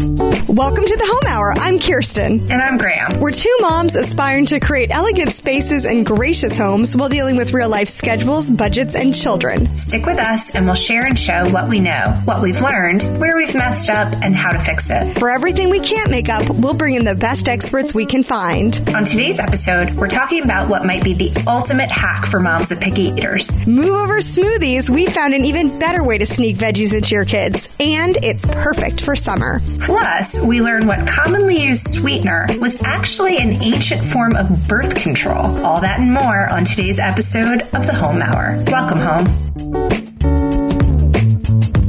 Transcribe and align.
Welcome 0.00 0.84
to 0.86 0.96
the 0.96 1.06
Home 1.06 1.26
Hour. 1.26 1.54
I'm 1.58 1.78
Kirsten. 1.78 2.50
And 2.50 2.62
I'm 2.62 2.78
Graham. 2.78 3.20
We're 3.20 3.32
two 3.32 3.54
moms 3.60 3.94
aspiring 3.94 4.46
to 4.46 4.58
create 4.58 4.90
elegant 4.90 5.30
spaces 5.32 5.84
and 5.84 6.06
gracious 6.06 6.56
homes 6.56 6.96
while 6.96 7.10
dealing 7.10 7.36
with 7.36 7.52
real 7.52 7.68
life 7.68 7.88
schedules, 7.88 8.48
budgets, 8.48 8.94
and 8.96 9.14
children. 9.14 9.66
Stick 9.76 10.06
with 10.06 10.18
us 10.18 10.54
and 10.54 10.64
we'll 10.64 10.74
share 10.74 11.04
and 11.04 11.18
show 11.18 11.48
what 11.50 11.68
we 11.68 11.80
know, 11.80 12.18
what 12.24 12.40
we've 12.42 12.60
learned, 12.62 13.02
where 13.20 13.36
we've 13.36 13.54
messed 13.54 13.90
up, 13.90 14.12
and 14.22 14.34
how 14.34 14.50
to 14.52 14.58
fix 14.60 14.88
it. 14.90 15.18
For 15.18 15.30
everything 15.30 15.68
we 15.68 15.80
can't 15.80 16.10
make 16.10 16.30
up, 16.30 16.48
we'll 16.48 16.74
bring 16.74 16.94
in 16.94 17.04
the 17.04 17.14
best 17.14 17.48
experts 17.48 17.92
we 17.92 18.06
can 18.06 18.22
find. 18.22 18.76
On 18.94 19.04
today's 19.04 19.38
episode, 19.38 19.92
we're 19.94 20.08
talking 20.08 20.42
about 20.42 20.70
what 20.70 20.86
might 20.86 21.04
be 21.04 21.12
the 21.12 21.44
ultimate 21.46 21.90
hack 21.90 22.24
for 22.26 22.40
moms 22.40 22.72
of 22.72 22.80
picky 22.80 23.08
eaters. 23.08 23.66
Move 23.66 23.90
over 23.90 24.18
smoothies, 24.18 24.88
we 24.88 25.06
found 25.06 25.34
an 25.34 25.44
even 25.44 25.78
better 25.78 26.02
way 26.02 26.16
to 26.16 26.26
sneak 26.26 26.56
veggies 26.56 26.94
into 26.94 27.14
your 27.14 27.26
kids, 27.26 27.68
and 27.78 28.16
it's 28.22 28.46
perfect 28.46 29.02
for 29.02 29.14
summer. 29.14 29.60
Plus, 29.90 30.38
we 30.38 30.62
learn 30.62 30.86
what 30.86 31.04
commonly 31.04 31.64
used 31.64 31.88
sweetener 31.88 32.46
was 32.60 32.80
actually 32.84 33.38
an 33.38 33.60
ancient 33.60 34.04
form 34.04 34.36
of 34.36 34.68
birth 34.68 34.94
control. 34.94 35.58
All 35.66 35.80
that 35.80 35.98
and 35.98 36.14
more 36.14 36.48
on 36.48 36.64
today's 36.64 37.00
episode 37.00 37.62
of 37.62 37.86
the 37.88 37.94
Home 37.94 38.22
Hour. 38.22 38.62
Welcome 38.68 38.98
home. 38.98 39.26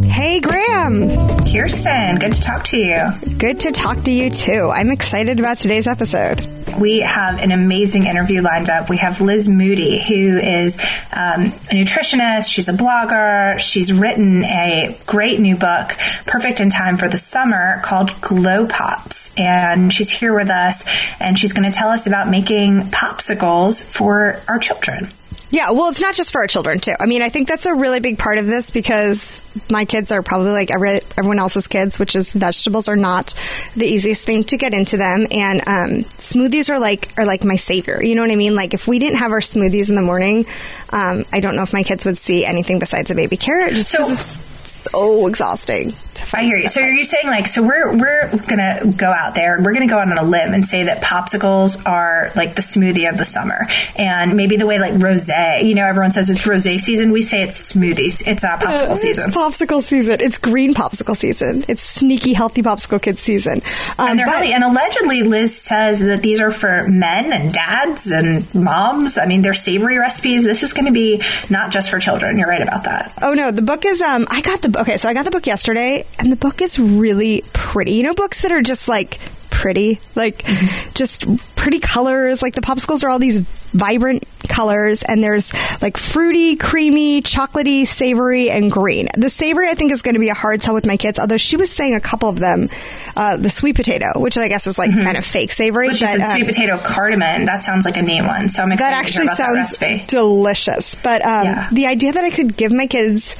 Hey, 0.04 0.40
Graham. 0.40 1.09
Kirsten, 1.45 2.18
good 2.18 2.34
to 2.34 2.42
talk 2.42 2.64
to 2.66 2.78
you. 2.78 3.38
Good 3.38 3.59
to 3.59 3.72
talk 3.72 4.02
to 4.06 4.12
you 4.12 4.31
too. 4.31 4.72
I'm 4.73 4.90
excited 4.90 5.40
about 5.40 5.58
today's 5.58 5.86
episode 5.86 6.40
we 6.80 6.99
have 6.99 7.39
an 7.39 7.52
amazing 7.52 8.05
interview 8.05 8.41
lined 8.41 8.70
up. 8.70 8.89
We 8.89 8.98
have 8.98 9.21
Liz 9.21 9.48
Moody, 9.48 9.99
who 9.99 10.38
is 10.38 10.77
um, 11.11 11.45
a 11.45 11.73
nutritionist. 11.73 12.49
She's 12.49 12.70
a 12.70 12.73
blogger. 12.73 13.59
She's 13.59 13.91
written 13.91 14.44
a 14.44 14.97
great 15.05 15.39
new 15.39 15.55
book, 15.55 15.89
perfect 16.25 16.59
in 16.59 16.70
time 16.70 16.97
for 16.97 17.07
the 17.07 17.17
summer, 17.17 17.81
called 17.84 18.20
Glow 18.21 18.67
Pops. 18.67 19.35
And 19.38 19.91
she's 19.91 20.09
here 20.09 20.35
with 20.35 20.49
us, 20.49 20.85
and 21.20 21.38
she's 21.38 21.53
going 21.53 21.69
to 21.69 21.78
tell 21.78 21.89
us 21.89 22.08
about 22.08 22.30
making 22.30 22.83
popsicles 22.83 23.83
for 23.83 24.41
our 24.47 24.59
children. 24.59 25.11
Yeah, 25.52 25.71
well, 25.71 25.89
it's 25.89 25.99
not 25.99 26.16
just 26.16 26.31
for 26.31 26.39
our 26.39 26.47
children 26.47 26.80
too. 26.80 26.94
I 26.97 27.05
mean, 27.05 27.21
I 27.21 27.27
think 27.27 27.47
that's 27.47 27.66
a 27.66 27.73
really 27.73 27.99
big 27.99 28.17
part 28.17 28.38
of 28.38 28.47
this 28.47 28.71
because 28.71 29.41
my 29.69 29.83
kids 29.83 30.09
are 30.11 30.23
probably 30.23 30.52
like 30.52 30.71
every, 30.71 31.02
everyone 31.17 31.39
else's 31.39 31.67
kids, 31.67 31.99
which 31.99 32.16
is 32.16 32.33
vegetables 32.33 32.88
are 32.88 32.95
not 32.95 33.33
the 33.75 33.85
easiest 33.85 34.25
thing 34.25 34.45
to 34.45 34.57
get 34.57 34.73
into 34.73 34.95
them, 34.95 35.27
and 35.29 35.59
um, 35.67 35.89
smoothies 36.17 36.69
are 36.73 36.79
like 36.79 37.11
are 37.17 37.25
like 37.25 37.44
my 37.44 37.57
savior. 37.57 38.02
You 38.02 38.16
know 38.16 38.22
what 38.22 38.31
I 38.31 38.35
mean? 38.35 38.55
Like 38.55 38.73
if 38.73 38.88
we 38.88 38.97
didn't 38.97 39.17
have 39.17 39.31
our 39.33 39.41
smoothies 39.41 39.89
in 39.89 39.95
the 39.95 40.02
morning, 40.02 40.45
um, 40.91 41.25
I 41.33 41.41
don't 41.41 41.57
know 41.57 41.63
if 41.63 41.73
my 41.73 41.83
kids 41.83 42.05
would 42.05 42.17
see 42.17 42.45
anything 42.45 42.79
besides 42.79 43.11
a 43.11 43.16
baby 43.16 43.35
carrot. 43.35 43.73
Just 43.73 43.91
because 43.91 44.19
so, 44.19 44.41
it's 44.61 44.72
so 44.72 45.27
exhausting. 45.27 45.94
I 46.34 46.44
hear 46.44 46.58
you. 46.58 46.67
So 46.67 46.81
are 46.81 46.90
you 46.90 47.04
saying 47.04 47.28
like 47.28 47.48
so 47.48 47.64
we're 47.64 47.98
we're 47.98 48.30
gonna 48.48 48.94
go 48.95 49.12
out 49.12 49.36
there, 49.36 49.59
we're 49.62 49.73
gonna 49.73 49.88
go 49.88 49.98
out 49.98 50.09
on 50.09 50.18
a 50.18 50.23
limb 50.23 50.53
and 50.53 50.66
say 50.66 50.84
that 50.84 51.02
popsicles 51.02 51.86
are 51.86 52.31
like 52.36 52.56
the 52.56 52.62
smoothie 52.62 53.09
of 53.09 53.18
the 53.18 53.26
summer. 53.26 53.68
And 53.98 54.36
maybe 54.38 54.56
the 54.56 54.66
way 54.66 54.80
like 54.80 54.94
rosé, 54.94 55.64
you 55.64 55.76
know, 55.76 55.86
everyone 55.86 56.12
says 56.12 56.30
it's 56.30 56.44
rosé 56.44 56.80
season, 56.80 57.12
we 57.12 57.22
say 57.22 57.42
it's 57.42 57.73
smoothies. 57.73 58.26
It's 58.26 58.44
a 58.44 58.48
popsicle 58.48 58.95
season. 58.95 59.30
It's 59.30 59.38
popsicle 59.38 59.81
season. 59.81 60.22
It's 60.22 60.38
green 60.38 60.73
popsicle 60.73 61.18
season. 61.18 61.66
It's 61.68 61.84
sneaky 61.84 62.34
healthy 62.34 62.62
popsicle 62.62 63.02
kids 63.02 63.22
season. 63.22 63.62
Um, 63.98 64.09
and 64.09 64.20
they're 64.20 64.25
but, 64.25 64.36
healthy. 64.36 64.53
And 64.53 64.64
allegedly 64.64 65.23
Liz 65.23 65.59
says 65.59 66.02
that 66.02 66.22
these 66.22 66.40
are 66.40 66.52
for 66.52 66.88
men 66.88 67.34
and 67.34 67.52
dads 67.52 68.12
and 68.12 68.53
moms. 68.53 69.18
I 69.18 69.25
mean 69.25 69.42
they're 69.42 69.53
savory 69.53 69.98
recipes. 69.98 70.44
This 70.44 70.64
is 70.64 70.73
gonna 70.73 70.92
be 70.92 71.22
not 71.50 71.72
just 71.72 71.90
for 71.90 72.00
children. 72.00 72.38
You're 72.38 72.48
right 72.48 72.62
about 72.62 72.86
that. 72.86 73.12
Oh 73.22 73.34
no, 73.34 73.52
the 73.52 73.62
book 73.62 73.86
is 73.86 74.02
um 74.02 74.28
I 74.30 74.42
got 74.42 74.52
got 74.52 74.72
the 74.72 74.81
okay, 74.81 74.98
so 74.98 75.09
I 75.09 75.14
got 75.14 75.25
the 75.25 75.31
book 75.31 75.48
yesterday, 75.48 76.00
and 76.19 76.31
the 76.31 76.38
book 76.38 76.61
is 76.61 76.77
really 76.80 77.44
pretty. 77.53 77.94
You 77.94 78.03
know, 78.03 78.13
books 78.13 78.41
that 78.41 78.52
are 78.52 78.61
just 78.61 78.88
like 78.88 79.19
pretty, 79.49 79.99
like 80.16 80.39
mm-hmm. 80.39 80.91
just 80.94 81.25
pretty 81.55 81.80
colors. 81.80 82.41
Like 82.41 82.55
the 82.55 82.61
popsicles 82.61 83.03
are 83.03 83.09
all 83.09 83.19
these 83.19 83.38
vibrant 83.38 84.23
colors, 84.49 85.03
and 85.03 85.23
there's 85.23 85.53
like 85.81 85.97
fruity, 85.97 86.56
creamy, 86.56 87.22
chocolatey, 87.22 87.85
savory, 87.85 88.50
and 88.50 88.72
green. 88.72 89.07
The 89.16 89.29
savory, 89.29 89.69
I 89.69 89.75
think, 89.75 89.91
is 89.91 90.01
going 90.01 90.16
to 90.16 90.19
be 90.19 90.29
a 90.29 90.34
hard 90.34 90.63
sell 90.63 90.73
with 90.73 90.85
my 90.85 90.97
kids. 90.97 91.19
Although 91.19 91.38
she 91.38 91.57
was 91.57 91.72
saying 91.72 91.94
a 91.94 92.00
couple 92.00 92.28
of 92.29 92.40
them, 92.40 92.69
uh, 93.16 93.38
the 93.38 93.51
sweet 93.51 93.75
potato, 93.75 94.19
which 94.19 94.38
I 94.38 94.47
guess 94.47 94.66
is 94.66 94.79
like 94.79 94.90
mm-hmm. 94.90 95.03
kind 95.03 95.17
of 95.17 95.25
fake 95.25 95.51
savory. 95.51 95.94
She 95.94 96.06
but, 96.06 96.19
is 96.19 96.28
um, 96.28 96.38
sweet 96.38 96.47
potato 96.47 96.78
cardamom. 96.79 97.45
That 97.45 97.61
sounds 97.61 97.85
like 97.85 97.97
a 97.97 98.01
neat 98.01 98.23
one. 98.23 98.50
So 98.50 98.63
I'm 98.63 98.72
excited 98.72 98.91
that 98.91 99.00
actually 99.00 99.11
to 99.13 99.19
hear 99.22 99.25
about 99.34 99.38
sounds 99.38 99.78
that 99.78 99.85
recipe. 99.85 100.06
delicious. 100.07 100.95
But 100.95 101.23
um, 101.23 101.45
yeah. 101.45 101.69
the 101.72 101.85
idea 101.85 102.13
that 102.13 102.23
I 102.23 102.31
could 102.31 102.57
give 102.57 102.72
my 102.72 102.88
kids 102.88 103.35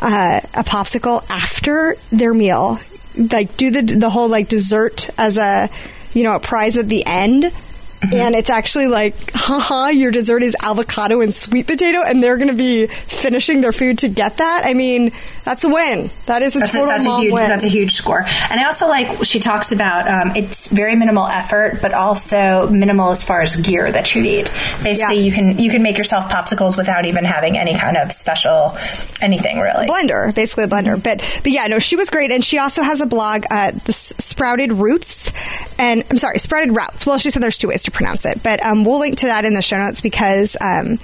uh, 0.00 0.40
a 0.54 0.64
popsicle 0.64 1.24
after 1.28 1.96
their 2.10 2.34
meal, 2.34 2.78
like 3.16 3.56
do 3.56 3.70
the 3.70 3.82
the 3.82 4.10
whole 4.10 4.28
like 4.28 4.48
dessert 4.48 5.10
as 5.18 5.36
a 5.36 5.68
you 6.12 6.22
know 6.22 6.34
a 6.34 6.40
prize 6.40 6.76
at 6.76 6.88
the 6.88 7.04
end. 7.06 7.52
And 8.00 8.34
it's 8.34 8.50
actually 8.50 8.86
like, 8.86 9.32
haha, 9.34 9.88
your 9.88 10.10
dessert 10.10 10.42
is 10.42 10.56
avocado 10.62 11.20
and 11.20 11.34
sweet 11.34 11.66
potato, 11.66 12.02
and 12.02 12.22
they're 12.22 12.36
going 12.36 12.48
to 12.48 12.54
be 12.54 12.86
finishing 12.86 13.60
their 13.60 13.72
food 13.72 13.98
to 13.98 14.08
get 14.08 14.36
that. 14.36 14.62
I 14.64 14.74
mean, 14.74 15.10
that's 15.44 15.64
a 15.64 15.68
win. 15.68 16.10
That 16.26 16.42
is 16.42 16.54
a 16.56 16.60
that's 16.60 16.72
total 16.72 16.86
a, 16.86 16.88
that's 16.88 17.06
a 17.06 17.20
huge, 17.20 17.32
win. 17.32 17.48
That's 17.48 17.64
a 17.64 17.68
huge 17.68 17.94
score. 17.94 18.24
And 18.50 18.60
I 18.60 18.66
also 18.66 18.86
like 18.86 19.24
she 19.24 19.40
talks 19.40 19.72
about 19.72 20.06
um, 20.06 20.36
it's 20.36 20.68
very 20.70 20.94
minimal 20.94 21.26
effort, 21.26 21.80
but 21.82 21.92
also 21.92 22.68
minimal 22.68 23.10
as 23.10 23.24
far 23.24 23.40
as 23.40 23.56
gear 23.56 23.90
that 23.90 24.14
you 24.14 24.22
need. 24.22 24.50
Basically, 24.82 25.16
yeah. 25.16 25.22
you 25.22 25.32
can 25.32 25.58
you 25.58 25.70
can 25.70 25.82
make 25.82 25.98
yourself 25.98 26.30
popsicles 26.30 26.76
without 26.76 27.06
even 27.06 27.24
having 27.24 27.58
any 27.58 27.74
kind 27.74 27.96
of 27.96 28.12
special 28.12 28.76
anything 29.20 29.58
really. 29.58 29.86
Blender, 29.86 30.34
basically 30.34 30.64
a 30.64 30.68
blender. 30.68 30.96
Mm-hmm. 30.96 31.00
But 31.00 31.40
but 31.42 31.52
yeah, 31.52 31.66
no, 31.66 31.78
she 31.78 31.96
was 31.96 32.10
great, 32.10 32.30
and 32.30 32.44
she 32.44 32.58
also 32.58 32.82
has 32.82 33.00
a 33.00 33.06
blog, 33.06 33.44
uh, 33.50 33.72
the 33.72 33.92
Sprouted 33.92 34.72
Roots, 34.72 35.32
and 35.78 36.04
I'm 36.10 36.18
sorry, 36.18 36.38
Sprouted 36.38 36.76
Routes. 36.76 37.06
Well, 37.06 37.18
she 37.18 37.30
said 37.30 37.42
there's 37.42 37.58
two 37.58 37.68
ways 37.68 37.82
to 37.88 37.96
pronounce 37.96 38.24
it. 38.24 38.42
But 38.42 38.64
um, 38.64 38.84
we'll 38.84 39.00
link 39.00 39.18
to 39.18 39.26
that 39.26 39.44
in 39.44 39.54
the 39.54 39.62
show 39.62 39.78
notes 39.78 40.00
because 40.00 40.56
um, 40.60 40.98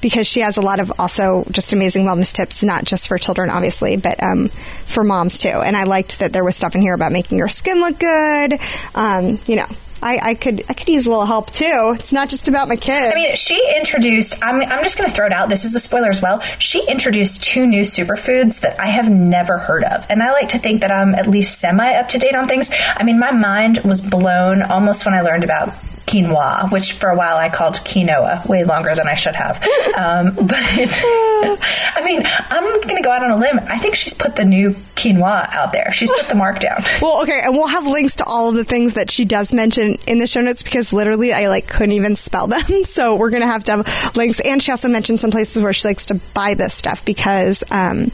because 0.00 0.26
she 0.26 0.40
has 0.40 0.56
a 0.56 0.62
lot 0.62 0.80
of 0.80 0.92
also 0.98 1.44
just 1.50 1.72
amazing 1.72 2.04
wellness 2.04 2.32
tips, 2.32 2.62
not 2.62 2.84
just 2.84 3.08
for 3.08 3.18
children, 3.18 3.50
obviously, 3.50 3.96
but 3.96 4.22
um, 4.22 4.48
for 4.86 5.04
moms 5.04 5.38
too. 5.38 5.48
And 5.48 5.76
I 5.76 5.84
liked 5.84 6.20
that 6.20 6.32
there 6.32 6.44
was 6.44 6.56
stuff 6.56 6.74
in 6.74 6.80
here 6.80 6.94
about 6.94 7.12
making 7.12 7.38
your 7.38 7.48
skin 7.48 7.80
look 7.80 7.98
good. 7.98 8.58
Um, 8.94 9.38
you 9.46 9.56
know, 9.56 9.66
I, 10.00 10.18
I, 10.22 10.34
could 10.34 10.64
I 10.68 10.74
could 10.74 10.88
use 10.88 11.06
a 11.06 11.10
little 11.10 11.26
help 11.26 11.50
too. 11.50 11.94
It's 11.98 12.12
not 12.12 12.28
just 12.28 12.48
about 12.48 12.68
my 12.68 12.76
kids. 12.76 13.12
I 13.12 13.14
mean, 13.14 13.34
she 13.34 13.60
introduced. 13.76 14.44
I'm 14.44 14.62
I'm 14.62 14.82
just 14.82 14.96
going 14.96 15.08
to 15.10 15.14
throw 15.14 15.26
it 15.26 15.32
out. 15.32 15.48
This 15.48 15.64
is 15.64 15.74
a 15.74 15.80
spoiler 15.80 16.08
as 16.08 16.22
well. 16.22 16.40
She 16.58 16.86
introduced 16.86 17.42
two 17.42 17.66
new 17.66 17.82
superfoods 17.82 18.60
that 18.60 18.80
I 18.80 18.88
have 18.88 19.10
never 19.10 19.58
heard 19.58 19.84
of, 19.84 20.06
and 20.08 20.22
I 20.22 20.30
like 20.32 20.50
to 20.50 20.58
think 20.58 20.82
that 20.82 20.92
I'm 20.92 21.14
at 21.14 21.26
least 21.26 21.58
semi 21.58 21.94
up 21.94 22.08
to 22.10 22.18
date 22.18 22.36
on 22.36 22.46
things. 22.46 22.70
I 22.96 23.02
mean, 23.02 23.18
my 23.18 23.32
mind 23.32 23.78
was 23.84 24.00
blown 24.00 24.62
almost 24.62 25.04
when 25.04 25.14
I 25.14 25.22
learned 25.22 25.44
about 25.44 25.74
quinoa, 26.08 26.70
which 26.72 26.92
for 26.94 27.10
a 27.10 27.16
while 27.16 27.36
I 27.36 27.48
called 27.48 27.74
quinoa, 27.74 28.46
way 28.46 28.64
longer 28.64 28.94
than 28.94 29.08
I 29.08 29.14
should 29.14 29.34
have. 29.34 29.64
Um, 29.98 30.32
but 30.34 30.52
I 30.58 32.02
mean, 32.04 32.22
I'm 32.50 32.62
going 32.82 32.96
to 32.96 33.02
go 33.02 33.10
out 33.10 33.24
on 33.24 33.30
a 33.32 33.36
limb. 33.36 33.58
I 33.68 33.78
think 33.78 33.96
she's 33.96 34.14
put 34.14 34.36
the 34.36 34.44
new 34.44 34.70
quinoa 34.70 35.52
out 35.52 35.72
there. 35.72 35.90
She's 35.90 36.10
put 36.10 36.26
the 36.28 36.34
mark 36.36 36.60
down. 36.60 36.80
Well, 37.02 37.22
okay, 37.22 37.40
and 37.42 37.52
we'll 37.52 37.66
have 37.66 37.84
links 37.86 38.16
to 38.16 38.24
all 38.24 38.50
of 38.50 38.54
the 38.54 38.64
things 38.64 38.94
that 38.94 39.10
she 39.10 39.24
does 39.24 39.52
mention 39.52 39.96
in 40.06 40.18
the 40.18 40.26
show 40.28 40.40
notes 40.40 40.62
because 40.62 40.92
literally 40.92 41.32
I 41.32 41.48
like 41.48 41.66
couldn't 41.66 41.92
even 41.92 42.14
spell 42.14 42.46
them. 42.46 42.84
So 42.84 43.16
we're 43.16 43.30
going 43.30 43.42
to 43.42 43.48
have 43.48 43.64
to 43.64 43.82
have 43.82 44.16
links. 44.16 44.40
And 44.40 44.62
she 44.62 44.70
also 44.70 44.88
mentioned 44.88 45.20
some 45.20 45.32
places 45.32 45.60
where 45.60 45.72
she 45.72 45.88
likes 45.88 46.06
to 46.06 46.14
buy 46.34 46.54
this 46.54 46.74
stuff 46.74 47.04
because. 47.04 47.64
Um, 47.70 48.12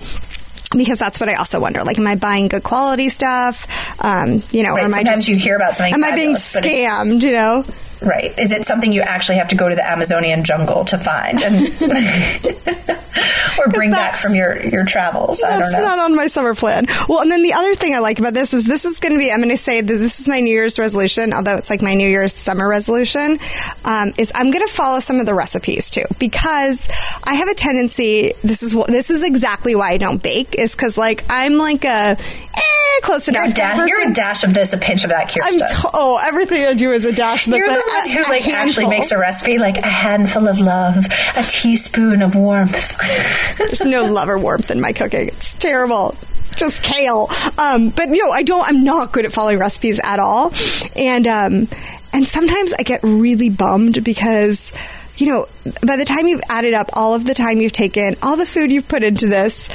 because 0.77 0.99
that's 0.99 1.21
what 1.21 1.29
I 1.29 1.35
also 1.35 1.61
wonder. 1.61 1.83
Like, 1.85 1.99
am 1.99 2.07
I 2.07 2.17
buying 2.17 2.49
good 2.49 2.63
quality 2.63 3.09
stuff? 3.09 3.67
Um, 4.01 4.43
you 4.51 4.63
know, 4.63 4.75
right. 4.75 4.83
or 4.83 4.85
am 4.85 4.93
Sometimes 4.93 5.11
I 5.11 5.15
just, 5.17 5.29
you 5.29 5.37
hear 5.37 5.57
about 5.57 5.75
something. 5.75 5.95
Am 5.95 6.05
I 6.05 6.13
being 6.13 6.35
scammed? 6.35 7.23
You 7.23 7.33
know, 7.33 7.65
Right. 8.05 8.37
Is 8.39 8.53
it 8.53 8.65
something 8.65 8.93
you 8.93 9.01
actually 9.01 9.39
have 9.39 9.49
to 9.49 9.57
go 9.57 9.69
to 9.69 9.75
the 9.75 9.89
Amazonian 9.89 10.45
jungle 10.45 10.85
to 10.87 10.99
find 10.99 11.43
and 11.43 11.55
or 13.59 13.69
bring 13.69 13.91
back 13.91 14.15
from 14.17 14.35
your 14.35 14.61
your 14.61 14.85
travels? 14.85 15.43
I 15.43 15.59
don't 15.59 15.73
know. 15.73 15.81
not 15.81 15.99
on 15.99 16.15
my 16.15 16.27
summer 16.27 16.55
plan. 16.55 16.87
Well, 17.09 17.21
and 17.21 17.31
then 17.31 17.43
the 17.43 17.55
other 17.55 17.75
thing 17.75 17.95
I 17.95 17.99
like 17.99 18.19
about 18.19 18.35
this 18.35 18.53
is 18.53 18.67
this 18.67 18.85
is 18.85 18.99
going 18.99 19.13
to 19.13 19.19
be 19.19 19.33
I'm 19.33 19.39
going 19.39 19.49
to 19.51 19.57
say 19.57 19.81
that 19.81 19.95
this 19.95 20.21
is 20.21 20.29
my 20.29 20.41
New 20.41 20.51
Year's 20.51 20.79
resolution, 20.79 21.33
although 21.33 21.57
it's 21.57 21.71
like 21.71 21.83
my 21.83 21.95
New 21.95 22.09
Year's 22.09 22.35
summer 22.35 22.69
resolution, 22.69 23.39
um, 23.85 24.13
is 24.19 24.31
I'm 24.35 24.51
going 24.51 24.67
to 24.67 24.73
follow 24.73 25.01
some 25.01 25.21
of 25.21 25.27
the 25.27 25.35
recipes 25.35 25.89
too 25.91 26.05
because 26.19 26.89
I 27.25 27.35
have 27.35 27.49
a 27.49 27.55
tendency. 27.55 28.33
This 28.43 28.63
is 28.63 28.75
what, 28.75 28.89
this 28.89 29.11
is 29.11 29.23
exactly 29.23 29.75
why 29.75 29.91
I 29.93 29.97
don't 29.97 30.23
bake 30.23 30.55
is 30.59 30.73
because 30.73 30.99
like 30.99 31.25
I'm 31.31 31.55
like 31.55 31.85
a 31.85 32.17
eh, 32.19 32.74
close 33.05 33.29
enough. 33.29 33.45
You're 33.45 33.53
a, 33.53 33.55
dash, 33.55 33.89
you're 33.89 34.11
a 34.11 34.15
dash 34.15 34.45
of 34.45 34.55
this, 34.55 34.73
a 34.73 34.79
pinch 34.79 35.05
of 35.05 35.11
that, 35.11 35.29
Kirsten. 35.29 35.59
T- 35.59 35.89
oh, 35.93 36.21
everything 36.25 36.65
I 36.65 36.75
do 36.75 36.91
is 36.91 37.05
a 37.05 37.13
dash. 37.13 37.47
You're 37.47 37.69
the 37.69 37.85
one 37.87 38.09
who 38.09 38.23
like 38.23 38.47
actually 38.49 38.89
makes 38.89 39.13
a 39.13 39.19
recipe, 39.19 39.59
like 39.59 39.79
a 39.79 39.87
handful 39.87 40.49
of 40.49 40.59
love, 40.59 41.05
a 41.37 41.43
teaspoon 41.43 42.23
of 42.23 42.35
warmth. 42.35 42.97
There's 43.59 43.85
no 43.85 44.07
love 44.07 44.29
or 44.29 44.39
warmth 44.39 44.71
in 44.71 44.81
my 44.81 44.93
cooking. 44.93 45.29
It's 45.29 45.55
terrible 45.55 46.17
just 46.57 46.83
kale. 46.83 47.29
Um, 47.59 47.91
but 47.91 48.09
no, 48.09 48.31
I 48.31 48.43
don't. 48.43 48.67
I'm 48.67 48.85
not 48.85 49.13
good 49.13 49.25
at 49.25 49.33
following 49.33 49.59
recipes 49.59 50.01
at 50.03 50.19
all, 50.19 50.53
and 50.97 51.27
um, 51.27 51.69
and 52.13 52.27
sometimes 52.27 52.73
I 52.75 52.83
get 52.83 53.01
really 53.03 53.51
bummed 53.51 54.03
because. 54.03 54.73
You 55.17 55.29
know, 55.29 55.49
by 55.87 55.97
the 55.97 56.05
time 56.05 56.27
you've 56.27 56.43
added 56.49 56.75
up 56.75 56.91
all 56.93 57.15
of 57.15 57.25
the 57.25 57.35
time 57.35 57.61
you've 57.61 57.71
taken, 57.71 58.17
all 58.21 58.37
the 58.37 58.45
food 58.45 58.73
you've 58.73 58.89
put 58.89 59.05
into 59.05 59.29
this, 59.29 59.69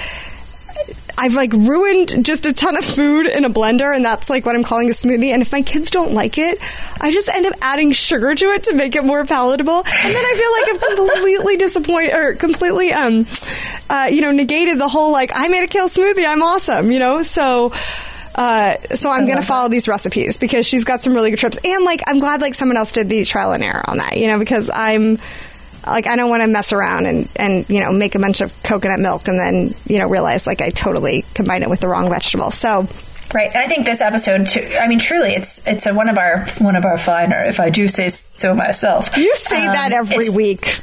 I've 1.21 1.33
like 1.35 1.51
ruined 1.51 2.25
just 2.25 2.45
a 2.45 2.53
ton 2.53 2.77
of 2.77 2.85
food 2.85 3.25
in 3.25 3.43
a 3.43 3.49
blender, 3.49 3.93
and 3.93 4.05
that's 4.05 4.29
like 4.29 4.45
what 4.45 4.55
I'm 4.55 4.63
calling 4.63 4.89
a 4.89 4.93
smoothie. 4.93 5.33
And 5.33 5.41
if 5.41 5.51
my 5.51 5.61
kids 5.61 5.91
don't 5.91 6.13
like 6.13 6.37
it, 6.37 6.59
I 7.01 7.11
just 7.11 7.27
end 7.27 7.45
up 7.45 7.53
adding 7.61 7.91
sugar 7.91 8.33
to 8.33 8.45
it 8.51 8.63
to 8.63 8.73
make 8.73 8.95
it 8.95 9.03
more 9.03 9.25
palatable, 9.25 9.79
and 9.79 9.85
then 9.85 10.15
I 10.15 10.33
feel 10.37 10.79
like 10.79 10.91
I've 10.91 10.95
completely 10.95 11.57
disappointed 11.57 12.13
or 12.13 12.35
completely, 12.35 12.93
um, 12.93 13.27
uh, 13.89 14.09
you 14.09 14.21
know, 14.21 14.31
negated 14.31 14.79
the 14.79 14.87
whole 14.87 15.11
like 15.11 15.31
I 15.35 15.49
made 15.49 15.63
a 15.63 15.67
kale 15.67 15.89
smoothie, 15.89 16.25
I'm 16.25 16.41
awesome, 16.41 16.91
you 16.91 16.99
know. 16.99 17.21
So. 17.23 17.73
Uh, 18.35 18.77
so 18.95 19.09
I'm 19.09 19.25
going 19.25 19.39
to 19.39 19.45
follow 19.45 19.67
these 19.67 19.89
recipes 19.89 20.37
because 20.37 20.65
she's 20.65 20.85
got 20.85 21.01
some 21.01 21.13
really 21.13 21.31
good 21.31 21.39
trips, 21.39 21.57
and 21.61 21.83
like 21.83 22.01
I'm 22.07 22.19
glad 22.19 22.39
like 22.39 22.53
someone 22.53 22.77
else 22.77 22.93
did 22.93 23.09
the 23.09 23.25
trial 23.25 23.51
and 23.51 23.61
error 23.61 23.83
on 23.85 23.97
that, 23.97 24.15
you 24.15 24.27
know, 24.27 24.39
because 24.39 24.69
I'm 24.73 25.19
like 25.91 26.07
I 26.07 26.15
don't 26.15 26.29
want 26.29 26.43
to 26.43 26.47
mess 26.47 26.71
around 26.73 27.05
and 27.05 27.29
and 27.35 27.69
you 27.69 27.79
know 27.79 27.91
make 27.91 28.15
a 28.15 28.19
bunch 28.19 28.41
of 28.41 28.53
coconut 28.63 28.99
milk 28.99 29.27
and 29.27 29.39
then 29.39 29.73
you 29.87 29.99
know 29.99 30.07
realize 30.07 30.47
like 30.47 30.61
I 30.61 30.69
totally 30.69 31.25
combined 31.33 31.63
it 31.63 31.69
with 31.69 31.79
the 31.79 31.87
wrong 31.87 32.09
vegetable. 32.09 32.51
So 32.51 32.87
Right, 33.33 33.51
and 33.53 33.63
I 33.63 33.67
think 33.67 33.85
this 33.85 34.01
episode, 34.01 34.47
too, 34.47 34.75
I 34.81 34.87
mean, 34.87 34.97
truly, 34.97 35.33
it's 35.33 35.67
it's 35.67 35.85
a, 35.85 35.93
one 35.93 36.09
of 36.09 36.17
our 36.17 36.47
one 36.57 36.75
of 36.75 36.83
our 36.83 36.97
finer, 36.97 37.43
if 37.43 37.59
I 37.59 37.69
do 37.69 37.87
say 37.87 38.09
so 38.09 38.55
myself. 38.55 39.15
You 39.15 39.35
say 39.35 39.67
um, 39.67 39.73
that 39.73 39.91
every 39.91 40.29
week. 40.29 40.79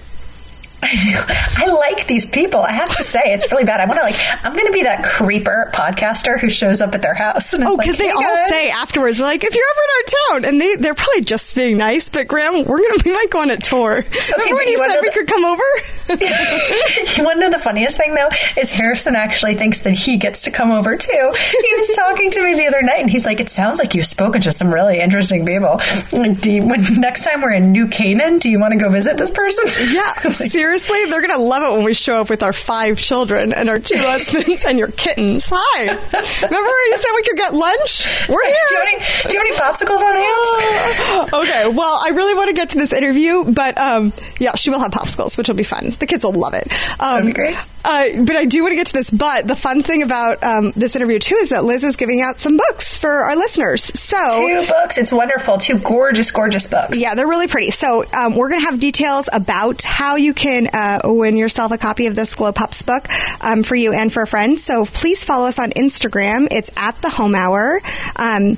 I 0.82 1.66
like 1.66 2.06
these 2.06 2.26
people. 2.26 2.60
I 2.60 2.72
have 2.72 2.94
to 2.96 3.02
say, 3.02 3.20
it's 3.24 3.50
really 3.50 3.64
bad. 3.64 3.80
I 3.80 3.86
want 3.86 3.98
to 3.98 4.04
like. 4.04 4.14
I'm 4.44 4.52
going 4.52 4.66
to 4.66 4.72
be 4.72 4.82
that 4.82 5.04
creeper 5.04 5.70
podcaster 5.74 6.38
who 6.38 6.50
shows 6.50 6.80
up 6.80 6.94
at 6.94 7.02
their 7.02 7.14
house. 7.14 7.54
And 7.54 7.64
oh, 7.64 7.76
because 7.76 7.94
like, 7.94 7.98
they 7.98 8.06
hey 8.06 8.12
all 8.12 8.22
guys. 8.22 8.48
say 8.50 8.70
afterwards, 8.70 9.18
"Like, 9.18 9.42
if 9.42 9.54
you're 9.54 9.64
ever 9.64 9.80
in 9.82 9.90
our 9.96 10.42
town," 10.42 10.44
and 10.44 10.60
they 10.60 10.76
they're 10.76 10.94
probably 10.94 11.22
just 11.22 11.54
being 11.54 11.78
nice. 11.78 12.08
But 12.10 12.28
Graham, 12.28 12.64
we're 12.64 12.78
going 12.78 12.98
to 12.98 13.04
be 13.04 13.12
like 13.12 13.34
on 13.34 13.50
a 13.50 13.56
tour. 13.56 14.04
Okay, 14.26 14.42
Remember 14.42 14.56
when 14.56 14.66
you, 14.66 14.72
you 14.72 14.78
said 14.78 15.00
we 15.00 15.08
the, 15.08 15.14
could 15.14 15.28
come 15.28 15.44
over? 15.44 15.62
you 17.16 17.24
want 17.24 17.36
to 17.36 17.40
know 17.40 17.50
the 17.50 17.60
funniest 17.62 17.96
thing 17.96 18.14
though 18.14 18.28
is 18.56 18.70
Harrison 18.70 19.14
actually 19.14 19.54
thinks 19.54 19.80
that 19.80 19.92
he 19.92 20.16
gets 20.16 20.42
to 20.42 20.50
come 20.50 20.72
over 20.72 20.96
too. 20.96 21.10
He 21.10 21.76
was 21.76 21.96
talking 21.96 22.30
to 22.32 22.44
me 22.44 22.54
the 22.54 22.66
other 22.66 22.82
night, 22.82 23.00
and 23.00 23.08
he's 23.10 23.24
like, 23.24 23.40
"It 23.40 23.48
sounds 23.48 23.78
like 23.78 23.94
you've 23.94 24.06
spoken 24.06 24.40
to 24.42 24.52
some 24.52 24.72
really 24.72 25.00
interesting 25.00 25.46
people. 25.46 25.80
Do 26.10 26.50
you, 26.50 26.66
when 26.66 26.82
next 27.00 27.24
time 27.24 27.40
we're 27.40 27.52
in 27.52 27.72
New 27.72 27.88
Canaan, 27.88 28.38
do 28.38 28.50
you 28.50 28.58
want 28.58 28.72
to 28.72 28.78
go 28.78 28.88
visit 28.88 29.16
this 29.16 29.30
person?" 29.30 29.64
Yeah, 29.92 30.12
like, 30.24 30.50
seriously, 30.66 31.04
they're 31.04 31.20
going 31.20 31.30
to 31.30 31.38
love 31.38 31.62
it 31.62 31.76
when 31.76 31.84
we 31.84 31.94
show 31.94 32.20
up 32.20 32.28
with 32.28 32.42
our 32.42 32.52
five 32.52 32.98
children 32.98 33.52
and 33.52 33.68
our 33.68 33.78
two 33.78 33.96
husbands 33.98 34.64
and 34.64 34.78
your 34.78 34.90
kittens. 34.90 35.48
Hi. 35.52 35.82
Remember 35.84 36.70
you 36.88 36.96
said 36.96 37.10
we 37.14 37.22
could 37.22 37.36
get 37.36 37.54
lunch? 37.54 38.28
We're 38.28 38.44
here. 38.44 38.56
Do 38.68 38.74
you 38.74 38.80
have 38.80 38.88
any, 38.88 39.04
do 39.22 39.32
you 39.32 39.38
have 39.38 39.46
any 39.46 39.56
popsicles 39.56 40.00
on 40.00 40.14
hand? 40.14 41.32
okay. 41.34 41.68
Well, 41.68 42.00
I 42.04 42.10
really 42.10 42.34
want 42.34 42.48
to 42.48 42.54
get 42.54 42.70
to 42.70 42.78
this 42.78 42.92
interview, 42.92 43.44
but 43.44 43.78
um, 43.78 44.12
yeah, 44.40 44.56
she 44.56 44.70
will 44.70 44.80
have 44.80 44.90
popsicles, 44.90 45.38
which 45.38 45.48
will 45.48 45.54
be 45.54 45.62
fun. 45.62 45.90
The 45.98 46.06
kids 46.06 46.24
will 46.24 46.32
love 46.32 46.54
it. 46.54 46.66
Um, 47.00 47.26
That'd 47.26 47.26
be 47.26 47.32
great. 47.32 47.56
Uh, 47.86 48.24
but 48.24 48.34
I 48.34 48.46
do 48.46 48.62
want 48.62 48.72
to 48.72 48.76
get 48.76 48.88
to 48.88 48.92
this. 48.92 49.10
But 49.10 49.46
the 49.46 49.54
fun 49.54 49.82
thing 49.84 50.02
about 50.02 50.42
um, 50.42 50.72
this 50.74 50.96
interview 50.96 51.20
too 51.20 51.36
is 51.36 51.50
that 51.50 51.62
Liz 51.62 51.84
is 51.84 51.94
giving 51.94 52.20
out 52.20 52.40
some 52.40 52.56
books 52.56 52.98
for 52.98 53.10
our 53.10 53.36
listeners. 53.36 53.84
So 53.84 54.16
two 54.16 54.66
books. 54.68 54.98
It's 54.98 55.12
wonderful. 55.12 55.58
Two 55.58 55.78
gorgeous, 55.78 56.32
gorgeous 56.32 56.66
books. 56.66 57.00
Yeah, 57.00 57.14
they're 57.14 57.28
really 57.28 57.46
pretty. 57.46 57.70
So 57.70 58.04
um, 58.12 58.34
we're 58.34 58.48
going 58.48 58.60
to 58.60 58.66
have 58.66 58.80
details 58.80 59.28
about 59.32 59.82
how 59.82 60.16
you 60.16 60.34
can 60.34 60.55
uh, 60.64 61.00
win 61.04 61.36
yourself 61.36 61.72
a 61.72 61.78
copy 61.78 62.06
of 62.06 62.14
this 62.14 62.34
Glow 62.34 62.52
Pops 62.52 62.82
book 62.82 63.08
um, 63.40 63.62
for 63.62 63.74
you 63.74 63.92
and 63.92 64.12
for 64.12 64.22
a 64.22 64.26
friend. 64.26 64.58
So 64.58 64.84
please 64.84 65.24
follow 65.24 65.46
us 65.46 65.58
on 65.58 65.70
Instagram. 65.70 66.48
It's 66.50 66.70
at 66.76 67.00
the 67.02 67.10
Home 67.10 67.34
Hour. 67.34 67.80
Um, 68.16 68.56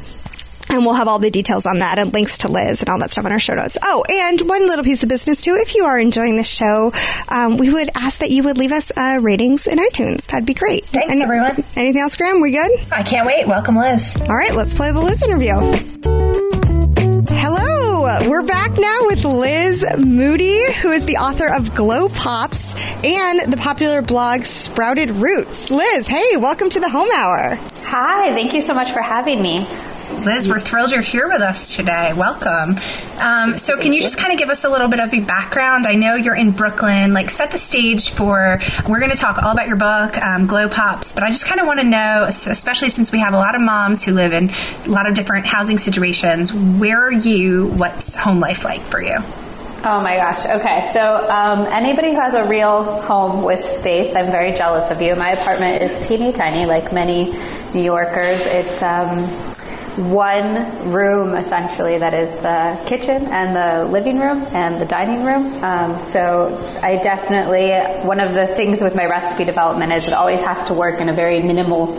and 0.70 0.84
we'll 0.84 0.94
have 0.94 1.08
all 1.08 1.18
the 1.18 1.30
details 1.30 1.66
on 1.66 1.78
that 1.78 1.98
and 1.98 2.12
links 2.12 2.38
to 2.38 2.48
Liz 2.48 2.80
and 2.80 2.88
all 2.88 2.98
that 2.98 3.10
stuff 3.10 3.24
on 3.24 3.32
our 3.32 3.38
show 3.38 3.54
notes. 3.54 3.78
Oh, 3.82 4.04
and 4.08 4.40
one 4.42 4.66
little 4.66 4.84
piece 4.84 5.02
of 5.02 5.08
business 5.08 5.40
too. 5.40 5.54
If 5.54 5.74
you 5.74 5.84
are 5.84 5.98
enjoying 5.98 6.36
the 6.36 6.44
show, 6.44 6.92
um, 7.28 7.56
we 7.56 7.72
would 7.72 7.90
ask 7.94 8.18
that 8.18 8.30
you 8.30 8.42
would 8.42 8.58
leave 8.58 8.72
us 8.72 8.92
uh, 8.96 9.18
ratings 9.20 9.66
in 9.66 9.78
iTunes. 9.78 10.26
That'd 10.26 10.46
be 10.46 10.54
great. 10.54 10.84
Thanks, 10.84 11.10
Any, 11.10 11.22
everyone. 11.22 11.64
Anything 11.76 12.02
else, 12.02 12.16
Graham? 12.16 12.40
We 12.40 12.50
good? 12.52 12.70
I 12.92 13.02
can't 13.02 13.26
wait. 13.26 13.46
Welcome, 13.46 13.76
Liz. 13.76 14.16
All 14.28 14.36
right, 14.36 14.54
let's 14.54 14.74
play 14.74 14.92
the 14.92 15.00
Liz 15.00 15.22
interview. 15.22 16.57
Hello, 17.40 18.28
we're 18.28 18.42
back 18.42 18.76
now 18.76 19.06
with 19.06 19.24
Liz 19.24 19.86
Moody, 19.96 20.72
who 20.72 20.90
is 20.90 21.06
the 21.06 21.18
author 21.18 21.46
of 21.46 21.72
Glow 21.72 22.08
Pops 22.08 22.74
and 23.04 23.52
the 23.52 23.56
popular 23.56 24.02
blog 24.02 24.44
Sprouted 24.44 25.10
Roots. 25.10 25.70
Liz, 25.70 26.08
hey, 26.08 26.36
welcome 26.36 26.68
to 26.68 26.80
the 26.80 26.88
Home 26.88 27.08
Hour. 27.14 27.54
Hi, 27.84 28.32
thank 28.32 28.54
you 28.54 28.60
so 28.60 28.74
much 28.74 28.90
for 28.90 29.00
having 29.00 29.40
me. 29.40 29.64
Liz, 30.24 30.48
we're 30.48 30.60
thrilled 30.60 30.90
you're 30.90 31.00
here 31.00 31.28
with 31.28 31.42
us 31.42 31.74
today. 31.74 32.12
Welcome. 32.12 32.76
Um, 33.18 33.58
so, 33.58 33.78
can 33.78 33.92
you 33.92 34.02
just 34.02 34.18
kind 34.18 34.32
of 34.32 34.38
give 34.38 34.50
us 34.50 34.64
a 34.64 34.68
little 34.68 34.88
bit 34.88 35.00
of 35.00 35.14
your 35.14 35.24
background? 35.24 35.86
I 35.86 35.94
know 35.94 36.14
you're 36.14 36.34
in 36.34 36.50
Brooklyn. 36.50 37.12
Like, 37.12 37.30
set 37.30 37.50
the 37.50 37.58
stage 37.58 38.10
for. 38.10 38.60
We're 38.88 38.98
going 38.98 39.12
to 39.12 39.16
talk 39.16 39.42
all 39.42 39.52
about 39.52 39.66
your 39.68 39.76
book, 39.76 40.16
um, 40.18 40.46
Glow 40.46 40.68
Pops, 40.68 41.12
but 41.12 41.22
I 41.22 41.30
just 41.30 41.46
kind 41.46 41.60
of 41.60 41.66
want 41.66 41.80
to 41.80 41.86
know, 41.86 42.24
especially 42.28 42.88
since 42.88 43.12
we 43.12 43.20
have 43.20 43.32
a 43.32 43.38
lot 43.38 43.54
of 43.54 43.60
moms 43.60 44.02
who 44.02 44.12
live 44.12 44.32
in 44.32 44.50
a 44.86 44.88
lot 44.88 45.08
of 45.08 45.14
different 45.14 45.46
housing 45.46 45.78
situations. 45.78 46.52
Where 46.52 47.06
are 47.06 47.12
you? 47.12 47.68
What's 47.68 48.14
home 48.14 48.40
life 48.40 48.64
like 48.64 48.82
for 48.82 49.02
you? 49.02 49.18
Oh 49.84 50.00
my 50.00 50.16
gosh. 50.16 50.44
Okay. 50.44 50.90
So, 50.92 51.28
um, 51.30 51.60
anybody 51.66 52.10
who 52.10 52.20
has 52.20 52.34
a 52.34 52.44
real 52.44 53.00
home 53.02 53.44
with 53.44 53.64
space, 53.64 54.14
I'm 54.16 54.30
very 54.30 54.52
jealous 54.52 54.90
of 54.90 55.00
you. 55.00 55.14
My 55.14 55.30
apartment 55.30 55.82
is 55.82 56.06
teeny 56.06 56.32
tiny, 56.32 56.66
like 56.66 56.92
many 56.92 57.32
New 57.72 57.82
Yorkers. 57.82 58.40
It's 58.46 58.82
um, 58.82 59.28
one 59.98 60.92
room 60.92 61.34
essentially 61.34 61.98
that 61.98 62.14
is 62.14 62.30
the 62.36 62.80
kitchen 62.86 63.26
and 63.26 63.56
the 63.56 63.90
living 63.90 64.20
room 64.20 64.46
and 64.52 64.80
the 64.80 64.86
dining 64.86 65.24
room. 65.24 65.64
Um, 65.64 66.02
so 66.02 66.56
I 66.82 66.96
definitely, 66.96 67.72
one 68.06 68.20
of 68.20 68.34
the 68.34 68.46
things 68.46 68.80
with 68.80 68.94
my 68.94 69.06
recipe 69.06 69.44
development 69.44 69.92
is 69.92 70.06
it 70.06 70.14
always 70.14 70.40
has 70.42 70.66
to 70.66 70.74
work 70.74 71.00
in 71.00 71.08
a 71.08 71.12
very 71.12 71.42
minimal 71.42 71.96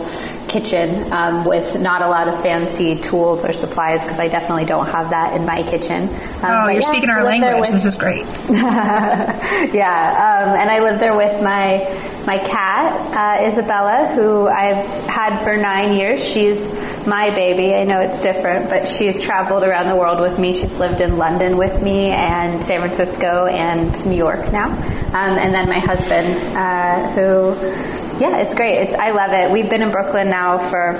kitchen 0.50 1.12
um, 1.12 1.44
with 1.44 1.80
not 1.80 2.02
a 2.02 2.08
lot 2.08 2.28
of 2.28 2.42
fancy 2.42 2.98
tools 2.98 3.44
or 3.44 3.52
supplies 3.52 4.02
because 4.02 4.18
I 4.18 4.28
definitely 4.28 4.64
don't 4.64 4.86
have 4.86 5.10
that 5.10 5.36
in 5.36 5.46
my 5.46 5.62
kitchen. 5.62 6.08
Um, 6.08 6.10
oh, 6.42 6.64
you're 6.66 6.82
yeah, 6.82 6.90
speaking 6.90 7.08
our 7.08 7.22
language. 7.22 7.60
With, 7.60 7.70
this 7.70 7.84
is 7.84 7.96
great. 7.96 8.26
yeah, 8.50 10.42
um, 10.44 10.56
and 10.60 10.68
I 10.70 10.80
live 10.80 10.98
there 10.98 11.16
with 11.16 11.40
my 11.42 11.86
my 12.26 12.38
cat 12.38 13.40
uh, 13.40 13.46
Isabella, 13.46 14.08
who 14.14 14.46
I've 14.48 14.84
had 15.08 15.42
for 15.42 15.56
nine 15.56 15.96
years. 15.96 16.22
She's 16.22 16.60
my 17.06 17.30
baby. 17.30 17.74
I 17.74 17.84
know 17.84 18.00
it's 18.00 18.22
different, 18.22 18.68
but 18.68 18.86
she's 18.88 19.22
traveled 19.22 19.62
around 19.62 19.88
the 19.88 19.96
world 19.96 20.20
with 20.20 20.38
me. 20.38 20.52
She's 20.52 20.74
lived 20.74 21.00
in 21.00 21.16
London 21.16 21.56
with 21.56 21.82
me 21.82 22.10
and 22.10 22.62
San 22.62 22.80
Francisco 22.80 23.46
and 23.46 24.06
New 24.06 24.16
York 24.16 24.52
now. 24.52 24.68
Um, 24.68 25.38
and 25.38 25.54
then 25.54 25.68
my 25.68 25.78
husband, 25.78 26.36
uh, 26.56 27.10
who, 27.12 27.54
yeah, 28.20 28.36
it's 28.38 28.54
great. 28.54 28.76
It's 28.82 28.94
I 28.94 29.10
love 29.10 29.32
it. 29.32 29.50
We've 29.50 29.68
been 29.68 29.82
in 29.82 29.90
Brooklyn 29.90 30.28
now 30.28 30.58
for 30.70 30.96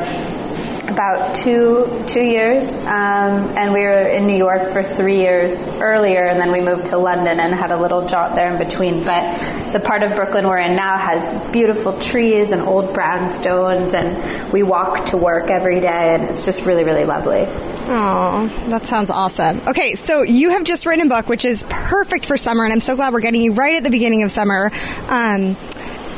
about 0.90 1.36
two 1.36 2.04
two 2.08 2.22
years, 2.22 2.78
um, 2.78 3.56
and 3.56 3.72
we 3.72 3.80
were 3.80 4.02
in 4.08 4.26
New 4.26 4.36
York 4.36 4.72
for 4.72 4.82
three 4.82 5.18
years 5.18 5.68
earlier, 5.80 6.26
and 6.26 6.40
then 6.40 6.50
we 6.50 6.60
moved 6.60 6.86
to 6.86 6.98
London 6.98 7.38
and 7.38 7.54
had 7.54 7.72
a 7.72 7.76
little 7.76 8.06
jaunt 8.06 8.34
there 8.34 8.50
in 8.50 8.58
between. 8.58 9.04
But 9.04 9.72
the 9.72 9.80
part 9.80 10.02
of 10.02 10.16
Brooklyn 10.16 10.48
we're 10.48 10.58
in 10.58 10.76
now 10.76 10.96
has 10.96 11.34
beautiful 11.52 11.98
trees 12.00 12.52
and 12.52 12.62
old 12.62 12.94
brownstones, 12.94 13.92
and 13.94 14.52
we 14.52 14.62
walk 14.62 15.06
to 15.10 15.16
work 15.16 15.50
every 15.50 15.80
day, 15.80 16.14
and 16.14 16.24
it's 16.24 16.44
just 16.44 16.64
really 16.64 16.84
really 16.84 17.04
lovely. 17.04 17.46
Oh, 17.92 18.46
that 18.68 18.86
sounds 18.86 19.10
awesome. 19.10 19.60
Okay, 19.66 19.94
so 19.94 20.22
you 20.22 20.50
have 20.50 20.64
just 20.64 20.86
written 20.86 21.06
a 21.06 21.08
book, 21.08 21.28
which 21.28 21.44
is 21.44 21.64
perfect 21.68 22.24
for 22.24 22.36
summer, 22.36 22.64
and 22.64 22.72
I'm 22.72 22.80
so 22.80 22.96
glad 22.96 23.12
we're 23.12 23.20
getting 23.20 23.42
you 23.42 23.52
right 23.52 23.76
at 23.76 23.84
the 23.84 23.90
beginning 23.90 24.22
of 24.22 24.30
summer. 24.30 24.70
Um, 25.08 25.56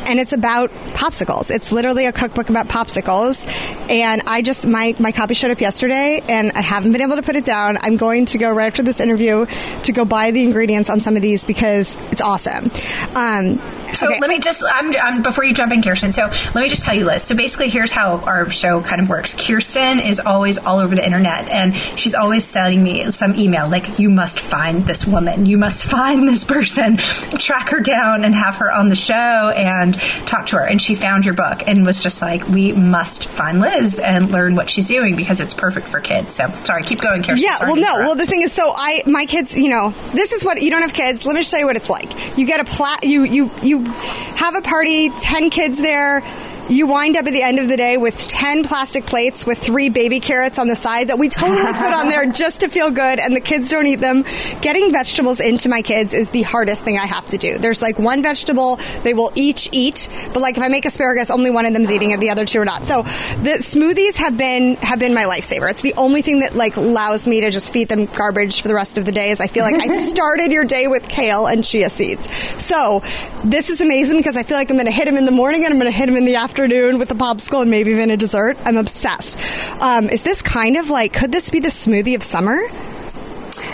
and 0.07 0.21
it's 0.21 0.33
about 0.33 0.71
popsicles. 0.95 1.51
It's 1.51 1.73
literally 1.73 2.07
a 2.07 2.13
cookbook 2.13 2.51
about 2.51 2.69
popsicles. 2.69 3.47
And 3.91 4.23
I 4.27 4.43
just 4.43 4.67
my 4.67 4.95
my 4.99 5.13
copy 5.13 5.35
showed 5.35 5.51
up 5.51 5.61
yesterday, 5.61 6.23
and 6.29 6.53
I 6.53 6.61
haven't 6.61 6.93
been 6.93 7.03
able 7.03 7.17
to 7.17 7.23
put 7.23 7.37
it 7.37 7.45
down. 7.45 7.79
I'm 7.81 7.97
going 7.97 8.27
to 8.27 8.39
go 8.39 8.51
right 8.51 8.67
after 8.67 8.83
this 8.83 9.01
interview 9.01 9.47
to 9.85 9.93
go 9.93 10.05
buy 10.05 10.31
the 10.31 10.43
ingredients 10.43 10.91
on 10.91 11.01
some 11.01 11.17
of 11.17 11.23
these 11.23 11.45
because 11.45 11.97
it's 12.11 12.21
awesome. 12.21 12.71
Um, 13.15 13.61
so 13.93 14.09
okay. 14.09 14.19
let 14.21 14.31
me 14.31 14.39
just, 14.39 14.63
I'm, 14.65 14.95
I'm, 14.97 15.23
before 15.23 15.45
you 15.45 15.55
jump 15.55 15.73
in, 15.73 15.83
Kirsten. 15.83 16.13
So 16.13 16.27
let 16.27 16.57
me 16.57 16.69
just 16.69 16.85
tell 16.85 16.95
you, 16.95 17.05
Liz. 17.05 17.23
So 17.23 17.35
basically, 17.35 17.69
here's 17.69 17.91
how 17.91 18.19
our 18.19 18.51
show 18.51 18.83
kind 18.83 19.01
of 19.01 19.09
works. 19.09 19.35
Kirsten 19.35 20.01
is 20.01 20.21
always 20.21 20.59
all 20.59 20.79
over 20.79 20.95
the 20.95 21.05
internet, 21.05 21.49
and 21.49 21.77
she's 21.77 22.15
always 22.15 22.45
sending 22.45 22.83
me 22.83 23.11
some 23.11 23.35
email 23.35 23.69
like, 23.69 23.99
"You 23.99 24.11
must 24.11 24.41
find 24.41 24.87
this 24.87 25.07
woman. 25.07 25.47
You 25.47 25.59
must 25.59 25.85
find 25.91 26.27
this 26.29 26.45
person. 26.45 26.97
Track 26.97 27.71
her 27.71 27.81
down 27.81 28.25
and 28.25 28.35
have 28.35 28.57
her 28.57 28.71
on 28.71 28.89
the 28.89 28.95
show 28.95 29.15
and 29.15 29.95
talk 30.27 30.47
to 30.47 30.57
her." 30.57 30.65
And 30.65 30.81
she 30.81 30.95
found 30.95 31.25
your 31.25 31.35
book 31.35 31.63
and 31.67 31.85
was 31.85 31.99
just 31.99 32.23
like, 32.23 32.47
"We 32.49 32.73
must 32.73 33.29
find 33.29 33.61
Liz 33.61 33.99
and 33.99 34.31
learn 34.31 34.55
what 34.55 34.71
she's 34.71 34.89
doing 34.89 35.17
because 35.17 35.41
it's 35.41 35.55
perfect 35.55 35.89
for 35.89 36.01
kids." 36.01 36.35
So 36.35 36.49
sorry, 36.65 36.83
keep 36.83 37.01
going, 37.01 37.23
Kirsten. 37.23 37.45
Yeah. 37.45 37.59
Sorry 37.59 37.73
well, 37.73 37.81
no. 37.81 38.05
Well, 38.05 38.15
the 38.15 38.27
thing 38.27 38.43
is, 38.43 38.53
so 38.53 38.73
I, 38.75 39.03
my 39.07 39.27
kids, 39.27 39.55
you 39.55 39.69
know, 39.69 39.95
this 40.13 40.33
is 40.33 40.45
what 40.45 40.61
you 40.63 40.71
don't 40.71 40.83
have 40.83 40.93
kids. 40.93 41.25
Let 41.27 41.35
me 41.35 41.41
just 41.41 41.51
tell 41.51 41.61
you 41.61 41.67
what 41.67 41.77
it's 41.77 41.91
like. 41.91 42.39
You 42.39 42.47
get 42.47 42.61
a 42.61 42.65
plat. 42.65 43.05
You 43.05 43.25
you 43.25 43.51
you 43.63 43.82
have 43.87 44.55
a 44.55 44.63
party, 44.63 45.11
10 45.11 45.51
kids 45.51 45.79
there, 45.79 46.23
you 46.69 46.87
wind 46.87 47.17
up 47.17 47.27
at 47.27 47.33
the 47.33 47.43
end 47.43 47.59
of 47.59 47.69
the 47.69 47.77
day 47.77 47.97
with 47.97 48.17
10 48.29 48.65
plastic 48.65 49.05
plates 49.05 49.45
with 49.45 49.59
three 49.59 49.89
baby 49.89 50.21
carrots 50.21 50.59
on 50.59 50.69
the 50.69 50.77
side 50.77 51.09
that 51.09 51.19
we 51.19 51.29
totally 51.29 51.61
put 51.61 51.93
on 51.93 52.09
there 52.09 52.27
just 52.33 52.61
to 52.61 52.69
feel 52.69 52.91
good, 52.91 53.19
and 53.19 53.35
the 53.35 53.41
kids 53.41 53.71
don't 53.71 53.87
eat 53.87 53.97
them. 53.97 54.25
Getting 54.61 54.93
vegetables 54.93 55.41
into 55.41 55.69
my 55.69 55.83
kids 55.83 56.15
is 56.15 56.31
the 56.31 56.43
hardest 56.43 56.85
thing 56.85 56.97
I 56.97 57.07
have 57.07 57.27
to 57.29 57.39
do. 57.39 57.59
There's 57.59 57.83
like 57.83 57.99
one 57.99 58.23
vegetable 58.23 58.77
they 59.03 59.15
will 59.15 59.31
each 59.35 59.69
eat, 59.73 60.09
but 60.33 60.41
like 60.41 60.57
if 60.57 60.63
I 60.63 60.69
make 60.69 60.85
asparagus, 60.85 61.31
only 61.31 61.51
one 61.51 61.67
of 61.67 61.73
them's 61.73 61.91
eating 61.91 62.13
it, 62.13 62.21
the 62.21 62.31
other 62.31 62.47
two 62.47 62.61
are 62.61 62.65
not. 62.65 62.85
So 62.85 63.03
the 63.03 63.59
smoothies 63.59 64.17
have 64.17 64.39
been 64.39 64.77
have 64.77 64.99
been 64.99 65.15
my 65.15 65.25
lifesaver. 65.25 65.71
It's 65.71 65.83
the 65.83 65.95
only 65.95 66.23
thing 66.23 66.41
that 66.41 66.55
like 66.55 66.77
allows 66.77 67.27
me 67.27 67.41
to 67.43 67.51
just 67.51 67.73
feed 67.73 67.89
them 67.89 68.07
garbage 68.07 68.63
for 68.63 68.69
the 68.69 68.75
rest 68.75 68.97
of 68.97 69.05
the 69.05 69.13
day. 69.13 69.31
Is 69.31 69.41
I 69.41 69.47
feel 69.47 69.65
like 69.65 69.75
I 69.75 69.89
started 69.99 70.53
your 70.53 70.65
day 70.65 70.87
with 70.89 71.09
kale 71.09 71.47
and 71.47 71.65
chia 71.65 71.91
seeds. 71.91 72.31
So 72.63 73.03
this 73.45 73.69
is 73.69 73.81
amazing 73.81 74.19
because 74.19 74.37
I 74.37 74.43
feel 74.43 74.57
like 74.57 74.71
I'm 74.71 74.77
going 74.77 74.87
to 74.87 74.93
hit 74.93 75.05
them 75.05 75.17
in 75.17 75.27
the 75.27 75.33
morning 75.33 75.65
and 75.65 75.73
I'm 75.73 75.79
going 75.79 75.91
to 75.91 75.97
hit 75.97 76.07
them 76.07 76.17
in 76.17 76.25
the 76.25 76.37
afternoon 76.37 76.62
with 76.99 77.11
a 77.11 77.15
popsicle 77.15 77.63
and 77.63 77.71
maybe 77.71 77.91
even 77.91 78.11
a 78.11 78.17
dessert. 78.17 78.57
I'm 78.65 78.77
obsessed. 78.77 79.37
Um, 79.83 80.09
is 80.09 80.23
this 80.23 80.43
kind 80.43 80.77
of 80.77 80.91
like 80.91 81.13
could 81.13 81.33
this 81.33 81.51
be 81.51 81.61
the 81.61 81.69
smoothie 81.69 82.15
of 82.15 82.23
summer? 82.23 82.61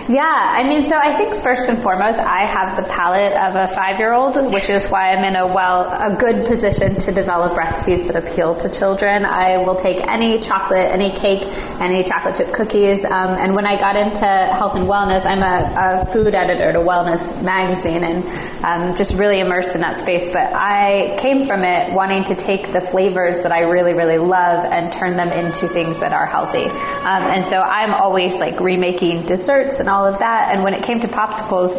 Yeah, 0.09 0.25
I 0.25 0.65
mean, 0.65 0.83
so 0.85 0.97
I 0.97 1.15
think 1.17 1.35
first 1.35 1.69
and 1.69 1.83
foremost, 1.83 2.19
I 2.19 2.47
have 2.47 2.83
the 2.83 2.89
palate 2.91 3.33
of 3.33 3.57
a 3.57 3.75
five-year-old, 3.75 4.55
which 4.55 4.71
is 4.71 4.87
why 4.87 5.13
I'm 5.13 5.23
in 5.23 5.37
a 5.37 5.47
well, 5.47 5.85
a 5.85 6.17
good 6.19 6.47
position 6.47 6.95
to 6.95 7.13
develop 7.13 7.59
recipes 7.59 8.07
that 8.07 8.17
appeal 8.17 8.57
to 8.57 8.71
children. 8.71 9.27
I 9.27 9.59
will 9.59 9.77
take 9.77 9.99
any 10.07 10.41
chocolate, 10.41 10.91
any 10.91 11.11
cake, 11.11 11.43
any 11.79 12.05
chocolate 12.05 12.37
chip 12.37 12.55
cookies. 12.55 13.05
Um, 13.05 13.37
and 13.37 13.55
when 13.55 13.67
I 13.67 13.79
got 13.79 13.97
into 13.97 14.25
health 14.25 14.77
and 14.77 14.89
wellness, 14.89 15.27
I'm 15.27 15.43
a, 15.43 16.07
a 16.07 16.07
food 16.11 16.35
editor 16.35 16.71
a 16.71 16.83
wellness 16.83 17.43
magazine, 17.45 18.03
and 18.03 18.65
um, 18.65 18.97
just 18.97 19.15
really 19.19 19.41
immersed 19.41 19.75
in 19.75 19.83
that 19.83 19.99
space. 19.99 20.31
But 20.31 20.55
I 20.55 21.19
came 21.21 21.45
from 21.47 21.65
it 21.65 21.93
wanting 21.93 22.25
to 22.25 22.35
take 22.35 22.73
the 22.73 22.81
flavors 22.81 23.43
that 23.43 23.53
I 23.53 23.69
really, 23.69 23.93
really 23.93 24.19
love 24.19 24.65
and 24.65 24.91
turn 24.91 25.19
them 25.19 25.29
into 25.29 25.69
things 25.69 25.99
that 25.99 26.15
are 26.15 26.25
healthy. 26.25 26.65
Um, 26.65 27.23
and 27.25 27.45
so 27.45 27.61
I'm 27.61 27.93
always 27.93 28.37
like 28.37 28.59
remaking 28.59 29.27
desserts 29.27 29.81
and 29.81 29.89
all 29.89 29.98
all 29.99 30.07
of 30.07 30.21
that. 30.21 30.55
And 30.55 30.63
when 30.63 30.75
it 30.75 30.85
came 30.85 31.01
to 31.01 31.09
popsicles, 31.09 31.75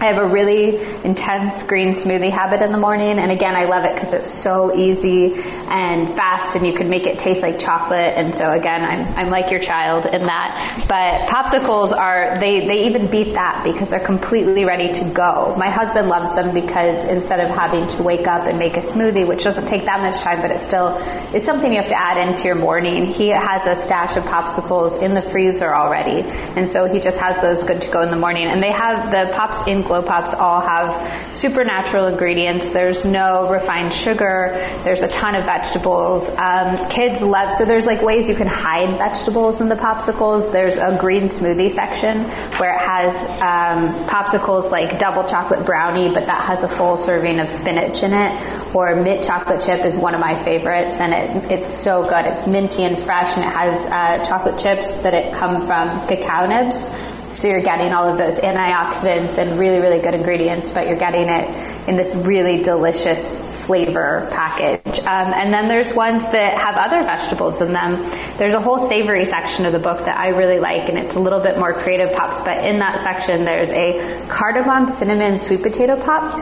I 0.00 0.04
have 0.04 0.22
a 0.22 0.26
really 0.28 0.76
intense 1.02 1.64
green 1.64 1.88
smoothie 1.88 2.30
habit 2.30 2.62
in 2.62 2.70
the 2.70 2.78
morning, 2.78 3.18
and 3.18 3.32
again, 3.32 3.56
I 3.56 3.64
love 3.64 3.84
it 3.84 3.94
because 3.94 4.12
it's 4.12 4.30
so 4.30 4.72
easy 4.76 5.34
and 5.34 6.14
fast, 6.14 6.54
and 6.54 6.64
you 6.64 6.72
can 6.72 6.88
make 6.88 7.06
it 7.06 7.18
taste 7.18 7.42
like 7.42 7.58
chocolate. 7.58 8.14
And 8.16 8.32
so, 8.32 8.52
again, 8.52 8.84
I'm, 8.84 9.18
I'm 9.18 9.30
like 9.30 9.50
your 9.50 9.58
child 9.58 10.06
in 10.06 10.26
that. 10.26 10.84
But 10.88 11.28
popsicles 11.28 11.90
are 11.90 12.38
they 12.38 12.64
they 12.68 12.86
even 12.86 13.08
beat 13.08 13.34
that 13.34 13.64
because 13.64 13.88
they're 13.88 13.98
completely 13.98 14.64
ready 14.64 14.92
to 14.92 15.04
go. 15.12 15.56
My 15.58 15.68
husband 15.68 16.08
loves 16.08 16.32
them 16.32 16.54
because 16.54 17.04
instead 17.04 17.40
of 17.40 17.48
having 17.48 17.88
to 17.88 18.02
wake 18.04 18.28
up 18.28 18.46
and 18.46 18.56
make 18.56 18.76
a 18.76 18.80
smoothie, 18.80 19.26
which 19.26 19.42
doesn't 19.42 19.66
take 19.66 19.84
that 19.86 20.00
much 20.00 20.18
time, 20.22 20.40
but 20.40 20.52
it 20.52 20.60
still 20.60 20.96
is 21.34 21.44
something 21.44 21.72
you 21.72 21.80
have 21.80 21.88
to 21.88 21.98
add 21.98 22.28
into 22.28 22.44
your 22.44 22.54
morning. 22.54 23.04
He 23.04 23.28
has 23.28 23.66
a 23.66 23.74
stash 23.74 24.16
of 24.16 24.22
popsicles 24.22 25.02
in 25.02 25.14
the 25.14 25.22
freezer 25.22 25.74
already, 25.74 26.22
and 26.56 26.68
so 26.68 26.84
he 26.84 27.00
just 27.00 27.18
has 27.18 27.40
those 27.40 27.64
good 27.64 27.82
to 27.82 27.90
go 27.90 28.02
in 28.02 28.10
the 28.10 28.16
morning. 28.16 28.46
And 28.46 28.62
they 28.62 28.70
have 28.70 29.10
the 29.10 29.32
pops 29.34 29.66
in 29.66 29.87
Glow 29.88 30.02
Pops 30.02 30.34
all 30.34 30.60
have 30.60 31.34
supernatural 31.34 32.06
ingredients. 32.06 32.68
There's 32.70 33.04
no 33.04 33.50
refined 33.50 33.92
sugar. 33.92 34.50
There's 34.84 35.02
a 35.02 35.08
ton 35.08 35.34
of 35.34 35.44
vegetables. 35.44 36.28
Um, 36.30 36.90
kids 36.90 37.22
love, 37.22 37.52
so 37.52 37.64
there's 37.64 37.86
like 37.86 38.02
ways 38.02 38.28
you 38.28 38.34
can 38.34 38.46
hide 38.46 38.90
vegetables 38.98 39.60
in 39.60 39.68
the 39.68 39.74
popsicles. 39.74 40.52
There's 40.52 40.76
a 40.76 40.96
green 41.00 41.24
smoothie 41.24 41.70
section 41.70 42.24
where 42.58 42.74
it 42.74 42.80
has 42.80 43.24
um, 43.40 43.94
popsicles 44.06 44.70
like 44.70 44.98
double 44.98 45.24
chocolate 45.24 45.64
brownie, 45.64 46.12
but 46.12 46.26
that 46.26 46.44
has 46.44 46.62
a 46.62 46.68
full 46.68 46.96
serving 46.96 47.40
of 47.40 47.50
spinach 47.50 48.02
in 48.02 48.12
it. 48.12 48.74
Or 48.74 48.94
mint 48.94 49.24
chocolate 49.24 49.62
chip 49.62 49.86
is 49.86 49.96
one 49.96 50.14
of 50.14 50.20
my 50.20 50.36
favorites, 50.44 51.00
and 51.00 51.14
it, 51.14 51.50
it's 51.50 51.72
so 51.72 52.02
good. 52.02 52.26
It's 52.26 52.46
minty 52.46 52.82
and 52.84 52.98
fresh, 52.98 53.34
and 53.36 53.44
it 53.44 53.56
has 53.56 53.86
uh, 53.86 54.22
chocolate 54.22 54.58
chips 54.58 54.92
that 55.02 55.14
it 55.14 55.32
come 55.32 55.66
from 55.66 56.06
cacao 56.06 56.46
nibs. 56.46 56.86
So 57.30 57.48
you're 57.48 57.62
getting 57.62 57.92
all 57.92 58.04
of 58.04 58.18
those 58.18 58.38
antioxidants 58.38 59.38
and 59.38 59.58
really, 59.58 59.80
really 59.80 60.00
good 60.00 60.14
ingredients, 60.14 60.70
but 60.70 60.88
you're 60.88 60.98
getting 60.98 61.28
it 61.28 61.88
in 61.88 61.96
this 61.96 62.16
really 62.16 62.62
delicious 62.62 63.36
flavor 63.66 64.26
package. 64.32 64.98
Um, 65.00 65.32
and 65.34 65.52
then 65.52 65.68
there's 65.68 65.92
ones 65.92 66.24
that 66.32 66.56
have 66.56 66.76
other 66.76 67.02
vegetables 67.02 67.60
in 67.60 67.74
them. 67.74 68.02
There's 68.38 68.54
a 68.54 68.60
whole 68.60 68.78
savory 68.78 69.26
section 69.26 69.66
of 69.66 69.72
the 69.72 69.78
book 69.78 70.06
that 70.06 70.18
I 70.18 70.28
really 70.28 70.58
like, 70.58 70.88
and 70.88 70.98
it's 70.98 71.16
a 71.16 71.20
little 71.20 71.40
bit 71.40 71.58
more 71.58 71.74
creative 71.74 72.14
pops. 72.14 72.40
But 72.40 72.64
in 72.64 72.78
that 72.78 73.02
section, 73.02 73.44
there's 73.44 73.70
a 73.70 74.26
cardamom 74.28 74.88
cinnamon 74.88 75.38
sweet 75.38 75.62
potato 75.62 76.00
pop 76.00 76.32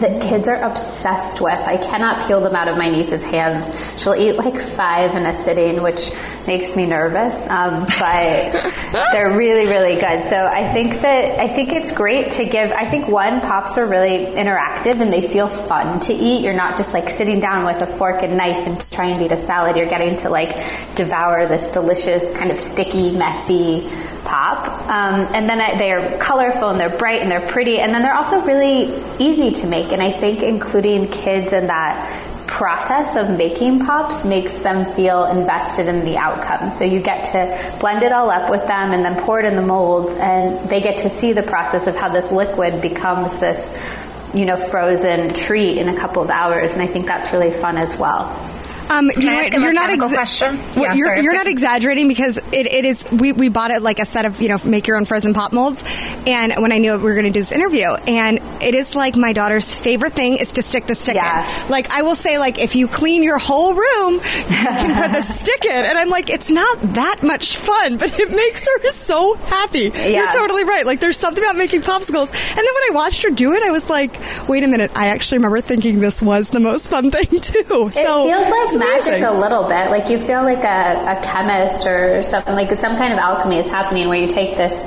that 0.00 0.22
kids 0.22 0.48
are 0.48 0.62
obsessed 0.62 1.40
with. 1.40 1.58
I 1.58 1.76
cannot 1.76 2.26
peel 2.26 2.40
them 2.40 2.54
out 2.54 2.68
of 2.68 2.76
my 2.76 2.90
niece's 2.90 3.22
hands. 3.22 3.70
She'll 4.00 4.14
eat 4.14 4.32
like 4.32 4.60
five 4.60 5.14
in 5.14 5.26
a 5.26 5.32
sitting, 5.32 5.82
which 5.82 6.10
makes 6.46 6.76
me 6.76 6.86
nervous. 6.86 7.46
Um, 7.46 7.84
but 7.98 8.72
they're 9.12 9.36
really, 9.36 9.66
really 9.66 9.94
good. 9.94 10.24
So 10.24 10.46
I 10.46 10.70
think 10.72 11.00
that 11.00 11.38
I 11.38 11.48
think 11.48 11.72
it's 11.72 11.92
great 11.92 12.32
to 12.32 12.44
give. 12.44 12.70
I 12.72 12.88
think 12.88 13.08
one 13.08 13.40
pops 13.40 13.78
are 13.78 13.86
really 13.86 14.26
interactive 14.26 15.00
and 15.00 15.12
they 15.12 15.22
feel 15.22 15.48
fun 15.48 16.00
to 16.00 16.12
eat. 16.12 16.42
You're 16.42 16.54
not 16.54 16.76
just 16.76 16.94
like 16.94 17.08
sitting 17.08 17.40
down 17.40 17.64
with 17.64 17.82
a 17.82 17.86
fork 17.86 18.22
and 18.22 18.36
knife 18.36 18.66
and 18.66 18.90
trying 18.90 19.18
to 19.18 19.24
eat 19.24 19.32
a 19.32 19.38
salad. 19.38 19.76
You're 19.76 19.88
getting 19.88 20.16
to 20.16 20.30
like 20.30 20.54
devour 20.96 21.46
this 21.46 21.70
delicious, 21.70 22.32
kind 22.36 22.50
of 22.50 22.58
sticky, 22.58 23.12
messy 23.12 23.88
pop. 24.34 24.66
Um, 24.88 25.32
and 25.34 25.48
then 25.48 25.58
they're 25.78 26.18
colorful 26.18 26.70
and 26.70 26.80
they're 26.80 26.98
bright 26.98 27.20
and 27.20 27.30
they're 27.30 27.48
pretty. 27.52 27.78
And 27.78 27.94
then 27.94 28.02
they're 28.02 28.16
also 28.16 28.42
really 28.42 28.92
easy 29.18 29.52
to 29.60 29.66
make. 29.66 29.92
And 29.92 30.02
I 30.02 30.10
think 30.10 30.42
including 30.42 31.08
kids 31.08 31.52
in 31.52 31.68
that 31.68 31.94
process 32.46 33.16
of 33.16 33.36
making 33.36 33.84
pops 33.86 34.24
makes 34.24 34.58
them 34.58 34.92
feel 34.94 35.24
invested 35.26 35.88
in 35.88 36.04
the 36.04 36.16
outcome. 36.16 36.70
So 36.70 36.84
you 36.84 37.00
get 37.00 37.24
to 37.32 37.78
blend 37.80 38.02
it 38.02 38.12
all 38.12 38.30
up 38.30 38.50
with 38.50 38.66
them 38.66 38.92
and 38.92 39.04
then 39.04 39.20
pour 39.22 39.38
it 39.40 39.44
in 39.44 39.56
the 39.56 39.62
molds, 39.62 40.14
and 40.14 40.68
they 40.68 40.80
get 40.80 40.98
to 40.98 41.10
see 41.10 41.32
the 41.32 41.42
process 41.42 41.86
of 41.86 41.96
how 41.96 42.08
this 42.08 42.30
liquid 42.32 42.82
becomes 42.82 43.38
this, 43.38 43.76
you 44.34 44.44
know, 44.44 44.56
frozen 44.56 45.32
treat 45.32 45.78
in 45.78 45.88
a 45.88 45.96
couple 45.96 46.22
of 46.22 46.30
hours. 46.30 46.74
And 46.74 46.82
I 46.82 46.86
think 46.86 47.06
that's 47.06 47.32
really 47.32 47.50
fun 47.50 47.76
as 47.78 47.96
well. 47.96 48.53
Um, 48.90 49.10
you 49.16 49.30
you're 49.30 49.72
not 49.72 49.90
exa- 49.90 50.14
question. 50.14 50.56
Well, 50.56 50.84
yeah, 50.84 50.94
you're, 50.94 51.06
sorry, 51.06 51.22
you're 51.22 51.34
not 51.34 51.46
exaggerating 51.46 52.08
because 52.08 52.36
it, 52.36 52.66
it 52.66 52.84
is. 52.84 53.04
We, 53.10 53.32
we 53.32 53.48
bought 53.48 53.70
it 53.70 53.82
like 53.82 53.98
a 53.98 54.04
set 54.04 54.24
of 54.24 54.40
you 54.40 54.48
know 54.48 54.58
make 54.64 54.86
your 54.86 54.96
own 54.96 55.04
frozen 55.04 55.34
pop 55.34 55.52
molds, 55.52 55.82
and 56.26 56.52
when 56.58 56.72
I 56.72 56.78
knew 56.78 56.96
we 56.96 57.02
were 57.02 57.14
going 57.14 57.24
to 57.26 57.30
do 57.30 57.40
this 57.40 57.52
interview, 57.52 57.88
and 58.06 58.40
it 58.62 58.74
is 58.74 58.94
like 58.94 59.16
my 59.16 59.32
daughter's 59.32 59.74
favorite 59.74 60.12
thing 60.12 60.36
is 60.36 60.52
to 60.52 60.62
stick 60.62 60.86
the 60.86 60.94
stick 60.94 61.16
yeah. 61.16 61.64
in. 61.64 61.70
Like 61.70 61.90
I 61.90 62.02
will 62.02 62.14
say, 62.14 62.38
like 62.38 62.58
if 62.58 62.76
you 62.76 62.88
clean 62.88 63.22
your 63.22 63.38
whole 63.38 63.74
room, 63.74 64.14
you 64.14 64.20
can 64.20 65.02
put 65.02 65.12
the 65.12 65.22
stick 65.34 65.64
in, 65.64 65.84
and 65.84 65.98
I'm 65.98 66.10
like, 66.10 66.30
it's 66.30 66.50
not 66.50 66.80
that 66.94 67.20
much 67.22 67.56
fun, 67.56 67.96
but 67.98 68.18
it 68.18 68.30
makes 68.30 68.66
her 68.66 68.90
so 68.90 69.34
happy. 69.34 69.90
Yeah. 69.94 70.08
You're 70.08 70.30
totally 70.30 70.64
right. 70.64 70.86
Like 70.86 71.00
there's 71.00 71.18
something 71.18 71.42
about 71.42 71.56
making 71.56 71.82
popsicles, 71.82 72.30
and 72.30 72.58
then 72.58 72.74
when 72.74 72.84
I 72.84 72.90
watched 72.92 73.22
her 73.24 73.30
do 73.30 73.52
it, 73.52 73.62
I 73.62 73.70
was 73.70 73.88
like, 73.88 74.18
wait 74.48 74.62
a 74.62 74.68
minute, 74.68 74.90
I 74.94 75.08
actually 75.08 75.38
remember 75.38 75.60
thinking 75.60 76.00
this 76.00 76.22
was 76.22 76.50
the 76.50 76.60
most 76.60 76.90
fun 76.90 77.10
thing 77.10 77.26
too. 77.40 77.64
It 77.68 77.94
so 77.94 78.24
feels 78.24 78.50
like 78.50 78.73
magic 78.76 79.22
a 79.22 79.32
little 79.32 79.64
bit. 79.64 79.90
Like 79.90 80.08
you 80.08 80.18
feel 80.18 80.42
like 80.42 80.64
a, 80.64 81.18
a 81.18 81.22
chemist 81.22 81.86
or 81.86 82.22
something, 82.22 82.54
like 82.54 82.70
some 82.78 82.96
kind 82.96 83.12
of 83.12 83.18
alchemy 83.18 83.58
is 83.58 83.66
happening 83.66 84.08
where 84.08 84.18
you 84.18 84.28
take 84.28 84.56
this 84.56 84.84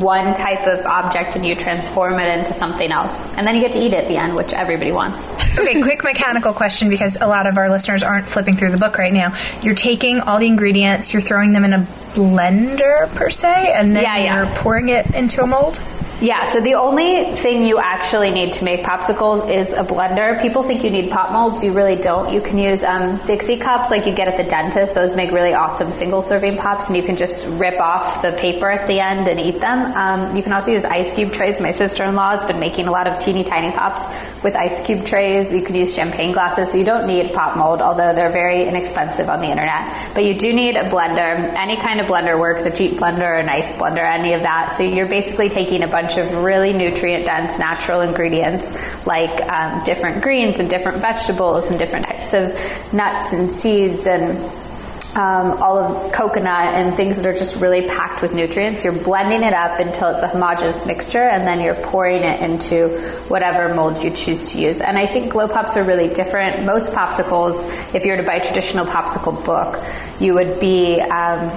one 0.00 0.34
type 0.34 0.66
of 0.66 0.84
object 0.84 1.36
and 1.36 1.46
you 1.46 1.54
transform 1.54 2.18
it 2.18 2.38
into 2.38 2.52
something 2.52 2.90
else. 2.90 3.24
And 3.36 3.46
then 3.46 3.54
you 3.54 3.60
get 3.60 3.72
to 3.72 3.78
eat 3.78 3.92
it 3.92 4.04
at 4.04 4.08
the 4.08 4.16
end, 4.16 4.34
which 4.34 4.52
everybody 4.52 4.92
wants. 4.92 5.26
okay, 5.58 5.82
quick 5.82 6.04
mechanical 6.04 6.52
question 6.52 6.88
because 6.88 7.16
a 7.20 7.26
lot 7.26 7.46
of 7.46 7.56
our 7.56 7.70
listeners 7.70 8.02
aren't 8.02 8.28
flipping 8.28 8.56
through 8.56 8.70
the 8.70 8.78
book 8.78 8.98
right 8.98 9.12
now. 9.12 9.34
You're 9.62 9.74
taking 9.74 10.20
all 10.20 10.38
the 10.38 10.46
ingredients, 10.46 11.12
you're 11.12 11.22
throwing 11.22 11.52
them 11.52 11.64
in 11.64 11.72
a 11.72 11.86
blender 12.14 13.08
per 13.14 13.30
se, 13.30 13.72
and 13.72 13.94
then 13.94 14.02
yeah, 14.02 14.18
yeah. 14.18 14.36
you're 14.36 14.56
pouring 14.56 14.88
it 14.88 15.14
into 15.14 15.42
a 15.42 15.46
mold? 15.46 15.80
Yeah, 16.18 16.46
so 16.46 16.62
the 16.62 16.76
only 16.76 17.32
thing 17.32 17.62
you 17.62 17.78
actually 17.78 18.30
need 18.30 18.54
to 18.54 18.64
make 18.64 18.82
popsicles 18.82 19.50
is 19.52 19.74
a 19.74 19.84
blender. 19.84 20.40
People 20.40 20.62
think 20.62 20.82
you 20.82 20.88
need 20.88 21.10
pop 21.10 21.30
molds. 21.30 21.62
You 21.62 21.72
really 21.72 21.96
don't. 21.96 22.32
You 22.32 22.40
can 22.40 22.56
use 22.56 22.82
um, 22.82 23.18
Dixie 23.26 23.58
cups 23.58 23.90
like 23.90 24.06
you 24.06 24.14
get 24.14 24.26
at 24.26 24.38
the 24.38 24.44
dentist. 24.44 24.94
Those 24.94 25.14
make 25.14 25.30
really 25.30 25.52
awesome 25.52 25.92
single 25.92 26.22
serving 26.22 26.56
pops, 26.56 26.88
and 26.88 26.96
you 26.96 27.02
can 27.02 27.16
just 27.16 27.46
rip 27.46 27.78
off 27.82 28.22
the 28.22 28.32
paper 28.32 28.70
at 28.70 28.88
the 28.88 28.98
end 28.98 29.28
and 29.28 29.38
eat 29.38 29.60
them. 29.60 29.92
Um, 29.94 30.34
you 30.34 30.42
can 30.42 30.54
also 30.54 30.70
use 30.70 30.86
ice 30.86 31.12
cube 31.12 31.34
trays. 31.34 31.60
My 31.60 31.72
sister 31.72 32.02
in 32.04 32.14
law 32.14 32.30
has 32.30 32.46
been 32.46 32.60
making 32.60 32.86
a 32.86 32.92
lot 32.92 33.06
of 33.06 33.22
teeny 33.22 33.44
tiny 33.44 33.70
pops 33.76 34.06
with 34.42 34.56
ice 34.56 34.86
cube 34.86 35.04
trays. 35.04 35.52
You 35.52 35.60
can 35.60 35.74
use 35.74 35.94
champagne 35.94 36.32
glasses, 36.32 36.72
so 36.72 36.78
you 36.78 36.84
don't 36.86 37.06
need 37.06 37.34
pop 37.34 37.58
mold, 37.58 37.82
although 37.82 38.14
they're 38.14 38.32
very 38.32 38.64
inexpensive 38.64 39.28
on 39.28 39.40
the 39.40 39.48
internet. 39.48 40.14
But 40.14 40.24
you 40.24 40.32
do 40.32 40.54
need 40.54 40.76
a 40.76 40.88
blender. 40.88 41.36
Any 41.58 41.76
kind 41.76 42.00
of 42.00 42.06
blender 42.06 42.40
works 42.40 42.64
a 42.64 42.70
cheap 42.70 42.92
blender, 42.92 43.38
a 43.38 43.42
nice 43.42 43.74
blender, 43.74 44.10
any 44.10 44.32
of 44.32 44.40
that. 44.42 44.72
So 44.78 44.82
you're 44.82 45.08
basically 45.08 45.50
taking 45.50 45.82
a 45.82 45.86
bunch 45.86 46.05
bunch 46.06 46.18
of 46.18 46.32
really 46.44 46.72
nutrient 46.72 47.26
dense 47.26 47.58
natural 47.58 48.00
ingredients 48.00 48.72
like 49.06 49.42
um, 49.50 49.82
different 49.84 50.22
greens 50.22 50.58
and 50.58 50.70
different 50.70 50.98
vegetables 50.98 51.68
and 51.68 51.78
different 51.78 52.06
types 52.06 52.32
of 52.32 52.52
nuts 52.92 53.32
and 53.32 53.50
seeds 53.50 54.06
and 54.06 54.38
um, 55.16 55.62
all 55.62 55.78
of 55.78 56.12
coconut 56.12 56.74
and 56.74 56.94
things 56.94 57.16
that 57.16 57.26
are 57.26 57.32
just 57.32 57.62
really 57.62 57.88
packed 57.88 58.20
with 58.20 58.34
nutrients. 58.34 58.84
You're 58.84 58.92
blending 58.92 59.42
it 59.42 59.54
up 59.54 59.80
until 59.80 60.10
it's 60.10 60.20
a 60.20 60.28
homogeneous 60.28 60.84
mixture, 60.84 61.22
and 61.22 61.46
then 61.46 61.62
you're 61.62 61.74
pouring 61.74 62.22
it 62.22 62.42
into 62.42 62.88
whatever 63.28 63.74
mold 63.74 64.04
you 64.04 64.10
choose 64.10 64.52
to 64.52 64.60
use. 64.60 64.82
And 64.82 64.98
I 64.98 65.06
think 65.06 65.32
glow 65.32 65.48
pops 65.48 65.78
are 65.78 65.84
really 65.84 66.12
different. 66.12 66.66
Most 66.66 66.92
popsicles, 66.92 67.64
if 67.94 68.04
you 68.04 68.10
were 68.10 68.18
to 68.18 68.24
buy 68.24 68.34
a 68.34 68.44
traditional 68.44 68.84
popsicle 68.84 69.42
book, 69.42 69.82
you 70.20 70.34
would 70.34 70.60
be 70.60 71.00
um, 71.00 71.48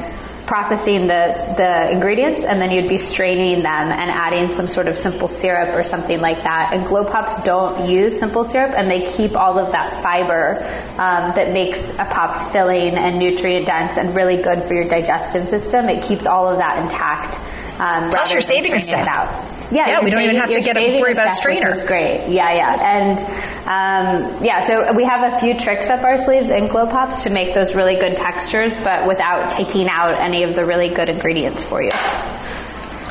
processing 0.50 1.02
the, 1.06 1.54
the 1.58 1.92
ingredients 1.92 2.44
and 2.44 2.60
then 2.60 2.72
you'd 2.72 2.90
be 2.90 2.98
straining 2.98 3.62
them 3.62 3.92
and 3.92 4.10
adding 4.10 4.50
some 4.50 4.68
sort 4.68 4.88
of 4.88 4.98
simple 4.98 5.28
syrup 5.28 5.76
or 5.76 5.84
something 5.84 6.20
like 6.22 6.42
that. 6.42 6.74
And 6.74 6.88
glow 6.88 7.06
pops 7.06 7.40
don't 7.44 7.88
use 7.88 8.20
simple 8.20 8.44
syrup 8.44 8.72
and 8.76 8.90
they 8.90 9.06
keep 9.06 9.36
all 9.38 9.60
of 9.60 9.72
that 9.74 10.02
fiber 10.02 10.58
um, 10.94 11.36
that 11.36 11.54
makes 11.54 11.92
a 12.00 12.06
pop 12.06 12.52
filling 12.52 12.96
and 12.96 13.20
nutrient 13.20 13.68
dense 13.68 13.96
and 13.96 14.16
really 14.16 14.42
good 14.42 14.64
for 14.64 14.74
your 14.74 14.90
digestive 14.90 15.48
system. 15.48 15.88
It 15.88 16.04
keeps 16.04 16.26
all 16.26 16.50
of 16.50 16.58
that 16.58 16.82
intact. 16.82 17.40
Um, 17.80 18.10
Plus, 18.10 18.34
you're 18.34 18.42
saving 18.42 18.74
a 18.74 18.80
step. 18.80 19.06
out. 19.08 19.49
Yeah, 19.72 19.88
yeah 19.88 20.04
we 20.04 20.10
don't 20.10 20.20
saving, 20.20 20.36
even 20.36 20.42
have 20.42 20.50
to 20.52 20.62
get 20.62 20.78
a 20.78 21.02
worry 21.02 21.14
about 21.14 21.28
a 21.28 21.32
strainer. 21.32 21.72
Which 21.72 21.86
great. 21.86 22.28
Yeah, 22.30 22.54
yeah, 22.54 23.00
and 23.00 23.20
um, 23.66 24.44
yeah. 24.44 24.62
So 24.62 24.94
we 24.94 25.04
have 25.04 25.34
a 25.34 25.40
few 25.40 25.58
tricks 25.58 25.90
up 25.90 26.04
our 26.04 26.18
sleeves 26.18 26.50
in 26.50 26.68
Glow 26.68 26.88
Pops 26.88 27.24
to 27.24 27.30
make 27.30 27.54
those 27.54 27.76
really 27.76 27.96
good 27.96 28.18
textures, 28.18 28.76
but 28.84 29.08
without 29.08 29.50
taking 29.52 29.88
out 29.88 30.16
any 30.16 30.44
of 30.44 30.56
the 30.56 30.66
really 30.66 30.90
good 30.90 31.10
ingredients 31.10 31.64
for 31.64 31.82
you. 31.82 31.92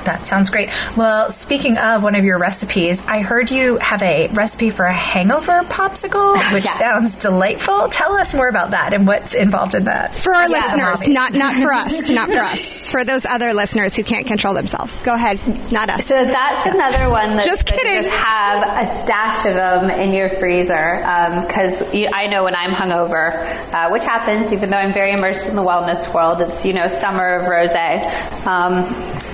That 0.04 0.26
sounds 0.26 0.50
great. 0.50 0.70
Well, 0.96 1.30
speaking 1.30 1.78
of 1.78 2.02
one 2.02 2.14
of 2.14 2.24
your 2.24 2.38
recipes, 2.38 3.02
I 3.06 3.20
heard 3.20 3.50
you 3.50 3.76
have 3.78 4.02
a 4.02 4.28
recipe 4.28 4.70
for 4.70 4.84
a 4.84 4.92
hangover 4.92 5.62
popsicle, 5.64 6.52
which 6.52 6.64
yeah. 6.64 6.70
sounds 6.70 7.16
delightful. 7.16 7.88
Tell 7.88 8.14
us 8.14 8.34
more 8.34 8.48
about 8.48 8.70
that 8.70 8.92
and 8.92 9.06
what's 9.06 9.34
involved 9.34 9.74
in 9.74 9.84
that. 9.84 10.14
For 10.14 10.34
our 10.34 10.48
yeah, 10.48 10.60
listeners, 10.62 11.08
not 11.08 11.32
not 11.32 11.56
for 11.56 11.72
us, 11.72 12.10
not 12.18 12.30
for 12.32 12.40
us. 12.40 12.88
For 12.88 13.04
those 13.04 13.24
other 13.24 13.52
listeners 13.54 13.94
who 13.96 14.04
can't 14.04 14.26
control 14.26 14.54
themselves. 14.54 15.02
Go 15.02 15.14
ahead, 15.14 15.40
not 15.72 15.88
us. 15.88 16.06
So 16.06 16.24
that's 16.24 16.66
yeah. 16.66 16.74
another 16.74 17.10
one 17.10 17.30
that 17.30 17.44
just 17.44 17.66
kidding. 17.66 18.02
Just 18.02 18.14
have 18.14 18.86
a 18.86 18.90
stash 18.90 19.46
of 19.46 19.54
them 19.54 19.90
in 19.90 20.12
your 20.12 20.28
freezer 20.28 20.98
because 21.46 21.82
um, 21.82 22.06
I 22.14 22.26
know 22.26 22.44
when 22.44 22.54
I'm 22.54 22.72
hungover, 22.72 23.74
uh, 23.74 23.90
which 23.90 24.04
happens 24.04 24.52
even 24.52 24.70
though 24.70 24.76
I'm 24.76 24.92
very 24.92 25.12
immersed 25.12 25.48
in 25.48 25.56
the 25.56 25.62
wellness 25.62 26.12
world. 26.12 26.40
It's 26.40 26.64
you 26.64 26.72
know 26.72 26.88
summer 26.88 27.34
of 27.34 27.46
rosé, 27.46 28.02
um, 28.46 28.84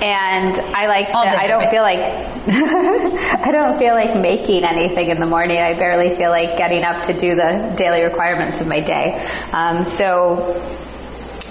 and 0.03 0.57
I 0.57 0.87
like 0.87 1.09
to, 1.09 1.17
I 1.17 1.47
don't 1.47 1.71
feel 1.71 1.83
like 1.83 1.99
I 2.47 3.51
don't 3.53 3.79
feel 3.79 3.95
like 3.95 4.17
making 4.17 4.65
anything 4.65 5.09
in 5.09 5.21
the 5.21 5.27
morning. 5.27 5.59
I 5.59 5.75
barely 5.75 6.15
feel 6.15 6.31
like 6.31 6.59
getting 6.59 6.85
up 6.85 7.05
to 7.05 7.13
do 7.13 7.35
the 7.35 7.75
daily 7.77 8.03
requirements 8.03 8.61
of 8.61 8.67
my 8.67 8.81
day. 8.81 9.27
Um, 9.53 9.85
so 9.85 10.61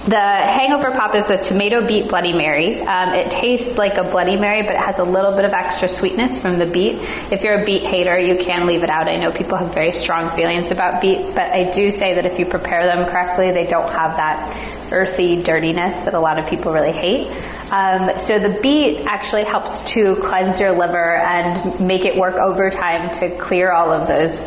the 0.06 0.20
Hangover 0.20 0.90
Pop 0.90 1.14
is 1.14 1.30
a 1.30 1.38
tomato 1.38 1.86
beet 1.86 2.08
Bloody 2.10 2.34
Mary. 2.34 2.78
Um, 2.82 3.14
it 3.14 3.30
tastes 3.30 3.78
like 3.78 3.96
a 3.96 4.04
Bloody 4.04 4.36
Mary, 4.36 4.60
but 4.60 4.72
it 4.72 4.80
has 4.80 4.98
a 4.98 5.04
little 5.04 5.34
bit 5.34 5.46
of 5.46 5.52
extra 5.52 5.88
sweetness 5.88 6.42
from 6.42 6.58
the 6.58 6.66
beet. 6.66 6.96
If 7.32 7.42
you're 7.42 7.62
a 7.62 7.64
beet 7.64 7.82
hater, 7.82 8.18
you 8.18 8.36
can 8.36 8.66
leave 8.66 8.82
it 8.82 8.90
out. 8.90 9.08
I 9.08 9.16
know 9.16 9.32
people 9.32 9.56
have 9.56 9.72
very 9.72 9.92
strong 9.92 10.36
feelings 10.36 10.70
about 10.70 11.00
beet, 11.00 11.34
but 11.34 11.50
I 11.50 11.70
do 11.70 11.90
say 11.90 12.14
that 12.16 12.26
if 12.26 12.38
you 12.38 12.44
prepare 12.44 12.84
them 12.84 13.10
correctly, 13.10 13.50
they 13.52 13.66
don't 13.66 13.90
have 13.90 14.16
that 14.18 14.92
earthy 14.92 15.42
dirtiness 15.42 16.02
that 16.02 16.12
a 16.12 16.20
lot 16.20 16.38
of 16.38 16.46
people 16.48 16.72
really 16.72 16.92
hate. 16.92 17.26
Um, 17.70 18.18
so 18.18 18.38
the 18.38 18.60
beet 18.60 19.06
actually 19.06 19.44
helps 19.44 19.82
to 19.92 20.16
cleanse 20.16 20.60
your 20.60 20.72
liver 20.72 21.16
and 21.16 21.80
make 21.80 22.04
it 22.04 22.16
work 22.16 22.34
overtime 22.34 23.10
to 23.14 23.36
clear 23.38 23.72
all 23.72 23.90
of 23.90 24.06
those 24.06 24.38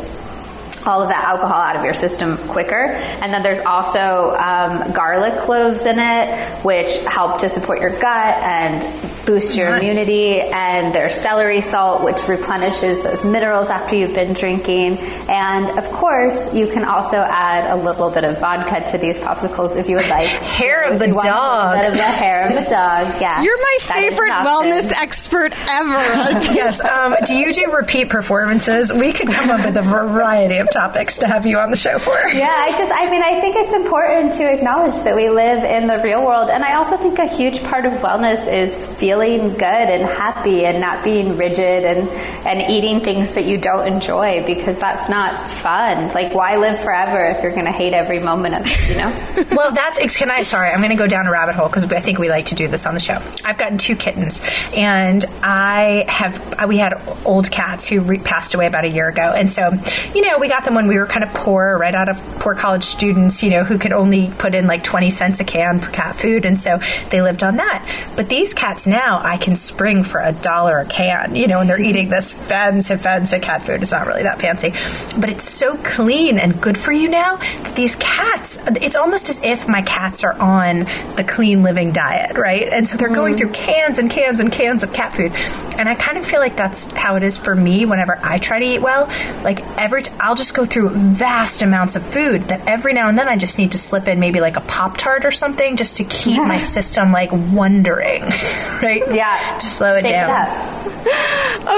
all 0.88 1.02
of 1.02 1.08
that 1.10 1.24
alcohol 1.24 1.60
out 1.60 1.76
of 1.76 1.84
your 1.84 1.94
system 1.94 2.36
quicker. 2.48 2.86
And 3.22 3.32
then 3.32 3.42
there's 3.42 3.64
also 3.64 4.34
um, 4.36 4.92
garlic 4.92 5.38
cloves 5.40 5.86
in 5.86 5.98
it, 5.98 6.64
which 6.64 6.98
help 7.04 7.40
to 7.40 7.48
support 7.48 7.80
your 7.80 7.90
gut 7.90 8.36
and 8.42 9.26
boost 9.26 9.56
your 9.56 9.76
immunity. 9.76 10.40
And 10.40 10.94
there's 10.94 11.14
celery 11.14 11.60
salt, 11.60 12.02
which 12.02 12.26
replenishes 12.26 13.02
those 13.02 13.24
minerals 13.24 13.68
after 13.68 13.94
you've 13.94 14.14
been 14.14 14.32
drinking. 14.32 14.98
And 15.28 15.78
of 15.78 15.84
course, 15.92 16.54
you 16.54 16.66
can 16.66 16.84
also 16.84 17.18
add 17.18 17.70
a 17.70 17.76
little 17.76 18.10
bit 18.10 18.24
of 18.24 18.40
vodka 18.40 18.90
to 18.92 18.98
these 18.98 19.18
popsicles 19.18 19.76
if 19.76 19.88
you 19.88 19.96
would 19.96 20.08
like. 20.08 20.26
hair 20.58 20.84
of 20.84 20.98
the 20.98 21.08
dog. 21.08 21.84
Of 21.84 21.96
the 21.96 22.02
hair 22.02 22.48
of 22.48 22.64
the 22.64 22.70
dog. 22.70 22.88
Yeah, 23.18 23.42
you're 23.42 23.58
my 23.58 23.78
favorite 23.80 24.30
wellness 24.30 24.92
expert 24.92 25.52
ever. 25.68 25.92
yes. 26.54 26.80
Um, 26.80 27.16
do 27.26 27.34
you 27.34 27.52
do 27.52 27.72
repeat 27.72 28.08
performances? 28.08 28.92
We 28.92 29.12
could 29.12 29.28
come 29.28 29.50
up 29.50 29.66
with 29.66 29.76
a 29.76 29.82
variety 29.82 30.58
of 30.58 30.70
topics 30.78 31.18
to 31.18 31.26
have 31.26 31.44
you 31.44 31.58
on 31.58 31.72
the 31.72 31.76
show 31.76 31.98
for. 31.98 32.16
Yeah, 32.28 32.46
I 32.48 32.70
just, 32.70 32.92
I 32.94 33.10
mean, 33.10 33.20
I 33.20 33.40
think 33.40 33.56
it's 33.56 33.74
important 33.74 34.32
to 34.34 34.44
acknowledge 34.44 35.00
that 35.02 35.16
we 35.16 35.28
live 35.28 35.64
in 35.64 35.88
the 35.88 35.98
real 35.98 36.24
world. 36.24 36.50
And 36.50 36.62
I 36.62 36.74
also 36.74 36.96
think 36.96 37.18
a 37.18 37.26
huge 37.26 37.60
part 37.64 37.84
of 37.84 37.94
wellness 37.94 38.46
is 38.46 38.86
feeling 38.94 39.54
good 39.54 39.64
and 39.64 40.04
happy 40.04 40.64
and 40.66 40.80
not 40.80 41.02
being 41.02 41.36
rigid 41.36 41.84
and, 41.84 42.08
and 42.46 42.70
eating 42.70 43.00
things 43.00 43.34
that 43.34 43.44
you 43.44 43.58
don't 43.58 43.92
enjoy 43.92 44.46
because 44.46 44.78
that's 44.78 45.08
not 45.08 45.50
fun. 45.62 46.12
Like, 46.14 46.32
why 46.32 46.56
live 46.56 46.78
forever 46.78 47.24
if 47.24 47.42
you're 47.42 47.52
going 47.52 47.64
to 47.64 47.72
hate 47.72 47.92
every 47.92 48.20
moment 48.20 48.54
of 48.54 48.62
it, 48.64 48.88
you 48.88 48.96
know? 48.96 49.56
well, 49.56 49.72
that's, 49.72 49.98
can 50.16 50.30
I, 50.30 50.42
sorry, 50.42 50.70
I'm 50.70 50.78
going 50.78 50.90
to 50.90 50.96
go 50.96 51.08
down 51.08 51.26
a 51.26 51.32
rabbit 51.32 51.56
hole 51.56 51.66
because 51.66 51.90
I 51.90 51.98
think 51.98 52.20
we 52.20 52.30
like 52.30 52.46
to 52.46 52.54
do 52.54 52.68
this 52.68 52.86
on 52.86 52.94
the 52.94 53.00
show. 53.00 53.20
I've 53.44 53.58
gotten 53.58 53.78
two 53.78 53.96
kittens 53.96 54.40
and 54.76 55.24
I 55.42 56.04
have, 56.06 56.68
we 56.68 56.78
had 56.78 56.94
old 57.24 57.50
cats 57.50 57.88
who 57.88 58.00
re- 58.00 58.18
passed 58.18 58.54
away 58.54 58.68
about 58.68 58.84
a 58.84 58.90
year 58.90 59.08
ago. 59.08 59.32
And 59.34 59.50
so, 59.50 59.70
you 60.14 60.22
know, 60.22 60.38
we 60.38 60.48
got 60.48 60.67
them 60.68 60.74
when 60.74 60.86
we 60.86 60.98
were 60.98 61.06
kind 61.06 61.24
of 61.24 61.34
poor, 61.34 61.76
right 61.76 61.94
out 61.94 62.08
of 62.08 62.20
poor 62.38 62.54
college 62.54 62.84
students, 62.84 63.42
you 63.42 63.50
know, 63.50 63.64
who 63.64 63.78
could 63.78 63.92
only 63.92 64.30
put 64.38 64.54
in 64.54 64.66
like 64.66 64.84
20 64.84 65.10
cents 65.10 65.40
a 65.40 65.44
can 65.44 65.80
for 65.80 65.90
cat 65.90 66.14
food. 66.14 66.44
And 66.44 66.60
so 66.60 66.80
they 67.10 67.20
lived 67.22 67.42
on 67.42 67.56
that. 67.56 67.84
But 68.16 68.28
these 68.28 68.54
cats 68.54 68.86
now, 68.86 69.20
I 69.22 69.36
can 69.36 69.56
spring 69.56 70.04
for 70.04 70.20
a 70.20 70.32
dollar 70.32 70.78
a 70.78 70.84
can, 70.86 71.34
you 71.34 71.48
know, 71.48 71.60
and 71.60 71.68
they're 71.68 71.80
eating 71.80 72.08
this 72.08 72.32
fancy, 72.32 72.96
fancy 72.96 73.40
cat 73.40 73.62
food. 73.62 73.82
It's 73.82 73.92
not 73.92 74.06
really 74.06 74.22
that 74.22 74.40
fancy. 74.40 74.70
But 75.18 75.30
it's 75.30 75.48
so 75.48 75.76
clean 75.78 76.38
and 76.38 76.60
good 76.60 76.78
for 76.78 76.92
you 76.92 77.08
now 77.08 77.36
that 77.36 77.74
these 77.74 77.96
cats, 77.96 78.58
it's 78.80 78.96
almost 78.96 79.28
as 79.28 79.42
if 79.42 79.66
my 79.68 79.82
cats 79.82 80.22
are 80.22 80.34
on 80.34 80.80
the 81.16 81.24
clean 81.26 81.62
living 81.62 81.92
diet, 81.92 82.36
right? 82.36 82.68
And 82.68 82.88
so 82.88 82.96
they're 82.96 83.10
mm. 83.10 83.14
going 83.14 83.36
through 83.36 83.50
cans 83.50 83.98
and 83.98 84.10
cans 84.10 84.40
and 84.40 84.52
cans 84.52 84.82
of 84.82 84.92
cat 84.92 85.14
food. 85.14 85.32
And 85.78 85.88
I 85.88 85.94
kind 85.94 86.18
of 86.18 86.26
feel 86.26 86.40
like 86.40 86.56
that's 86.56 86.92
how 86.92 87.16
it 87.16 87.22
is 87.22 87.38
for 87.38 87.54
me 87.54 87.86
whenever 87.86 88.18
I 88.22 88.38
try 88.38 88.58
to 88.58 88.64
eat 88.64 88.80
well. 88.80 89.06
Like 89.42 89.60
every, 89.76 90.02
i 90.20 90.28
I'll 90.28 90.34
just 90.34 90.47
go 90.52 90.64
through 90.64 90.90
vast 90.90 91.62
amounts 91.62 91.96
of 91.96 92.04
food 92.04 92.42
that 92.42 92.66
every 92.66 92.92
now 92.92 93.08
and 93.08 93.18
then 93.18 93.28
I 93.28 93.36
just 93.36 93.58
need 93.58 93.72
to 93.72 93.78
slip 93.78 94.08
in 94.08 94.20
maybe 94.20 94.40
like 94.40 94.56
a 94.56 94.60
Pop 94.62 94.96
Tart 94.96 95.24
or 95.24 95.30
something 95.30 95.76
just 95.76 95.96
to 95.98 96.04
keep 96.04 96.38
my 96.38 96.58
system 96.58 97.12
like 97.12 97.30
wondering, 97.32 98.22
right? 98.82 99.02
Yeah. 99.10 99.58
To 99.58 99.66
slow 99.66 99.94
it 99.94 100.02
Shake 100.02 100.12
down. 100.12 100.46
It 100.46 100.88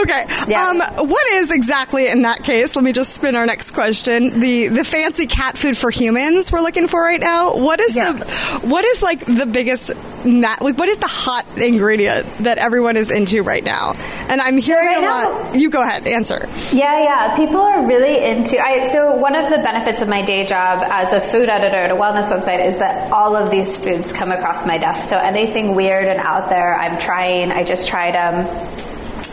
okay. 0.02 0.26
Yeah. 0.48 0.68
Um, 0.68 1.08
what 1.08 1.26
is 1.28 1.50
exactly 1.50 2.08
in 2.08 2.22
that 2.22 2.42
case? 2.42 2.76
Let 2.76 2.84
me 2.84 2.92
just 2.92 3.14
spin 3.14 3.36
our 3.36 3.46
next 3.46 3.72
question. 3.72 4.40
The 4.40 4.68
the 4.68 4.84
fancy 4.84 5.26
cat 5.26 5.58
food 5.58 5.76
for 5.76 5.90
humans 5.90 6.52
we're 6.52 6.60
looking 6.60 6.88
for 6.88 7.02
right 7.02 7.20
now. 7.20 7.56
What 7.56 7.80
is 7.80 7.96
yeah. 7.96 8.12
the 8.12 8.60
what 8.66 8.84
is 8.84 9.02
like 9.02 9.24
the 9.24 9.46
biggest 9.46 9.92
like 10.24 10.60
what 10.60 10.88
is 10.88 10.98
the 10.98 11.06
hot 11.06 11.46
ingredient 11.56 12.26
that 12.38 12.58
everyone 12.58 12.96
is 12.96 13.10
into 13.10 13.42
right 13.42 13.64
now? 13.64 13.94
And 14.28 14.40
I'm 14.40 14.58
hearing 14.58 14.86
right 14.86 15.02
a 15.02 15.30
lot. 15.30 15.54
you 15.56 15.70
go 15.70 15.82
ahead, 15.82 16.06
answer. 16.06 16.48
Yeah, 16.72 17.02
yeah. 17.02 17.36
People 17.36 17.60
are 17.60 17.86
really 17.86 18.24
into. 18.24 18.59
I 18.60 18.84
so 18.84 19.16
one 19.16 19.34
of 19.34 19.50
the 19.50 19.58
benefits 19.58 20.02
of 20.02 20.08
my 20.08 20.22
day 20.22 20.44
job 20.46 20.82
as 20.82 21.12
a 21.12 21.20
food 21.20 21.48
editor 21.48 21.78
at 21.78 21.90
a 21.90 21.94
wellness 21.94 22.30
website 22.30 22.66
is 22.66 22.78
that 22.78 23.10
all 23.10 23.34
of 23.34 23.50
these 23.50 23.76
foods 23.76 24.12
come 24.12 24.32
across 24.32 24.66
my 24.66 24.78
desk. 24.78 25.08
So 25.08 25.16
anything 25.16 25.74
weird 25.74 26.08
and 26.08 26.20
out 26.20 26.50
there, 26.50 26.74
I'm 26.74 26.98
trying. 26.98 27.52
I 27.52 27.64
just 27.64 27.88
tried 27.88 28.16
um, 28.16 28.44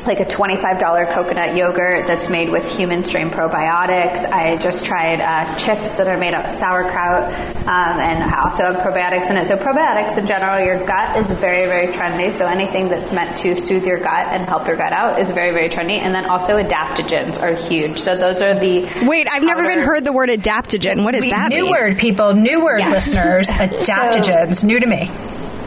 like 0.07 0.19
a 0.19 0.25
$25 0.25 1.13
coconut 1.13 1.55
yogurt 1.55 2.07
that's 2.07 2.29
made 2.29 2.49
with 2.49 2.69
human 2.75 3.03
strain 3.03 3.29
probiotics. 3.29 4.25
I 4.25 4.57
just 4.57 4.85
tried 4.85 5.19
uh, 5.19 5.55
chips 5.57 5.95
that 5.95 6.07
are 6.07 6.17
made 6.17 6.33
out 6.33 6.45
of 6.45 6.51
sauerkraut 6.51 7.23
um, 7.67 7.99
and 7.99 8.33
also 8.33 8.71
have 8.71 8.77
probiotics 8.77 9.29
in 9.29 9.37
it. 9.37 9.47
So 9.47 9.57
probiotics 9.57 10.17
in 10.17 10.25
general, 10.25 10.63
your 10.63 10.83
gut 10.85 11.17
is 11.17 11.33
very, 11.35 11.67
very 11.67 11.87
trendy. 11.93 12.33
So 12.33 12.47
anything 12.47 12.89
that's 12.89 13.11
meant 13.11 13.37
to 13.39 13.55
soothe 13.55 13.85
your 13.85 13.99
gut 13.99 14.27
and 14.33 14.47
help 14.47 14.67
your 14.67 14.77
gut 14.77 14.93
out 14.93 15.19
is 15.19 15.31
very, 15.31 15.51
very 15.51 15.69
trendy. 15.69 15.99
And 15.99 16.13
then 16.15 16.25
also 16.25 16.61
adaptogens 16.61 17.41
are 17.41 17.53
huge. 17.53 17.99
So 17.99 18.15
those 18.15 18.41
are 18.41 18.53
the 18.53 18.89
wait. 19.05 19.27
I've 19.31 19.43
never 19.43 19.63
even 19.63 19.79
heard 19.79 20.05
the 20.05 20.13
word 20.13 20.29
adaptogen. 20.29 21.03
What 21.03 21.15
is 21.15 21.21
we, 21.21 21.31
that? 21.31 21.49
New 21.49 21.63
mean? 21.63 21.71
word, 21.71 21.97
people. 21.97 22.33
New 22.33 22.63
word, 22.63 22.79
yeah. 22.79 22.91
listeners. 22.91 23.49
Adaptogens. 23.57 24.55
so, 24.55 24.67
new 24.67 24.79
to 24.79 24.85
me. 24.85 25.09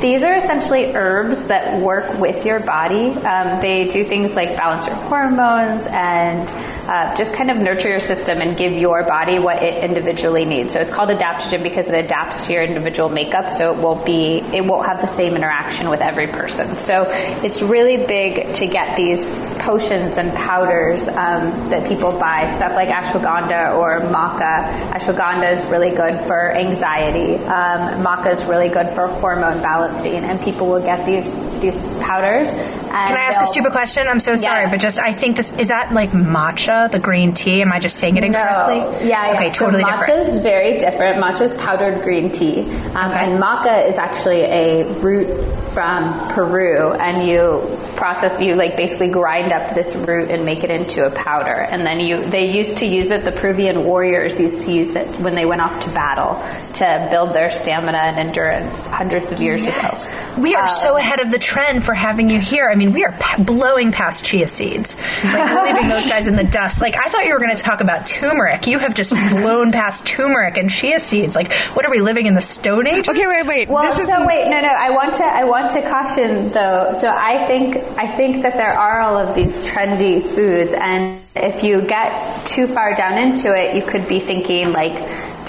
These 0.01 0.23
are 0.23 0.35
essentially 0.35 0.95
herbs 0.95 1.45
that 1.49 1.79
work 1.83 2.19
with 2.19 2.47
your 2.47 2.59
body. 2.59 3.11
Um, 3.11 3.61
they 3.61 3.87
do 3.87 4.03
things 4.03 4.33
like 4.33 4.57
balance 4.57 4.87
your 4.87 4.95
hormones 4.95 5.87
and 5.87 6.49
uh, 6.89 7.15
just 7.17 7.35
kind 7.35 7.51
of 7.51 7.59
nurture 7.59 7.91
your 7.91 8.01
system 8.01 8.41
and 8.41 8.57
give 8.57 8.73
your 8.73 9.03
body 9.03 9.39
what 9.39 9.63
it 9.63 9.85
individually 9.85 10.47
needs. 10.47 10.73
So 10.73 10.81
it's 10.81 10.91
called 10.91 11.11
adaptogen 11.11 11.63
because 11.63 11.87
it 11.89 12.03
adapts 12.03 12.47
to 12.47 12.55
your 12.55 12.63
individual 12.63 13.11
makeup. 13.11 13.51
So 13.51 13.75
it 13.75 13.79
won't 13.79 14.07
be, 14.07 14.39
it 14.39 14.65
won't 14.65 14.87
have 14.87 15.03
the 15.03 15.07
same 15.07 15.37
interaction 15.37 15.91
with 15.91 16.01
every 16.01 16.29
person. 16.29 16.79
So 16.79 17.05
it's 17.45 17.61
really 17.61 17.99
big 17.99 18.55
to 18.55 18.67
get 18.67 18.97
these 18.97 19.27
potions 19.61 20.17
and 20.19 20.33
powders 20.35 21.07
um, 21.09 21.51
that 21.71 21.87
people 21.89 22.19
buy, 22.19 22.47
stuff 22.49 22.73
like 22.75 22.89
ashwagandha 22.89 23.77
or 23.77 24.01
maca. 24.01 24.69
Ashwagandha 24.91 25.53
is 25.53 25.65
really 25.67 25.91
good 25.91 26.19
for 26.27 26.51
anxiety. 26.53 27.37
Um, 27.45 28.03
maca 28.05 28.33
is 28.33 28.45
really 28.47 28.69
good 28.69 28.89
for 28.91 29.07
hormone 29.07 29.63
balancing, 29.63 30.17
and 30.25 30.41
people 30.41 30.67
will 30.69 30.83
get 30.83 31.07
these 31.07 31.29
these 31.61 31.77
powders. 32.01 32.49
Can 32.51 33.17
I 33.17 33.25
ask 33.29 33.39
a 33.41 33.47
stupid 33.47 33.71
question? 33.73 34.09
I'm 34.09 34.19
so 34.19 34.35
sorry, 34.35 34.63
Yeah. 34.65 34.71
but 34.71 34.81
just 34.81 34.99
I 34.99 35.13
think 35.13 35.37
this 35.37 35.57
is 35.59 35.69
that 35.69 35.93
like 35.93 36.11
matcha, 36.11 36.91
the 36.91 36.99
green 36.99 37.35
tea. 37.35 37.61
Am 37.63 37.71
I 37.73 37.79
just 37.79 37.97
saying 37.97 38.17
it 38.17 38.25
incorrectly? 38.25 38.79
No. 38.81 38.91
Yeah, 39.01 39.27
yeah. 39.31 39.35
Okay, 39.35 39.51
so 39.51 39.67
totally 39.67 39.85
matcha 39.85 40.07
different. 40.07 40.29
is 40.29 40.39
very 40.39 40.79
different. 40.79 41.23
Matcha 41.23 41.43
is 41.43 41.55
powdered 41.55 42.03
green 42.03 42.33
tea, 42.33 42.63
um, 42.95 43.11
Okay. 43.11 43.25
and 43.31 43.41
maca 43.43 43.87
is 43.89 43.99
actually 43.99 44.43
a 44.43 44.85
root 45.01 45.29
from 45.73 46.29
Peru, 46.31 46.93
and 46.93 47.27
you 47.27 47.79
process 47.97 48.41
you 48.41 48.55
like 48.55 48.77
basically 48.79 49.11
grind 49.11 49.53
up 49.53 49.75
this 49.75 49.95
root 49.95 50.31
and 50.31 50.45
make 50.47 50.65
it 50.65 50.71
into 50.71 51.07
a 51.07 51.11
powder 51.11 51.53
and 51.53 51.85
then 51.85 52.01
you 52.01 52.25
they 52.31 52.51
used 52.51 52.79
to 52.79 52.87
use 52.87 53.11
it 53.11 53.27
the 53.27 53.33
peruvian 53.33 53.85
warriors 53.85 54.41
used 54.41 54.65
to 54.65 54.73
use 54.73 54.97
it 54.97 55.07
when 55.21 55.35
they 55.35 55.45
went 55.45 55.61
off 55.61 55.85
to 55.85 55.91
battle 55.91 56.43
to 56.73 57.09
build 57.11 57.35
their 57.35 57.51
stamina 57.51 57.99
and 57.99 58.17
endurance 58.19 58.87
hundreds 58.87 59.31
of 59.33 59.39
years 59.39 59.67
Yes. 59.67 60.07
ago 60.07 60.41
We 60.41 60.55
are 60.55 60.63
Um, 60.63 60.69
so 60.71 60.97
ahead 60.97 61.21
of 61.21 61.31
the 61.31 61.39
trend 61.39 61.85
for 61.85 61.93
having 61.93 62.31
you 62.31 62.41
here. 62.41 62.71
I 62.71 62.75
mean, 62.75 62.93
we 62.95 63.05
are 63.05 63.13
pa- 63.13 63.43
blowing 63.43 63.93
past 63.93 64.25
chia 64.25 64.49
seeds. 64.49 64.97
Like, 65.23 65.65
leaving 65.75 65.89
those 65.91 66.07
guys 66.07 66.27
in 66.27 66.37
the 66.37 66.45
dust. 66.45 66.81
Like, 66.81 66.97
I 66.97 67.09
thought 67.11 67.27
you 67.27 67.35
were 67.35 67.39
going 67.41 67.55
to 67.55 67.63
talk 67.63 67.81
about 67.83 68.07
turmeric. 68.07 68.67
You 68.67 68.79
have 68.79 68.95
just 68.95 69.11
blown 69.13 69.73
past 69.81 70.07
turmeric 70.07 70.57
and 70.57 70.71
chia 70.71 70.99
seeds. 71.01 71.37
Like, 71.37 71.53
what 71.75 71.85
are 71.85 71.91
we 71.91 72.01
living 72.01 72.25
in 72.25 72.33
the 72.35 72.41
Stone 72.41 72.87
Age? 72.87 73.07
Okay, 73.09 73.27
wait, 73.27 73.47
wait. 73.47 73.69
Well, 73.69 73.83
this 73.83 73.99
is 73.99 74.09
so 74.09 74.27
wait, 74.27 74.49
no, 74.49 74.61
no. 74.63 74.69
I 74.69 74.91
want 74.91 75.15
to, 75.15 75.25
I 75.25 75.45
want 75.45 75.60
to 75.69 75.83
caution 75.83 76.49
though. 76.49 76.95
So 76.95 77.09
I 77.09 77.47
think, 77.47 77.77
I 77.99 78.07
think 78.07 78.43
that 78.43 78.57
there 78.57 78.73
are 78.73 79.01
all 79.01 79.19
of 79.19 79.35
these 79.35 79.61
trendy 79.61 80.23
foods, 80.23 80.73
and 80.73 81.21
if 81.37 81.63
you 81.63 81.83
get 81.83 82.47
too 82.47 82.67
far 82.67 82.95
down 82.95 83.19
into 83.19 83.55
it, 83.55 83.75
you 83.75 83.83
could 83.83 84.09
be 84.09 84.21
thinking 84.21 84.73
like, 84.73 84.97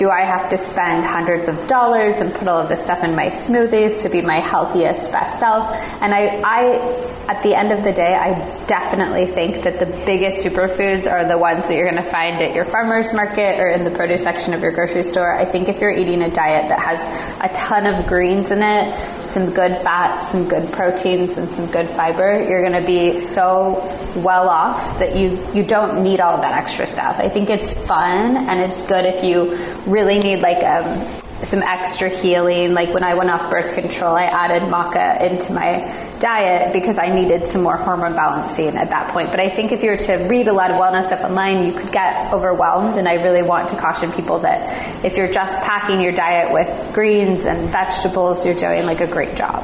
do 0.01 0.09
I 0.09 0.21
have 0.21 0.49
to 0.49 0.57
spend 0.57 1.05
hundreds 1.05 1.47
of 1.47 1.67
dollars 1.67 2.15
and 2.15 2.33
put 2.33 2.47
all 2.47 2.59
of 2.59 2.69
this 2.69 2.83
stuff 2.83 3.03
in 3.03 3.15
my 3.15 3.27
smoothies 3.27 4.01
to 4.01 4.09
be 4.09 4.21
my 4.21 4.39
healthiest, 4.39 5.11
best 5.11 5.37
self? 5.37 5.75
And 6.01 6.11
I, 6.11 6.41
I, 6.43 7.21
at 7.29 7.43
the 7.43 7.53
end 7.53 7.71
of 7.71 7.83
the 7.83 7.91
day, 7.91 8.15
I 8.15 8.33
definitely 8.65 9.27
think 9.27 9.63
that 9.63 9.77
the 9.77 9.85
biggest 10.07 10.43
superfoods 10.43 11.05
are 11.05 11.27
the 11.27 11.37
ones 11.37 11.67
that 11.67 11.75
you're 11.75 11.87
going 11.87 12.03
to 12.03 12.09
find 12.09 12.41
at 12.41 12.55
your 12.55 12.65
farmer's 12.65 13.13
market 13.13 13.59
or 13.59 13.69
in 13.69 13.83
the 13.83 13.91
produce 13.91 14.23
section 14.23 14.55
of 14.55 14.61
your 14.61 14.71
grocery 14.71 15.03
store. 15.03 15.37
I 15.37 15.45
think 15.45 15.69
if 15.69 15.79
you're 15.79 15.91
eating 15.91 16.23
a 16.23 16.31
diet 16.31 16.69
that 16.69 16.79
has 16.79 17.01
a 17.39 17.53
ton 17.53 17.85
of 17.85 18.07
greens 18.07 18.49
in 18.49 18.63
it, 18.63 19.27
some 19.27 19.53
good 19.53 19.77
fats, 19.83 20.29
some 20.29 20.47
good 20.47 20.71
proteins, 20.71 21.37
and 21.37 21.51
some 21.51 21.67
good 21.67 21.87
fiber, 21.89 22.43
you're 22.43 22.67
going 22.67 22.81
to 22.81 22.87
be 22.87 23.19
so 23.19 23.73
well 24.15 24.49
off 24.49 24.97
that 24.97 25.15
you, 25.15 25.37
you 25.53 25.63
don't 25.63 26.01
need 26.01 26.19
all 26.19 26.33
of 26.33 26.41
that 26.41 26.57
extra 26.57 26.87
stuff. 26.87 27.19
I 27.19 27.29
think 27.29 27.51
it's 27.51 27.71
fun 27.71 28.35
and 28.35 28.59
it's 28.59 28.81
good 28.87 29.05
if 29.05 29.23
you 29.23 29.55
really 29.91 30.19
need 30.19 30.39
like 30.39 30.63
um, 30.63 31.19
some 31.43 31.61
extra 31.61 32.09
healing. 32.09 32.73
Like 32.73 32.93
when 32.93 33.03
I 33.03 33.13
went 33.15 33.29
off 33.29 33.49
birth 33.49 33.73
control, 33.73 34.15
I 34.15 34.23
added 34.23 34.63
maca 34.63 35.21
into 35.21 35.53
my 35.53 35.79
diet 36.19 36.71
because 36.71 36.97
I 36.97 37.13
needed 37.13 37.45
some 37.45 37.63
more 37.63 37.77
hormone 37.77 38.15
balancing 38.15 38.77
at 38.77 38.89
that 38.91 39.11
point. 39.11 39.31
But 39.31 39.39
I 39.39 39.49
think 39.49 39.71
if 39.71 39.83
you 39.83 39.89
were 39.89 39.97
to 39.97 40.13
read 40.27 40.47
a 40.47 40.53
lot 40.53 40.71
of 40.71 40.77
wellness 40.77 41.07
stuff 41.07 41.23
online, 41.23 41.65
you 41.65 41.73
could 41.73 41.91
get 41.91 42.31
overwhelmed. 42.31 42.97
And 42.97 43.07
I 43.07 43.15
really 43.23 43.41
want 43.41 43.69
to 43.69 43.75
caution 43.75 44.11
people 44.11 44.39
that 44.39 45.03
if 45.03 45.17
you're 45.17 45.31
just 45.31 45.59
packing 45.61 46.01
your 46.01 46.13
diet 46.13 46.53
with 46.53 46.93
greens 46.93 47.45
and 47.45 47.69
vegetables, 47.69 48.45
you're 48.45 48.55
doing 48.55 48.85
like 48.85 49.01
a 49.01 49.07
great 49.07 49.35
job. 49.35 49.63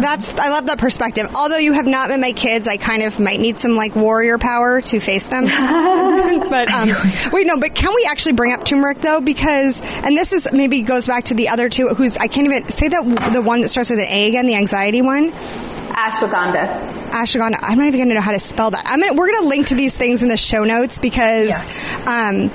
That's 0.00 0.32
I 0.34 0.48
love 0.48 0.66
that 0.66 0.78
perspective. 0.78 1.28
Although 1.34 1.58
you 1.58 1.72
have 1.72 1.86
not 1.86 2.08
met 2.08 2.20
my 2.20 2.32
kids, 2.32 2.66
I 2.66 2.76
kind 2.76 3.02
of 3.02 3.20
might 3.20 3.40
need 3.40 3.58
some 3.58 3.76
like 3.76 3.94
warrior 3.94 4.38
power 4.38 4.80
to 4.80 5.00
face 5.00 5.26
them. 5.26 5.44
but 6.50 6.70
um, 6.72 6.90
wait, 7.32 7.46
no. 7.46 7.58
But 7.58 7.74
can 7.74 7.92
we 7.94 8.06
actually 8.10 8.32
bring 8.32 8.52
up 8.52 8.64
turmeric 8.64 8.98
though? 8.98 9.20
Because 9.20 9.80
and 10.04 10.16
this 10.16 10.32
is 10.32 10.48
maybe 10.52 10.82
goes 10.82 11.06
back 11.06 11.24
to 11.24 11.34
the 11.34 11.48
other 11.48 11.68
two. 11.68 11.88
Who's 11.88 12.16
I 12.16 12.26
can't 12.26 12.46
even 12.46 12.68
say 12.68 12.88
that 12.88 13.32
the 13.32 13.42
one 13.42 13.60
that 13.62 13.68
starts 13.68 13.90
with 13.90 13.98
an 13.98 14.06
A 14.06 14.28
again, 14.28 14.46
the 14.46 14.54
anxiety 14.54 15.02
one. 15.02 15.30
Ashwagandha. 15.32 17.01
Ashwagandha. 17.12 17.58
I'm 17.60 17.78
not 17.78 17.86
even 17.86 17.98
going 18.00 18.08
to 18.08 18.14
know 18.14 18.20
how 18.20 18.32
to 18.32 18.40
spell 18.40 18.70
that. 18.70 18.84
I'm 18.86 19.00
gonna, 19.00 19.14
we're 19.14 19.28
going 19.30 19.42
to 19.42 19.48
link 19.48 19.68
to 19.68 19.74
these 19.74 19.96
things 19.96 20.22
in 20.22 20.28
the 20.28 20.36
show 20.36 20.64
notes 20.64 20.98
because 20.98 21.48
Yes. 21.48 22.06
um, 22.06 22.50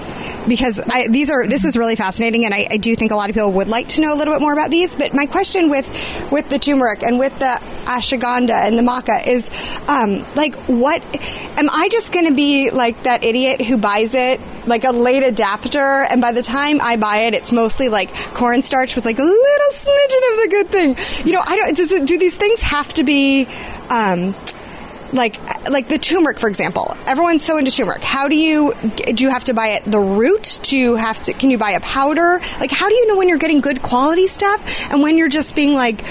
because 0.48 0.80
I, 0.80 1.08
these 1.10 1.30
are 1.30 1.46
this 1.46 1.66
is 1.66 1.76
really 1.78 1.96
fascinating, 1.98 2.46
and 2.46 2.54
I, 2.54 2.68
I 2.72 2.78
do 2.78 2.96
think 2.96 3.12
a 3.12 3.16
lot 3.16 3.30
of 3.30 3.34
people 3.36 3.52
would 3.54 3.68
like 3.68 3.90
to 3.90 4.02
know 4.02 4.14
a 4.14 4.18
little 4.18 4.34
bit 4.34 4.40
more 4.42 4.54
about 4.54 4.70
these. 4.72 4.96
But 4.96 5.14
my 5.14 5.26
question 5.26 5.70
with 5.70 5.86
with 6.32 6.50
the 6.50 6.58
turmeric 6.58 7.04
and 7.04 7.20
with 7.20 7.38
the 7.40 7.60
ashwagandha 7.86 8.50
and 8.68 8.78
the 8.78 8.84
maca 8.84 9.26
is 9.28 9.50
um, 9.90 10.26
like, 10.36 10.56
what 10.68 11.02
am 11.58 11.70
I 11.70 11.90
just 11.92 12.14
going 12.14 12.28
to 12.28 12.34
be 12.34 12.70
like 12.72 13.04
that 13.04 13.24
idiot 13.26 13.62
who 13.62 13.78
buys 13.78 14.14
it 14.14 14.40
like 14.66 14.84
a 14.86 14.92
late 14.92 15.24
adapter, 15.24 15.80
and 16.10 16.22
by 16.22 16.32
the 16.32 16.42
time 16.44 16.80
I 16.82 16.96
buy 16.98 17.20
it, 17.28 17.34
it's 17.34 17.52
mostly 17.52 17.90
like 17.90 18.14
cornstarch 18.34 18.96
with 18.96 19.04
like 19.06 19.20
a 19.20 19.24
little 19.24 19.72
smidgen 19.72 20.32
of 20.34 20.42
the 20.44 20.48
good 20.50 20.70
thing. 20.70 21.26
You 21.26 21.34
know, 21.34 21.42
I 21.46 21.56
don't. 21.58 21.76
Does 21.76 21.92
it, 21.92 22.06
do 22.06 22.18
these 22.18 22.36
things 22.38 22.62
have 22.62 22.94
to 22.94 23.04
be? 23.04 23.48
Um, 23.90 24.36
like 25.14 25.40
like 25.70 25.88
the 25.88 25.98
turmeric 25.98 26.40
for 26.40 26.50
example. 26.50 26.96
Everyone's 27.06 27.44
so 27.44 27.58
into 27.58 27.72
turmeric. 27.72 28.02
How 28.02 28.28
do 28.28 28.38
you 28.38 28.74
do 28.94 29.24
you 29.24 29.30
have 29.30 29.46
to 29.46 29.54
buy 29.54 29.70
it 29.70 29.84
the 29.86 30.00
root? 30.00 30.60
Do 30.64 30.78
you 30.78 30.96
have 30.96 31.22
to 31.24 31.34
can 31.34 31.50
you 31.50 31.58
buy 31.58 31.72
a 31.72 31.80
powder? 31.80 32.40
Like 32.60 32.72
how 32.72 32.90
do 32.90 32.96
you 32.96 33.08
know 33.08 33.18
when 33.18 33.30
you're 33.30 33.38
getting 33.38 33.62
good 33.62 33.82
quality 33.82 34.28
stuff 34.28 34.92
and 34.92 35.02
when 35.02 35.18
you're 35.18 35.30
just 35.30 35.56
being 35.56 35.74
like 35.74 36.04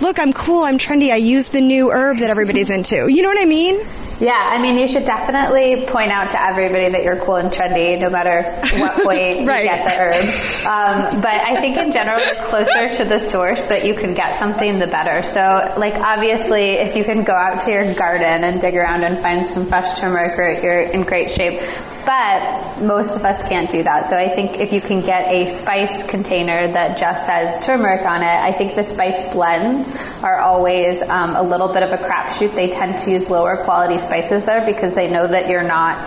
look 0.00 0.18
i'm 0.18 0.32
cool 0.32 0.62
i'm 0.64 0.78
trendy 0.78 1.10
i 1.12 1.16
use 1.16 1.48
the 1.50 1.60
new 1.60 1.90
herb 1.90 2.18
that 2.18 2.30
everybody's 2.30 2.70
into 2.78 3.08
you 3.08 3.22
know 3.22 3.28
what 3.28 3.40
i 3.40 3.44
mean 3.46 3.78
Yeah, 4.20 4.36
I 4.36 4.60
mean, 4.60 4.76
you 4.76 4.86
should 4.86 5.06
definitely 5.06 5.86
point 5.86 6.10
out 6.10 6.32
to 6.32 6.38
everybody 6.38 6.90
that 6.90 7.02
you're 7.04 7.16
cool 7.24 7.36
and 7.36 7.50
trendy, 7.50 7.98
no 7.98 8.10
matter 8.10 8.42
what 8.78 8.92
point 9.08 9.48
Right. 9.48 9.64
you 9.64 9.70
get 9.72 9.80
the 9.88 9.96
herb. 9.96 10.24
Um, 10.68 11.22
but 11.22 11.32
I 11.32 11.58
think 11.62 11.78
in 11.78 11.90
general, 11.90 12.18
the 12.20 12.36
closer 12.52 12.92
to 12.98 13.04
the 13.08 13.18
source 13.18 13.64
that 13.72 13.86
you 13.86 13.94
can 13.94 14.12
get 14.12 14.38
something, 14.38 14.78
the 14.78 14.86
better. 14.88 15.22
So, 15.22 15.40
like, 15.78 15.94
obviously, 15.94 16.72
if 16.84 16.96
you 16.98 17.04
can 17.04 17.24
go 17.24 17.32
out 17.32 17.64
to 17.64 17.70
your 17.70 17.94
garden 17.94 18.44
and 18.44 18.60
dig 18.60 18.76
around 18.76 19.04
and 19.04 19.16
find 19.20 19.46
some 19.46 19.64
fresh 19.64 19.98
turmeric, 19.98 20.62
you're 20.62 20.82
in 20.82 21.00
great 21.04 21.30
shape. 21.30 21.58
But 22.04 22.80
most 22.80 23.16
of 23.16 23.24
us 23.24 23.46
can't 23.48 23.70
do 23.70 23.82
that. 23.82 24.06
So 24.06 24.16
I 24.16 24.28
think 24.28 24.58
if 24.58 24.72
you 24.72 24.80
can 24.80 25.00
get 25.00 25.28
a 25.28 25.48
spice 25.48 26.02
container 26.04 26.66
that 26.72 26.98
just 26.98 27.26
says 27.26 27.64
turmeric 27.64 28.06
on 28.06 28.22
it, 28.22 28.26
I 28.26 28.52
think 28.52 28.74
the 28.74 28.84
spice 28.84 29.32
blends 29.32 29.90
are 30.22 30.38
always 30.38 31.02
um, 31.02 31.36
a 31.36 31.42
little 31.42 31.68
bit 31.72 31.82
of 31.82 31.92
a 31.92 31.98
crapshoot. 31.98 32.54
They 32.54 32.68
tend 32.68 32.98
to 32.98 33.10
use 33.10 33.28
lower 33.28 33.62
quality 33.64 33.98
spices 33.98 34.44
there 34.44 34.64
because 34.64 34.94
they 34.94 35.10
know 35.10 35.26
that 35.26 35.48
you're 35.48 35.62
not 35.62 35.98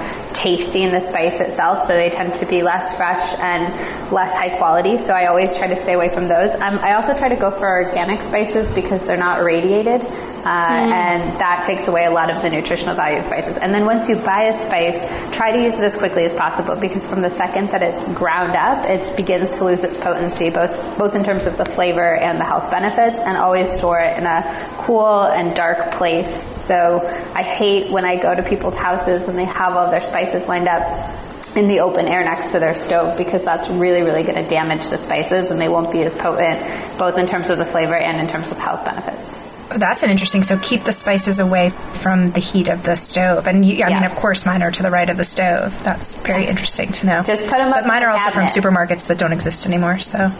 tasting 0.43 0.91
the 0.91 0.99
spice 0.99 1.39
itself, 1.39 1.81
so 1.81 1.95
they 1.95 2.09
tend 2.09 2.33
to 2.33 2.45
be 2.45 2.63
less 2.63 2.97
fresh 2.97 3.33
and 3.39 3.63
less 4.11 4.35
high 4.35 4.55
quality. 4.57 4.99
So 4.99 5.13
I 5.13 5.27
always 5.27 5.57
try 5.57 5.67
to 5.67 5.75
stay 5.77 5.93
away 5.93 6.09
from 6.09 6.27
those. 6.27 6.51
Um, 6.55 6.79
I 6.79 6.95
also 6.95 7.15
try 7.15 7.29
to 7.29 7.37
go 7.37 7.49
for 7.49 7.67
organic 7.67 8.21
spices 8.21 8.69
because 8.71 9.05
they're 9.05 9.15
not 9.15 9.39
irradiated, 9.39 10.01
uh, 10.01 10.45
and 10.45 11.39
that 11.39 11.63
takes 11.65 11.87
away 11.87 12.03
a 12.03 12.11
lot 12.11 12.29
of 12.29 12.41
the 12.41 12.49
nutritional 12.49 12.93
value 12.93 13.19
of 13.19 13.25
spices. 13.25 13.57
And 13.57 13.73
then 13.73 13.85
once 13.85 14.09
you 14.09 14.17
buy 14.17 14.43
a 14.43 14.53
spice, 14.53 14.99
try 15.33 15.53
to 15.53 15.63
use 15.63 15.79
it 15.79 15.85
as 15.85 15.95
quickly 15.95 16.25
as 16.25 16.33
possible 16.33 16.75
because 16.75 17.07
from 17.07 17.21
the 17.21 17.29
second 17.29 17.69
that 17.69 17.81
it's 17.81 18.09
ground 18.09 18.51
up, 18.51 18.85
it 18.85 19.15
begins 19.15 19.57
to 19.59 19.63
lose 19.63 19.85
its 19.85 19.97
potency, 19.97 20.49
both 20.49 20.73
both 20.97 21.15
in 21.15 21.23
terms 21.23 21.45
of 21.45 21.55
the 21.55 21.65
flavor 21.65 22.15
and 22.15 22.37
the 22.37 22.43
health 22.43 22.69
benefits. 22.69 23.17
And 23.19 23.37
always 23.37 23.71
store 23.71 23.99
it 23.99 24.17
in 24.17 24.25
a 24.25 24.43
cool 24.79 25.21
and 25.23 25.55
dark 25.55 25.93
place. 25.93 26.45
So 26.61 26.99
I 27.33 27.43
hate 27.43 27.89
when 27.89 28.03
I 28.03 28.21
go 28.21 28.35
to 28.35 28.43
people's 28.43 28.75
houses 28.75 29.29
and 29.29 29.37
they 29.37 29.45
have 29.45 29.73
all 29.77 29.89
their 29.89 30.01
spices 30.01 30.32
lined 30.47 30.67
up 30.67 30.81
in 31.55 31.67
the 31.67 31.79
open 31.79 32.07
air 32.07 32.23
next 32.23 32.51
to 32.51 32.59
their 32.59 32.73
stove 32.73 33.17
because 33.17 33.43
that's 33.43 33.69
really, 33.69 34.01
really 34.01 34.23
going 34.23 34.41
to 34.41 34.47
damage 34.47 34.87
the 34.87 34.97
spices 34.97 35.51
and 35.51 35.61
they 35.61 35.69
won't 35.69 35.91
be 35.91 36.01
as 36.01 36.15
potent, 36.15 36.59
both 36.97 37.17
in 37.17 37.27
terms 37.27 37.49
of 37.49 37.57
the 37.57 37.65
flavor 37.65 37.95
and 37.95 38.19
in 38.19 38.27
terms 38.27 38.51
of 38.51 38.57
health 38.57 38.83
benefits. 38.83 39.39
That's 39.69 40.03
an 40.03 40.09
interesting. 40.09 40.43
So 40.43 40.57
keep 40.59 40.83
the 40.83 40.91
spices 40.91 41.39
away 41.39 41.69
from 41.69 42.31
the 42.31 42.39
heat 42.39 42.67
of 42.67 42.83
the 42.83 42.95
stove, 42.95 43.47
and 43.47 43.65
you, 43.65 43.83
I 43.83 43.89
mean, 43.89 44.03
of 44.03 44.15
course, 44.15 44.45
mine 44.45 44.61
are 44.61 44.71
to 44.71 44.83
the 44.83 44.91
right 44.91 45.09
of 45.09 45.17
the 45.17 45.23
stove. 45.23 45.83
That's 45.83 46.13
very 46.15 46.45
interesting 46.45 46.91
to 46.91 47.05
know. 47.07 47.23
Just 47.23 47.47
put 47.47 47.59
'em 47.59 47.69
up 47.69 47.81
But 47.81 47.87
mine 47.87 48.03
are 48.03 48.09
also 48.09 48.29
from 48.29 48.45
supermarkets 48.45 49.07
that 49.07 49.17
don't 49.17 49.33
exist 49.33 49.65
anymore. 49.65 49.97
So 49.99 50.31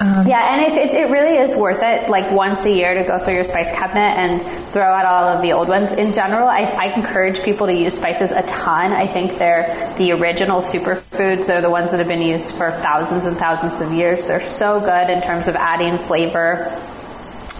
Um, 0.00 0.28
yeah, 0.28 0.54
and 0.54 0.72
if 0.72 0.76
it, 0.76 0.94
it 0.94 1.10
really 1.10 1.36
is 1.36 1.56
worth 1.56 1.82
it, 1.82 2.08
like 2.08 2.30
once 2.30 2.64
a 2.64 2.70
year 2.70 2.94
to 2.94 3.02
go 3.02 3.18
through 3.18 3.34
your 3.34 3.44
spice 3.44 3.72
cabinet 3.72 4.16
and 4.16 4.40
throw 4.72 4.84
out 4.84 5.04
all 5.04 5.26
of 5.26 5.42
the 5.42 5.52
old 5.52 5.68
ones. 5.68 5.90
In 5.90 6.12
general, 6.12 6.46
I, 6.46 6.62
I 6.62 6.92
encourage 6.94 7.42
people 7.42 7.66
to 7.66 7.74
use 7.74 7.94
spices 7.94 8.30
a 8.30 8.42
ton. 8.42 8.92
I 8.92 9.08
think 9.08 9.38
they're 9.38 9.94
the 9.98 10.12
original 10.12 10.60
superfoods. 10.60 11.48
They're 11.48 11.60
the 11.60 11.70
ones 11.70 11.90
that 11.90 11.98
have 11.98 12.06
been 12.06 12.22
used 12.22 12.54
for 12.54 12.70
thousands 12.70 13.24
and 13.24 13.36
thousands 13.36 13.80
of 13.80 13.92
years. 13.92 14.24
They're 14.24 14.38
so 14.38 14.78
good 14.80 15.10
in 15.10 15.20
terms 15.20 15.48
of 15.48 15.56
adding 15.56 15.98
flavor. 16.06 16.70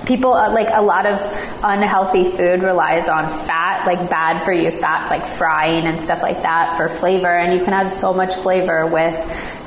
People 0.08 0.32
uh, 0.32 0.50
like 0.50 0.68
a 0.72 0.80
lot 0.80 1.04
of 1.04 1.20
unhealthy 1.62 2.24
food 2.30 2.62
relies 2.62 3.10
on 3.10 3.28
fat, 3.28 3.86
like 3.86 4.08
bad 4.08 4.42
for 4.42 4.52
you 4.52 4.70
fats, 4.70 5.10
like 5.10 5.24
frying 5.24 5.84
and 5.84 6.00
stuff 6.00 6.22
like 6.22 6.42
that 6.42 6.78
for 6.78 6.88
flavor. 6.88 7.28
And 7.28 7.52
you 7.56 7.62
can 7.62 7.74
add 7.74 7.92
so 7.92 8.14
much 8.14 8.34
flavor 8.36 8.86
with 8.86 9.14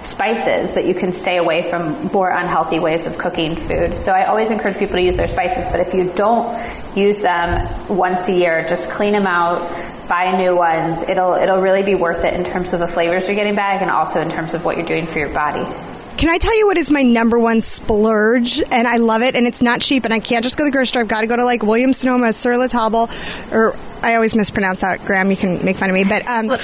spices 0.04 0.74
that 0.74 0.86
you 0.86 0.96
can 0.96 1.12
stay 1.12 1.38
away 1.38 1.70
from 1.70 2.08
more 2.08 2.32
unhealthy 2.32 2.80
ways 2.80 3.06
of 3.06 3.20
cooking 3.20 3.56
food. 3.56 4.00
So 4.00 4.14
I 4.14 4.26
always 4.26 4.50
encourage 4.50 4.78
people 4.78 4.96
to 4.96 5.04
use 5.04 5.16
their 5.16 5.28
spices, 5.28 5.70
but 5.70 5.80
if 5.80 5.94
you 5.94 6.12
don't 6.16 6.58
use 6.98 7.22
them 7.22 7.70
once 7.88 8.28
a 8.28 8.34
year, 8.34 8.66
just 8.68 8.90
clean 8.90 9.14
them 9.14 9.28
out, 9.28 9.62
buy 10.10 10.36
new 10.36 10.56
ones. 10.56 11.04
It'll 11.04 11.36
it'll 11.36 11.62
really 11.62 11.84
be 11.84 11.94
worth 11.94 12.26
it 12.26 12.34
in 12.34 12.44
terms 12.46 12.74
of 12.74 12.80
the 12.80 12.88
flavors 12.88 13.28
you're 13.28 13.36
getting 13.36 13.56
back, 13.56 13.84
and 13.84 13.92
also 13.92 14.20
in 14.20 14.32
terms 14.32 14.56
of 14.56 14.66
what 14.66 14.76
you're 14.76 14.88
doing 14.88 15.06
for 15.06 15.20
your 15.20 15.30
body. 15.30 15.91
Can 16.22 16.30
I 16.30 16.38
tell 16.38 16.56
you 16.56 16.68
what 16.68 16.78
is 16.78 16.92
my 16.92 17.02
number 17.02 17.40
one 17.40 17.62
splurge? 17.62 18.62
And 18.70 18.88
I 18.88 18.98
love 18.98 19.24
it, 19.24 19.36
and 19.36 19.48
it's 19.48 19.64
not 19.64 19.82
cheap, 19.82 20.06
and 20.06 20.14
I 20.14 20.20
can't 20.20 20.44
just 20.44 20.56
go 20.56 20.64
to 20.64 20.68
the 20.68 20.72
grocery 20.72 20.86
store. 20.86 21.02
I've 21.02 21.08
got 21.08 21.22
to 21.22 21.28
go 21.28 21.36
to 21.36 21.44
like 21.44 21.64
Williams 21.64 21.98
Sonoma, 21.98 22.32
Sur 22.32 22.58
La 22.58 22.68
Table, 22.68 23.10
or 23.52 23.76
I 24.04 24.14
always 24.14 24.36
mispronounce 24.36 24.82
that. 24.82 25.04
Graham, 25.04 25.32
you 25.32 25.36
can 25.36 25.66
make 25.66 25.78
fun 25.78 25.90
of 25.90 25.96
me, 25.96 26.04
but 26.04 26.24
um, 26.28 26.50
uh, 26.52 26.58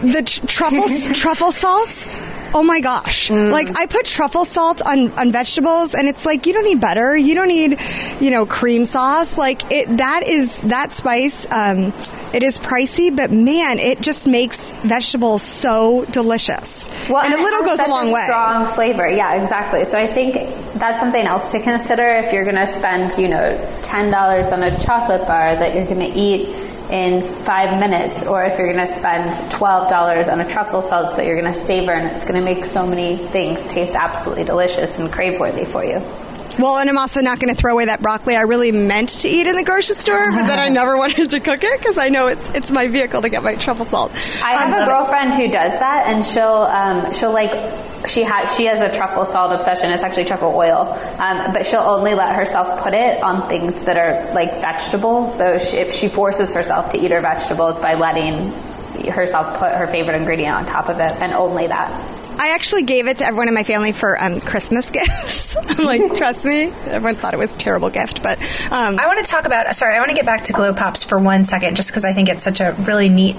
the 0.00 0.22
tr- 0.24 0.46
truffle 0.46 0.88
truffle 1.14 1.52
salts. 1.52 2.06
Oh 2.54 2.62
my 2.62 2.80
gosh. 2.80 3.28
Mm. 3.28 3.50
Like 3.50 3.76
I 3.76 3.84
put 3.84 4.06
truffle 4.06 4.46
salt 4.46 4.80
on, 4.80 5.12
on 5.18 5.32
vegetables 5.32 5.92
and 5.92 6.08
it's 6.08 6.24
like 6.24 6.46
you 6.46 6.54
don't 6.54 6.64
need 6.64 6.80
butter, 6.80 7.14
you 7.14 7.34
don't 7.34 7.48
need, 7.48 7.78
you 8.20 8.30
know, 8.30 8.46
cream 8.46 8.86
sauce. 8.86 9.36
Like 9.36 9.70
it 9.70 9.98
that 9.98 10.22
is 10.26 10.58
that 10.62 10.92
spice 10.92 11.44
um, 11.52 11.92
it 12.32 12.42
is 12.42 12.58
pricey, 12.58 13.14
but 13.14 13.30
man, 13.30 13.78
it 13.78 14.00
just 14.00 14.26
makes 14.26 14.70
vegetables 14.82 15.42
so 15.42 16.04
delicious. 16.06 16.90
Well, 17.08 17.22
and, 17.22 17.32
and 17.32 17.40
a 17.40 17.44
little 17.44 17.62
goes 17.62 17.78
a 17.78 17.88
long 17.88 18.10
a 18.10 18.12
way. 18.12 18.22
Strong 18.24 18.66
flavor, 18.74 19.08
yeah, 19.08 19.42
exactly. 19.42 19.84
So 19.84 19.98
I 19.98 20.06
think 20.06 20.34
that's 20.74 21.00
something 21.00 21.24
else 21.24 21.52
to 21.52 21.60
consider 21.60 22.06
if 22.06 22.32
you're 22.32 22.44
going 22.44 22.56
to 22.56 22.66
spend, 22.66 23.16
you 23.18 23.28
know, 23.28 23.56
ten 23.82 24.10
dollars 24.10 24.52
on 24.52 24.62
a 24.62 24.78
chocolate 24.78 25.26
bar 25.26 25.56
that 25.56 25.74
you're 25.74 25.86
going 25.86 26.12
to 26.12 26.18
eat 26.18 26.48
in 26.90 27.22
five 27.44 27.78
minutes, 27.80 28.24
or 28.24 28.42
if 28.44 28.58
you're 28.58 28.72
going 28.72 28.86
to 28.86 28.92
spend 28.92 29.32
$12 29.52 30.32
on 30.32 30.40
a 30.40 30.48
truffle 30.48 30.80
sauce 30.80 31.16
that 31.16 31.26
you're 31.26 31.38
going 31.38 31.52
to 31.52 31.58
savor 31.58 31.92
and 31.92 32.06
it's 32.06 32.24
going 32.24 32.34
to 32.34 32.40
make 32.40 32.64
so 32.64 32.86
many 32.86 33.16
things 33.16 33.62
taste 33.64 33.94
absolutely 33.94 34.44
delicious 34.44 34.98
and 34.98 35.12
crave 35.12 35.38
worthy 35.38 35.66
for 35.66 35.84
you. 35.84 36.02
Well, 36.58 36.78
and 36.78 36.90
I'm 36.90 36.98
also 36.98 37.20
not 37.20 37.38
going 37.38 37.54
to 37.54 37.60
throw 37.60 37.72
away 37.72 37.86
that 37.86 38.02
broccoli 38.02 38.34
I 38.34 38.42
really 38.42 38.72
meant 38.72 39.10
to 39.20 39.28
eat 39.28 39.46
in 39.46 39.54
the 39.54 39.62
grocery 39.62 39.94
store, 39.94 40.32
but 40.32 40.46
then 40.46 40.58
I 40.58 40.68
never 40.68 40.96
wanted 40.98 41.30
to 41.30 41.40
cook 41.40 41.62
it 41.62 41.78
because 41.78 41.98
I 41.98 42.08
know 42.08 42.26
it's 42.26 42.48
it's 42.50 42.70
my 42.70 42.88
vehicle 42.88 43.22
to 43.22 43.28
get 43.28 43.42
my 43.42 43.54
truffle 43.54 43.84
salt. 43.84 44.10
I 44.44 44.56
have 44.56 44.72
um, 44.72 44.82
a 44.82 44.86
girlfriend 44.86 45.34
who 45.34 45.48
does 45.48 45.78
that, 45.78 46.08
and 46.08 46.24
she'll 46.24 46.42
um, 46.44 47.12
she'll 47.12 47.32
like 47.32 47.52
she 48.08 48.22
has 48.22 48.54
she 48.56 48.64
has 48.64 48.80
a 48.80 48.94
truffle 48.96 49.24
salt 49.24 49.52
obsession. 49.52 49.90
It's 49.90 50.02
actually 50.02 50.24
truffle 50.24 50.54
oil, 50.54 50.98
um, 51.18 51.52
but 51.52 51.66
she'll 51.66 51.80
only 51.80 52.14
let 52.14 52.34
herself 52.34 52.82
put 52.82 52.94
it 52.94 53.22
on 53.22 53.48
things 53.48 53.84
that 53.84 53.96
are 53.96 54.34
like 54.34 54.60
vegetables. 54.60 55.36
So 55.36 55.58
she, 55.58 55.76
if 55.76 55.94
she 55.94 56.08
forces 56.08 56.52
herself 56.54 56.90
to 56.90 56.98
eat 56.98 57.12
her 57.12 57.20
vegetables 57.20 57.78
by 57.78 57.94
letting 57.94 58.52
herself 59.10 59.58
put 59.58 59.72
her 59.72 59.86
favorite 59.86 60.16
ingredient 60.16 60.54
on 60.54 60.66
top 60.66 60.88
of 60.88 60.98
it, 60.98 61.12
and 61.22 61.32
only 61.32 61.68
that. 61.68 62.17
I 62.38 62.54
actually 62.54 62.84
gave 62.84 63.08
it 63.08 63.18
to 63.18 63.26
everyone 63.26 63.48
in 63.48 63.54
my 63.54 63.64
family 63.64 63.92
for 63.92 64.20
um, 64.22 64.40
Christmas 64.40 64.90
gifts. 64.92 65.56
I'm 65.56 65.84
like, 65.84 66.16
trust 66.16 66.44
me, 66.44 66.64
everyone 66.86 67.16
thought 67.16 67.34
it 67.34 67.38
was 67.38 67.54
a 67.54 67.58
terrible 67.58 67.90
gift, 67.90 68.22
but 68.22 68.38
um, 68.70 68.98
I 68.98 69.06
want 69.06 69.24
to 69.24 69.30
talk 69.30 69.44
about. 69.44 69.74
Sorry, 69.74 69.94
I 69.94 69.98
want 69.98 70.10
to 70.10 70.16
get 70.16 70.26
back 70.26 70.44
to 70.44 70.52
Glow 70.52 70.72
Pops 70.72 71.04
for 71.04 71.18
one 71.18 71.44
second, 71.44 71.76
just 71.76 71.90
because 71.90 72.04
I 72.04 72.12
think 72.12 72.28
it's 72.28 72.42
such 72.42 72.60
a 72.60 72.72
really 72.86 73.08
neat 73.08 73.36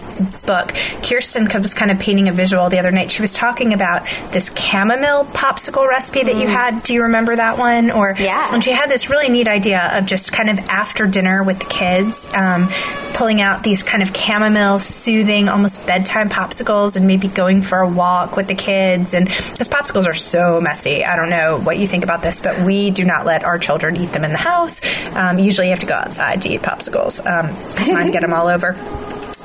book. 0.49 0.73
Kirsten 1.03 1.47
was 1.61 1.75
kind 1.75 1.91
of 1.91 1.99
painting 1.99 2.27
a 2.27 2.31
visual 2.31 2.69
the 2.69 2.79
other 2.79 2.89
night. 2.89 3.11
She 3.11 3.21
was 3.21 3.33
talking 3.33 3.71
about 3.73 4.07
this 4.31 4.51
chamomile 4.51 5.25
popsicle 5.25 5.87
recipe 5.87 6.23
that 6.23 6.33
mm. 6.33 6.41
you 6.41 6.47
had. 6.47 6.81
Do 6.81 6.95
you 6.95 7.03
remember 7.03 7.35
that 7.35 7.59
one? 7.59 7.91
Or 7.91 8.15
yeah, 8.17 8.47
and 8.51 8.63
she 8.63 8.71
had 8.71 8.89
this 8.89 9.11
really 9.11 9.29
neat 9.29 9.47
idea 9.47 9.97
of 9.99 10.07
just 10.07 10.31
kind 10.31 10.49
of 10.49 10.57
after 10.67 11.05
dinner 11.05 11.43
with 11.43 11.59
the 11.59 11.65
kids, 11.65 12.27
um, 12.33 12.67
pulling 13.13 13.41
out 13.41 13.63
these 13.63 13.83
kind 13.83 14.01
of 14.01 14.15
chamomile 14.15 14.79
soothing, 14.79 15.49
almost 15.49 15.85
bedtime 15.85 16.29
popsicles, 16.29 16.97
and 16.97 17.05
maybe 17.05 17.27
going 17.27 17.61
for 17.61 17.81
a 17.81 17.87
walk 17.87 18.35
with 18.35 18.47
the 18.47 18.55
kids. 18.55 19.13
And 19.13 19.27
because 19.27 19.69
popsicles 19.69 20.07
are 20.07 20.15
so 20.15 20.59
messy. 20.59 21.05
I 21.05 21.15
don't 21.15 21.29
know 21.29 21.59
what 21.59 21.77
you 21.77 21.85
think 21.85 22.03
about 22.03 22.23
this, 22.23 22.41
but 22.41 22.59
we 22.61 22.89
do 22.89 23.05
not 23.05 23.23
let 23.23 23.43
our 23.43 23.59
children 23.59 23.97
eat 23.97 24.13
them 24.13 24.25
in 24.25 24.31
the 24.31 24.37
house. 24.39 24.81
Um, 25.13 25.37
usually 25.37 25.67
you 25.67 25.71
have 25.71 25.81
to 25.81 25.85
go 25.85 25.93
outside 25.93 26.41
to 26.41 26.49
eat 26.49 26.61
popsicles 26.61 27.19
um, 27.25 27.53
mine 27.93 28.11
get 28.11 28.21
them 28.25 28.33
all 28.33 28.47
over 28.47 28.73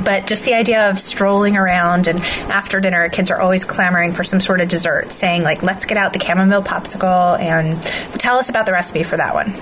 but 0.02 0.26
just 0.26 0.44
the 0.44 0.54
idea 0.54 0.90
of 0.90 0.98
strolling 0.98 1.56
around 1.56 2.08
and 2.08 2.20
after 2.50 2.80
dinner 2.80 3.08
kids 3.08 3.30
are 3.30 3.40
always 3.40 3.64
clamoring 3.64 4.12
for 4.12 4.24
some 4.24 4.40
sort 4.40 4.60
of 4.60 4.68
dessert 4.68 5.12
saying 5.12 5.42
like 5.42 5.62
let's 5.62 5.84
get 5.84 5.96
out 5.96 6.12
the 6.12 6.20
chamomile 6.20 6.62
popsicle 6.62 7.38
and 7.38 7.80
tell 8.18 8.38
us 8.38 8.48
about 8.48 8.66
the 8.66 8.72
recipe 8.72 9.02
for 9.02 9.16
that 9.16 9.34
one 9.34 9.54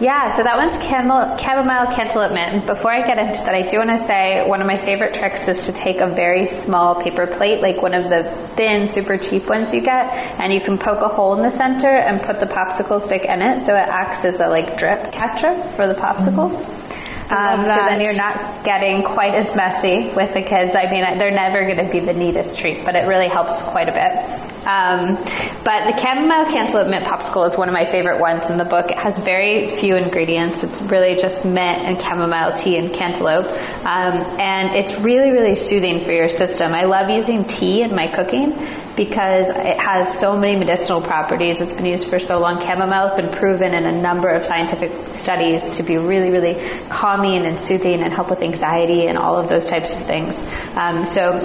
yeah, 0.00 0.30
so 0.30 0.42
that 0.42 0.56
one's 0.56 0.76
chamomile, 0.84 1.38
chamomile 1.38 1.86
cantaloupe 1.94 2.32
mint. 2.32 2.66
Before 2.66 2.92
I 2.92 3.06
get 3.06 3.16
into 3.16 3.44
that, 3.44 3.54
I 3.54 3.62
do 3.62 3.78
want 3.78 3.90
to 3.90 3.98
say 3.98 4.46
one 4.46 4.60
of 4.60 4.66
my 4.66 4.76
favorite 4.76 5.14
tricks 5.14 5.46
is 5.46 5.66
to 5.66 5.72
take 5.72 5.98
a 5.98 6.08
very 6.08 6.46
small 6.48 7.00
paper 7.00 7.26
plate, 7.28 7.62
like 7.62 7.80
one 7.80 7.94
of 7.94 8.10
the 8.10 8.24
thin, 8.56 8.88
super 8.88 9.16
cheap 9.16 9.48
ones 9.48 9.72
you 9.72 9.80
get, 9.80 10.12
and 10.40 10.52
you 10.52 10.60
can 10.60 10.78
poke 10.78 11.00
a 11.00 11.08
hole 11.08 11.36
in 11.36 11.42
the 11.42 11.50
center 11.50 11.86
and 11.86 12.20
put 12.20 12.40
the 12.40 12.46
popsicle 12.46 13.00
stick 13.00 13.24
in 13.24 13.40
it, 13.40 13.60
so 13.60 13.74
it 13.74 13.88
acts 13.88 14.24
as 14.24 14.40
a 14.40 14.48
like 14.48 14.76
drip 14.78 15.12
catcher 15.12 15.54
for 15.76 15.86
the 15.86 15.94
popsicles. 15.94 16.54
Mm-hmm. 16.54 16.83
Um, 17.30 17.60
so 17.60 17.66
then 17.66 18.00
you're 18.00 18.16
not 18.16 18.64
getting 18.64 19.02
quite 19.02 19.34
as 19.34 19.56
messy 19.56 20.10
with 20.14 20.34
the 20.34 20.42
kids. 20.42 20.74
I 20.76 20.90
mean, 20.90 21.18
they're 21.18 21.30
never 21.30 21.62
going 21.62 21.84
to 21.84 21.90
be 21.90 22.00
the 22.00 22.12
neatest 22.12 22.58
treat, 22.58 22.84
but 22.84 22.96
it 22.96 23.06
really 23.08 23.28
helps 23.28 23.60
quite 23.62 23.88
a 23.88 23.92
bit. 23.92 24.44
Um, 24.66 25.16
but 25.64 25.90
the 25.90 25.96
chamomile 26.00 26.46
cantaloupe 26.46 26.88
mint 26.88 27.04
popsicle 27.04 27.46
is 27.46 27.56
one 27.56 27.68
of 27.68 27.74
my 27.74 27.84
favorite 27.84 28.18
ones 28.20 28.46
in 28.46 28.56
the 28.56 28.64
book. 28.64 28.90
It 28.90 28.98
has 28.98 29.18
very 29.20 29.68
few 29.76 29.96
ingredients. 29.96 30.62
It's 30.62 30.80
really 30.82 31.16
just 31.16 31.44
mint 31.44 31.82
and 31.82 32.00
chamomile 32.00 32.56
tea 32.56 32.78
and 32.78 32.92
cantaloupe. 32.92 33.46
Um, 33.84 34.40
and 34.40 34.74
it's 34.76 34.98
really, 35.00 35.30
really 35.30 35.54
soothing 35.54 36.04
for 36.04 36.12
your 36.12 36.28
system. 36.28 36.72
I 36.72 36.84
love 36.84 37.10
using 37.10 37.44
tea 37.44 37.82
in 37.82 37.94
my 37.94 38.08
cooking 38.08 38.52
because 38.96 39.50
it 39.50 39.78
has 39.78 40.18
so 40.18 40.36
many 40.36 40.56
medicinal 40.58 41.00
properties. 41.00 41.60
It's 41.60 41.72
been 41.72 41.86
used 41.86 42.08
for 42.08 42.18
so 42.18 42.38
long. 42.38 42.60
Chamomile 42.60 43.08
has 43.08 43.12
been 43.12 43.30
proven 43.30 43.74
in 43.74 43.84
a 43.84 43.92
number 43.92 44.28
of 44.28 44.44
scientific 44.44 44.92
studies 45.14 45.76
to 45.76 45.82
be 45.82 45.98
really, 45.98 46.30
really 46.30 46.54
calming 46.88 47.46
and 47.46 47.58
soothing 47.58 48.02
and 48.02 48.12
help 48.12 48.30
with 48.30 48.42
anxiety 48.42 49.06
and 49.06 49.18
all 49.18 49.38
of 49.38 49.48
those 49.48 49.68
types 49.68 49.92
of 49.92 49.98
things. 50.06 50.36
Um, 50.76 51.06
so 51.06 51.40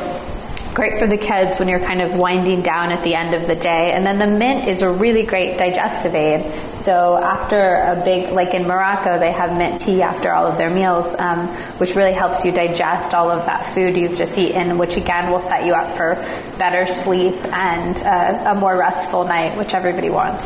great 0.79 0.97
for 0.97 1.07
the 1.07 1.17
kids 1.17 1.59
when 1.59 1.67
you're 1.67 1.81
kind 1.81 2.01
of 2.01 2.15
winding 2.15 2.61
down 2.61 2.93
at 2.93 3.03
the 3.03 3.13
end 3.13 3.33
of 3.35 3.47
the 3.47 3.55
day. 3.55 3.91
And 3.91 4.05
then 4.05 4.17
the 4.17 4.27
mint 4.27 4.65
is 4.69 4.81
a 4.81 4.89
really 4.89 5.23
great 5.23 5.57
digestive 5.57 6.15
aid. 6.15 6.49
So 6.77 7.17
after 7.17 7.75
a 7.75 8.01
big, 8.05 8.31
like 8.31 8.53
in 8.53 8.65
Morocco, 8.65 9.19
they 9.19 9.33
have 9.33 9.57
mint 9.57 9.81
tea 9.81 10.01
after 10.01 10.31
all 10.31 10.47
of 10.47 10.57
their 10.57 10.69
meals, 10.69 11.13
um, 11.19 11.47
which 11.79 11.95
really 11.95 12.13
helps 12.13 12.45
you 12.45 12.53
digest 12.53 13.13
all 13.13 13.29
of 13.29 13.45
that 13.45 13.65
food 13.73 13.97
you've 13.97 14.17
just 14.17 14.37
eaten, 14.37 14.77
which 14.77 14.95
again 14.95 15.29
will 15.29 15.41
set 15.41 15.65
you 15.65 15.73
up 15.73 15.97
for 15.97 16.15
better 16.57 16.87
sleep 16.87 17.35
and 17.53 17.97
uh, 17.97 18.51
a 18.51 18.55
more 18.55 18.77
restful 18.77 19.25
night, 19.25 19.57
which 19.57 19.73
everybody 19.73 20.09
wants 20.09 20.45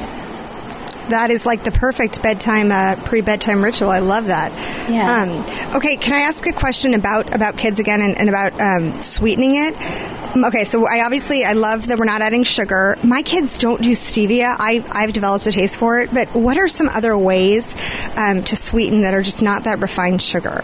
that 1.10 1.32
is 1.32 1.46
like 1.46 1.66
the 1.66 1.72
perfect 1.72 2.24
bedtime 2.24 2.72
uh, 2.72 2.96
pre-bedtime 3.04 3.62
ritual. 3.62 3.90
I 3.90 4.00
love 4.00 4.28
that. 4.28 4.52
Yeah. 4.90 5.22
Um, 5.22 5.76
okay, 5.76 5.98
can 5.98 6.14
I 6.14 6.22
ask 6.22 6.48
a 6.48 6.54
question 6.54 6.94
about 6.94 7.36
about 7.36 7.58
kids 7.58 7.80
again 7.80 8.02
and, 8.02 8.18
and 8.18 8.30
about 8.30 8.60
um, 8.60 9.02
sweetening 9.02 9.56
it? 9.56 9.76
Okay, 10.36 10.64
so 10.64 10.88
I 10.88 11.06
obviously 11.06 11.44
I 11.44 11.54
love 11.54 11.88
that 11.88 12.00
we're 12.00 12.06
not 12.06 12.24
adding 12.24 12.44
sugar. 12.44 12.98
My 13.04 13.22
kids 13.22 13.60
don't 13.60 13.82
do 13.82 13.92
stevia. 13.92 14.56
I 14.58 14.84
I've 14.92 15.14
developed 15.14 15.46
a 15.46 15.52
taste 15.52 15.78
for 15.78 16.00
it, 16.00 16.12
but 16.12 16.34
what 16.34 16.58
are 16.58 16.68
some 16.68 16.90
other 16.90 17.16
ways 17.16 17.76
um, 18.18 18.44
to 18.46 18.56
sweeten 18.56 19.02
that 19.02 19.14
are 19.14 19.22
just 19.22 19.44
not 19.44 19.66
that 19.66 19.80
refined 19.80 20.24
sugar? 20.24 20.64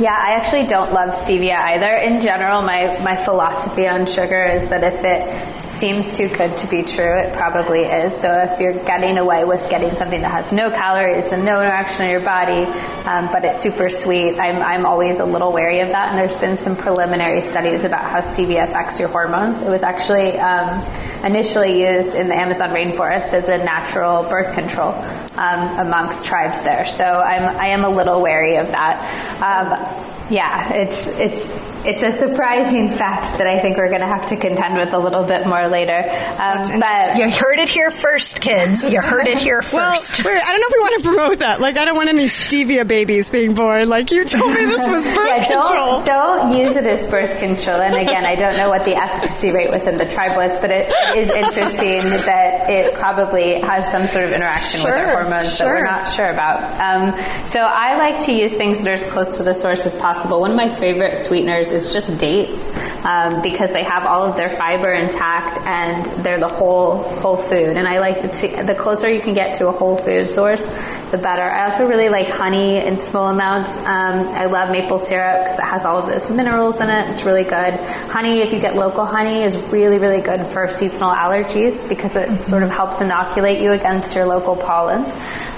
Yeah, 0.00 0.16
I 0.16 0.32
actually 0.32 0.66
don't 0.66 0.92
love 0.92 1.10
stevia 1.14 1.56
either. 1.56 1.90
In 1.90 2.20
general, 2.20 2.62
my, 2.62 2.98
my 3.00 3.16
philosophy 3.16 3.86
on 3.86 4.06
sugar 4.06 4.42
is 4.44 4.66
that 4.68 4.82
if 4.82 5.04
it 5.04 5.41
seems 5.72 6.16
too 6.16 6.28
good 6.28 6.56
to 6.58 6.66
be 6.68 6.82
true, 6.82 7.18
it 7.18 7.32
probably 7.34 7.80
is. 7.80 8.14
So 8.20 8.30
if 8.30 8.60
you're 8.60 8.74
getting 8.84 9.16
away 9.16 9.44
with 9.44 9.68
getting 9.70 9.94
something 9.96 10.20
that 10.20 10.30
has 10.30 10.52
no 10.52 10.70
calories 10.70 11.32
and 11.32 11.44
no 11.44 11.60
interaction 11.60 12.04
on 12.04 12.10
your 12.10 12.20
body, 12.20 12.64
um, 13.08 13.32
but 13.32 13.44
it's 13.44 13.60
super 13.60 13.88
sweet, 13.88 14.38
I'm, 14.38 14.62
I'm 14.62 14.86
always 14.86 15.18
a 15.18 15.24
little 15.24 15.50
wary 15.50 15.80
of 15.80 15.88
that. 15.88 16.10
And 16.10 16.18
there's 16.18 16.36
been 16.36 16.56
some 16.56 16.76
preliminary 16.76 17.40
studies 17.40 17.84
about 17.84 18.02
how 18.02 18.20
stevia 18.20 18.64
affects 18.64 19.00
your 19.00 19.08
hormones. 19.08 19.62
It 19.62 19.70
was 19.70 19.82
actually 19.82 20.38
um, 20.38 20.84
initially 21.24 21.82
used 21.86 22.14
in 22.14 22.28
the 22.28 22.34
Amazon 22.34 22.70
rainforest 22.70 23.32
as 23.32 23.48
a 23.48 23.58
natural 23.58 24.24
birth 24.24 24.52
control 24.54 24.92
um, 25.38 25.86
amongst 25.86 26.26
tribes 26.26 26.60
there. 26.62 26.84
So 26.84 27.04
I'm, 27.04 27.44
I 27.58 27.68
am 27.68 27.84
a 27.84 27.90
little 27.90 28.20
wary 28.20 28.56
of 28.56 28.68
that. 28.68 29.00
Um, 29.42 30.12
yeah, 30.30 30.72
it's 30.72 31.06
it's 31.08 31.71
it's 31.84 32.02
a 32.02 32.12
surprising 32.12 32.88
fact 32.88 33.38
that 33.38 33.46
I 33.46 33.58
think 33.58 33.76
we're 33.76 33.88
going 33.88 34.00
to 34.00 34.06
have 34.06 34.26
to 34.26 34.36
contend 34.36 34.76
with 34.76 34.92
a 34.92 34.98
little 34.98 35.24
bit 35.24 35.46
more 35.46 35.68
later. 35.68 35.98
Um, 35.98 36.80
but 36.80 37.16
you 37.16 37.30
heard 37.30 37.58
it 37.58 37.68
here 37.68 37.90
first, 37.90 38.40
kids. 38.40 38.88
You 38.88 39.00
heard 39.00 39.26
it 39.26 39.38
here 39.38 39.62
first. 39.62 40.24
Well, 40.24 40.40
I 40.42 40.52
don't 40.52 40.60
know 40.60 40.66
if 40.68 40.72
we 40.72 40.80
want 40.80 41.02
to 41.02 41.08
promote 41.08 41.38
that. 41.40 41.60
Like, 41.60 41.78
I 41.78 41.84
don't 41.84 41.96
want 41.96 42.08
any 42.08 42.26
stevia 42.26 42.86
babies 42.86 43.30
being 43.30 43.54
born. 43.54 43.88
Like, 43.88 44.12
you 44.12 44.24
told 44.24 44.54
me 44.54 44.64
this 44.64 44.86
was 44.86 45.04
birth 45.16 45.26
yeah, 45.26 45.46
control. 45.46 46.00
Don't, 46.00 46.04
don't 46.04 46.56
use 46.56 46.76
it 46.76 46.86
as 46.86 47.06
birth 47.06 47.38
control. 47.38 47.80
And 47.80 47.94
again, 47.94 48.24
I 48.24 48.36
don't 48.36 48.56
know 48.56 48.68
what 48.68 48.84
the 48.84 48.94
efficacy 48.94 49.50
rate 49.50 49.70
within 49.70 49.98
the 49.98 50.06
tribe 50.06 50.36
was, 50.36 50.56
but 50.58 50.70
it 50.70 50.88
is 51.16 51.34
interesting 51.34 52.02
that 52.26 52.70
it 52.70 52.94
probably 52.94 53.60
has 53.60 53.90
some 53.90 54.04
sort 54.06 54.26
of 54.26 54.32
interaction 54.32 54.80
sure, 54.82 54.90
with 54.90 55.00
our 55.00 55.22
hormones 55.22 55.56
sure. 55.56 55.66
that 55.66 55.74
we're 55.74 55.84
not 55.84 56.04
sure 56.06 56.30
about. 56.30 56.62
Um, 56.80 57.12
so 57.48 57.60
I 57.60 57.96
like 57.96 58.24
to 58.26 58.32
use 58.32 58.52
things 58.52 58.78
that 58.78 58.88
are 58.88 58.94
as 58.94 59.04
close 59.10 59.38
to 59.38 59.42
the 59.42 59.54
source 59.54 59.84
as 59.84 59.96
possible. 59.96 60.40
One 60.40 60.50
of 60.50 60.56
my 60.56 60.72
favorite 60.74 61.16
sweeteners 61.16 61.71
is 61.72 61.92
just 61.92 62.16
dates 62.18 62.70
um, 63.04 63.42
because 63.42 63.72
they 63.72 63.82
have 63.82 64.04
all 64.04 64.24
of 64.24 64.36
their 64.36 64.50
fiber 64.56 64.92
intact 64.92 65.58
and 65.66 66.24
they're 66.24 66.40
the 66.40 66.48
whole 66.48 67.02
whole 67.02 67.36
food. 67.36 67.76
And 67.76 67.88
I 67.88 67.98
like 67.98 68.32
to, 68.32 68.62
the 68.64 68.74
closer 68.74 69.10
you 69.10 69.20
can 69.20 69.34
get 69.34 69.56
to 69.56 69.68
a 69.68 69.72
whole 69.72 69.96
food 69.96 70.28
source, 70.28 70.64
the 71.10 71.18
better. 71.18 71.42
I 71.42 71.64
also 71.64 71.86
really 71.86 72.08
like 72.08 72.28
honey 72.28 72.78
in 72.78 73.00
small 73.00 73.28
amounts. 73.28 73.76
Um, 73.78 74.28
I 74.28 74.46
love 74.46 74.70
maple 74.70 74.98
syrup 74.98 75.44
because 75.44 75.58
it 75.58 75.64
has 75.64 75.84
all 75.84 75.98
of 75.98 76.06
those 76.06 76.30
minerals 76.30 76.80
in 76.80 76.88
it. 76.88 77.10
It's 77.10 77.24
really 77.24 77.44
good. 77.44 77.74
Honey, 78.10 78.40
if 78.40 78.52
you 78.52 78.60
get 78.60 78.76
local 78.76 79.04
honey, 79.04 79.42
is 79.42 79.56
really 79.72 79.98
really 79.98 80.22
good 80.22 80.46
for 80.48 80.68
seasonal 80.68 81.10
allergies 81.10 81.88
because 81.88 82.16
it 82.16 82.28
mm-hmm. 82.28 82.40
sort 82.40 82.62
of 82.62 82.70
helps 82.70 83.00
inoculate 83.00 83.60
you 83.60 83.72
against 83.72 84.14
your 84.14 84.26
local 84.26 84.56
pollen. 84.56 85.04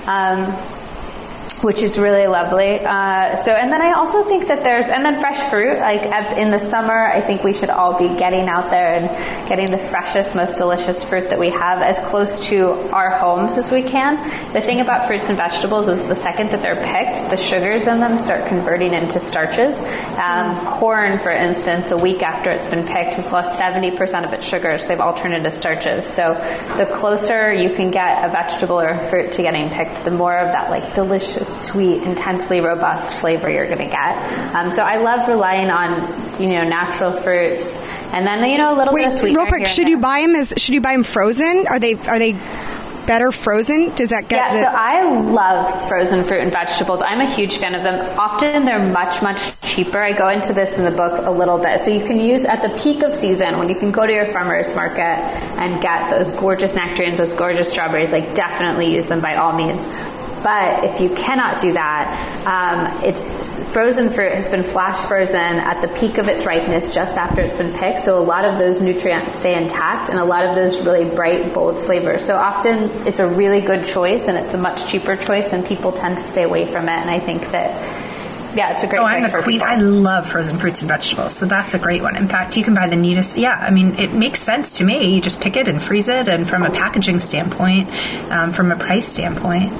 Um, 0.07 0.55
which 1.65 1.81
is 1.81 1.99
really 1.99 2.27
lovely. 2.27 2.79
Uh, 2.79 3.43
so, 3.43 3.53
and 3.53 3.73
then 3.73 3.81
I 3.81 3.93
also 3.93 4.23
think 4.25 4.49
that 4.49 4.63
there's, 4.63 4.85
and 4.85 5.03
then 5.03 5.19
fresh 5.19 5.49
fruit. 5.49 5.79
Like 5.79 6.03
at, 6.03 6.37
in 6.37 6.51
the 6.51 6.61
summer, 6.61 7.07
I 7.07 7.23
think 7.23 7.43
we 7.43 7.55
should 7.55 7.71
all 7.71 7.99
be 7.99 8.09
getting 8.19 8.49
out 8.49 8.71
there 8.71 8.93
and 8.93 9.49
getting 9.49 9.71
the 9.71 9.79
freshest, 9.79 10.35
most 10.35 10.59
delicious 10.59 11.03
fruit 11.03 11.31
that 11.31 11.39
we 11.39 11.49
have 11.49 11.81
as 11.81 11.99
close 12.01 12.47
to 12.49 12.73
our 12.93 13.11
homes 13.11 13.57
as 13.57 13.71
we 13.71 13.83
can. 13.83 14.17
The 14.53 14.61
thing 14.61 14.81
about 14.81 15.07
fruits 15.07 15.31
and 15.31 15.39
vegetables 15.39 15.89
is 15.89 16.07
the 16.07 16.15
second 16.15 16.51
that 16.51 16.61
they're 16.61 16.77
picked, 16.77 17.31
the 17.31 17.37
sugars 17.39 17.87
in 17.87 17.99
them 17.99 18.19
start 18.19 18.47
converting 18.47 18.93
into 18.93 19.19
starches. 19.19 19.81
Um, 20.21 20.67
corn, 20.67 21.19
for 21.19 21.31
instance, 21.31 21.91
a 21.91 21.97
week 21.97 22.23
after 22.23 22.51
it's 22.51 22.67
been 22.67 22.87
picked, 22.87 23.15
has 23.15 23.33
lost 23.33 23.59
70% 23.59 24.25
of 24.27 24.35
its 24.35 24.47
sugars. 24.47 24.87
They've 24.87 25.01
all 25.01 25.15
turned 25.15 25.35
into 25.35 25.51
starches. 25.51 26.05
So, 26.05 26.35
the 26.77 26.85
closer 26.85 27.51
you 27.51 27.75
can 27.75 27.91
get 27.91 28.23
a 28.23 28.29
vegetable 28.29 28.79
or 28.79 28.89
a 28.89 29.09
fruit 29.09 29.33
to 29.33 29.43
getting 29.43 29.71
picked, 29.71 30.05
the 30.05 30.11
more 30.11 30.37
of 30.37 30.53
that 30.53 30.69
like 30.69 30.95
delicious 30.95 31.54
sweet, 31.55 32.03
intensely 32.03 32.61
robust 32.61 33.17
flavor 33.17 33.51
you're 33.51 33.67
going 33.67 33.79
to 33.79 33.85
get. 33.91 34.55
Um, 34.55 34.71
so 34.71 34.83
I 34.83 34.97
love 34.97 35.29
relying 35.29 35.71
on 35.71 35.91
you 36.43 36.49
know 36.49 36.65
natural 36.65 37.13
fruits, 37.13 37.75
and 38.13 38.27
then 38.27 38.49
you 38.51 38.59
know 38.59 38.75
a 38.75 38.77
little 38.77 38.93
Wait, 38.95 39.05
bit 39.05 39.13
of 39.15 39.19
sweet. 39.21 39.37
Real 39.37 39.47
quick, 39.47 39.67
should 39.67 39.89
you 39.89 39.99
buy 39.99 40.21
them 40.23 40.35
as 40.35 40.53
should 40.57 40.75
you 40.75 40.81
buy 40.81 40.93
them 40.93 41.05
frozen? 41.05 41.67
Are 41.69 41.79
they 41.79 41.95
are 41.95 42.19
they 42.19 42.37
better 43.07 43.31
frozen? 43.33 43.95
Does 43.95 44.11
that 44.11 44.29
get? 44.29 44.37
Yeah, 44.37 44.53
the- 44.53 44.63
so 44.63 44.69
I 44.75 45.03
love 45.21 45.89
frozen 45.89 46.25
fruit 46.25 46.41
and 46.41 46.51
vegetables. 46.51 47.03
I'm 47.03 47.21
a 47.21 47.27
huge 47.31 47.59
fan 47.59 47.75
of 47.75 47.83
them. 47.83 48.19
Often 48.19 48.65
they're 48.65 48.87
much 48.87 49.23
much 49.23 49.53
cheaper. 49.63 50.01
I 50.03 50.13
go 50.13 50.29
into 50.29 50.53
this 50.53 50.79
in 50.79 50.85
the 50.85 50.91
book 50.91 51.21
a 51.27 51.31
little 51.31 51.59
bit. 51.59 51.81
So 51.81 51.91
you 51.91 52.05
can 52.07 52.19
use 52.19 52.45
at 52.45 52.63
the 52.63 52.71
peak 52.79 53.03
of 53.03 53.15
season 53.15 53.59
when 53.59 53.69
you 53.69 53.75
can 53.75 53.91
go 53.91 54.07
to 54.07 54.13
your 54.13 54.27
farmers 54.27 54.75
market 54.75 55.19
and 55.61 55.83
get 55.83 56.11
those 56.11 56.31
gorgeous 56.33 56.75
nectarines, 56.75 57.19
those 57.19 57.35
gorgeous 57.35 57.71
strawberries. 57.71 58.11
Like 58.13 58.35
definitely 58.35 58.95
use 58.95 59.07
them 59.07 59.21
by 59.21 59.35
all 59.37 59.53
means. 59.53 59.87
But 60.45 60.85
if 60.85 61.01
you 61.01 61.09
cannot 61.09 61.59
do 61.59 61.73
that, 61.73 62.45
um, 62.47 63.03
it's 63.03 63.31
frozen 63.73 64.11
fruit 64.11 64.33
has 64.33 64.47
been 64.47 64.63
flash 64.63 64.99
frozen 65.09 65.41
at 65.41 65.81
the 65.81 65.89
peak 65.99 66.19
of 66.19 66.29
its 66.29 66.45
ripeness 66.45 66.95
just 66.95 67.17
after 67.17 67.41
it's 67.41 67.57
been 67.57 67.73
picked. 67.73 68.01
So 68.01 68.19
a 68.19 68.21
lot 68.21 68.45
of 68.45 68.59
those 68.59 68.79
nutrients 68.79 69.37
stay 69.37 69.57
intact 69.57 70.11
and 70.11 70.19
a 70.19 70.25
lot 70.25 70.45
of 70.45 70.55
those 70.55 70.85
really 70.85 71.07
bright, 71.07 71.55
bold 71.55 71.79
flavors. 71.79 72.23
So 72.23 72.37
often 72.37 72.91
it's 73.07 73.21
a 73.21 73.27
really 73.27 73.63
good 73.63 73.85
choice 73.85 74.29
and 74.29 74.37
it's 74.37 74.53
a 74.53 74.59
much 74.59 74.87
cheaper 74.87 75.17
choice 75.17 75.51
and 75.51 75.65
people 75.65 75.93
tend 75.93 76.19
to 76.19 76.23
stay 76.23 76.43
away 76.43 76.67
from 76.67 76.91
it. 76.91 76.99
And 76.99 77.09
I 77.09 77.21
think 77.21 77.51
that 77.53 77.73
yeah, 78.55 78.75
it's 78.75 78.85
a 78.85 78.87
great. 78.87 79.01
Oh, 79.01 79.05
I'm 79.05 79.23
the 79.23 79.31
queen. 79.31 79.61
People. 79.61 79.67
I 79.67 79.77
love 79.77 80.29
frozen 80.29 80.59
fruits 80.59 80.81
and 80.81 80.89
vegetables, 80.89 81.35
so 81.35 81.47
that's 81.47 81.75
a 81.75 81.79
great 81.79 82.03
one. 82.03 82.17
In 82.17 82.29
fact, 82.29 82.57
you 82.57 82.63
can 82.63 82.75
buy 82.75 82.87
the 82.87 82.97
neatest. 82.97 83.37
Yeah, 83.37 83.51
I 83.51 83.71
mean, 83.71 83.99
it 83.99 84.13
makes 84.13 84.41
sense 84.41 84.75
to 84.75 84.85
me. 84.85 85.15
You 85.15 85.21
just 85.21 85.41
pick 85.41 85.57
it 85.57 85.67
and 85.67 85.83
freeze 85.83 86.09
it, 86.09 86.29
and 86.29 86.49
from 86.49 86.63
a 86.63 86.71
packaging 86.71 87.19
standpoint, 87.19 87.89
um, 88.31 88.53
from 88.53 88.71
a 88.71 88.77
price 88.77 89.09
standpoint, 89.09 89.73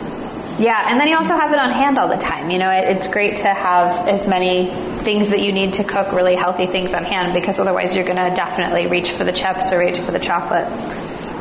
yeah, 0.59 0.91
and 0.91 1.01
then 1.01 1.09
you 1.09 1.17
also 1.17 1.35
have 1.35 1.53
it 1.53 1.59
on 1.59 1.71
hand 1.71 1.99
all 1.99 2.09
the 2.09 2.17
time. 2.17 2.51
You 2.51 2.59
know, 2.59 2.71
it, 2.71 2.97
it's 2.97 3.09
great 3.09 3.39
to 3.39 3.49
have 3.49 4.09
as 4.09 4.29
many 4.29 4.67
things 5.03 5.31
that 5.31 5.41
you 5.41 5.53
need 5.53 5.75
to 5.75 5.85
cook 5.85 6.13
really 6.13 6.35
healthy 6.35 6.67
things 6.67 6.95
on 6.95 7.05
hand 7.05 7.35
because 7.35 7.59
otherwise 7.59 7.95
you're 7.95 8.05
going 8.05 8.17
to 8.17 8.35
definitely 8.37 8.87
reach 8.87 9.11
for 9.11 9.25
the 9.25 9.33
chips 9.33 9.73
or 9.73 9.79
reach 9.81 9.99
for 9.99 10.13
the 10.13 10.19
chocolate. 10.19 10.67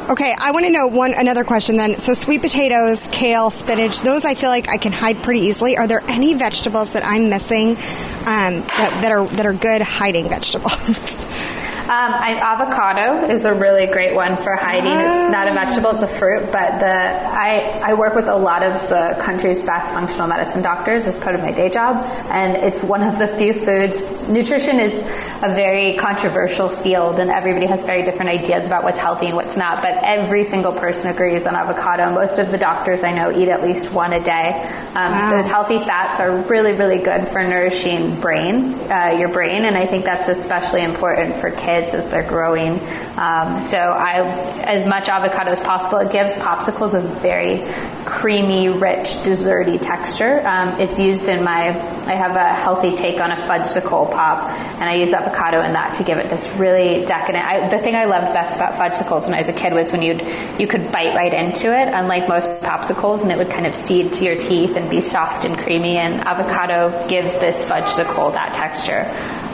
Okay, 0.09 0.35
I 0.37 0.51
want 0.51 0.65
to 0.65 0.71
know 0.71 0.87
one 0.87 1.13
another 1.13 1.45
question 1.45 1.77
then. 1.77 1.97
So 1.97 2.13
sweet 2.13 2.41
potatoes, 2.41 3.07
kale, 3.11 3.49
spinach, 3.49 4.01
those 4.01 4.25
I 4.25 4.35
feel 4.35 4.49
like 4.49 4.67
I 4.67 4.75
can 4.75 4.91
hide 4.91 5.23
pretty 5.23 5.41
easily. 5.41 5.77
Are 5.77 5.87
there 5.87 6.01
any 6.09 6.33
vegetables 6.33 6.91
that 6.91 7.05
I'm 7.05 7.29
missing 7.29 7.69
um, 7.69 8.55
that, 8.65 8.99
that 9.01 9.11
are 9.13 9.25
that 9.25 9.45
are 9.45 9.53
good 9.53 9.81
hiding 9.81 10.27
vegetables? 10.27 10.73
Um, 11.83 11.89
I, 12.13 12.39
avocado 12.39 13.29
is 13.29 13.43
a 13.43 13.53
really 13.53 13.87
great 13.87 14.15
one 14.15 14.37
for 14.37 14.55
hiding. 14.55 14.85
It's 14.89 15.31
not 15.33 15.47
a 15.47 15.51
ah. 15.51 15.65
vegetable; 15.65 15.89
it's 15.89 16.01
a 16.01 16.07
fruit. 16.07 16.49
But 16.49 16.79
the 16.79 16.87
I, 16.87 17.81
I 17.83 17.93
work 17.95 18.15
with 18.15 18.29
a 18.29 18.35
lot 18.37 18.63
of 18.63 18.87
the 18.87 19.21
country's 19.21 19.59
best 19.59 19.93
functional 19.93 20.27
medicine 20.27 20.61
doctors 20.61 21.07
as 21.07 21.17
part 21.17 21.35
of 21.35 21.41
my 21.41 21.51
day 21.51 21.69
job, 21.69 21.97
and 22.31 22.55
it's 22.55 22.83
one 22.83 23.03
of 23.03 23.19
the 23.19 23.27
few 23.27 23.53
foods. 23.53 24.01
Nutrition 24.29 24.79
is 24.79 24.97
a 25.43 25.53
very 25.53 25.97
controversial 25.97 26.69
field, 26.69 27.19
and 27.19 27.29
everybody 27.29 27.65
has 27.65 27.83
very 27.83 28.03
different 28.03 28.29
ideas 28.29 28.65
about 28.65 28.85
what's 28.85 28.97
healthy 28.97 29.25
and 29.25 29.35
what's 29.35 29.57
not. 29.57 29.81
But 29.81 29.91
every 30.05 30.45
single 30.45 30.71
person 30.71 31.11
agrees 31.11 31.45
on 31.45 31.53
avocado. 31.53 32.13
Most 32.15 32.39
of 32.39 32.49
the 32.49 32.57
doctors 32.57 33.03
I 33.03 33.11
know 33.11 33.29
eat 33.29 33.49
at 33.49 33.61
least 33.61 33.91
one 33.91 34.13
a 34.13 34.23
day. 34.23 34.53
Um, 34.95 35.11
wow. 35.11 35.31
Those 35.31 35.47
healthy 35.47 35.79
fats 35.79 36.21
are 36.21 36.33
really, 36.43 36.71
really 36.71 36.99
good 36.99 37.27
for 37.27 37.43
nourishing 37.43 38.21
brain, 38.21 38.73
uh, 38.89 39.17
your 39.19 39.27
brain, 39.27 39.65
and 39.65 39.75
I 39.75 39.85
think 39.85 40.05
that's 40.05 40.29
especially 40.29 40.81
important 40.83 41.35
for 41.35 41.51
kids 41.51 41.72
kids 41.73 41.93
as 41.93 42.09
they're 42.09 42.27
growing. 42.27 42.73
Um, 43.17 43.61
so 43.61 43.77
I, 43.77 44.21
as 44.63 44.87
much 44.87 45.07
avocado 45.07 45.51
as 45.51 45.59
possible. 45.59 45.99
It 45.99 46.11
gives 46.11 46.33
popsicles 46.33 46.93
a 46.93 47.01
very 47.01 47.63
creamy, 48.05 48.69
rich, 48.69 49.07
desserty 49.23 49.79
texture. 49.79 50.45
Um, 50.45 50.79
it's 50.79 50.99
used 50.99 51.29
in 51.29 51.43
my. 51.43 51.69
I 51.69 52.15
have 52.15 52.35
a 52.35 52.53
healthy 52.53 52.95
take 52.95 53.19
on 53.19 53.31
a 53.31 53.35
fudgesicle 53.35 54.11
pop, 54.11 54.49
and 54.79 54.89
I 54.89 54.95
use 54.95 55.13
avocado 55.13 55.61
in 55.61 55.73
that 55.73 55.95
to 55.95 56.03
give 56.03 56.17
it 56.17 56.29
this 56.29 56.53
really 56.57 57.05
decadent. 57.05 57.45
I, 57.45 57.69
the 57.69 57.79
thing 57.79 57.95
I 57.95 58.05
loved 58.05 58.33
best 58.33 58.55
about 58.55 58.73
fudgesicles 58.73 59.23
when 59.25 59.33
I 59.33 59.39
was 59.39 59.49
a 59.49 59.53
kid 59.53 59.73
was 59.73 59.91
when 59.91 60.01
you'd 60.01 60.21
you 60.59 60.67
could 60.67 60.91
bite 60.91 61.15
right 61.15 61.33
into 61.33 61.67
it, 61.67 61.87
unlike 61.87 62.27
most 62.27 62.47
popsicles, 62.61 63.21
and 63.21 63.31
it 63.31 63.37
would 63.37 63.49
kind 63.49 63.65
of 63.65 63.73
seed 63.73 64.13
to 64.13 64.25
your 64.25 64.35
teeth 64.35 64.75
and 64.75 64.89
be 64.89 65.01
soft 65.01 65.45
and 65.45 65.57
creamy. 65.57 65.97
And 65.97 66.27
avocado 66.27 67.07
gives 67.07 67.33
this 67.39 67.63
fudgesicle 67.65 68.33
that 68.33 68.53
texture. 68.53 69.07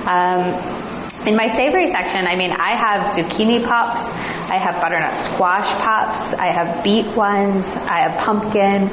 Um, 0.10 0.79
in 1.26 1.36
my 1.36 1.48
savory 1.48 1.88
section, 1.88 2.28
I 2.28 2.36
mean, 2.36 2.52
I 2.52 2.76
have 2.76 3.16
zucchini 3.16 3.64
pops, 3.64 4.10
I 4.50 4.58
have 4.58 4.82
butternut 4.82 5.18
squash 5.18 5.68
pops, 5.82 6.34
I 6.34 6.48
have 6.48 6.84
beet 6.84 7.06
ones, 7.16 7.76
I 7.76 8.08
have 8.08 8.20
pumpkin, 8.24 8.90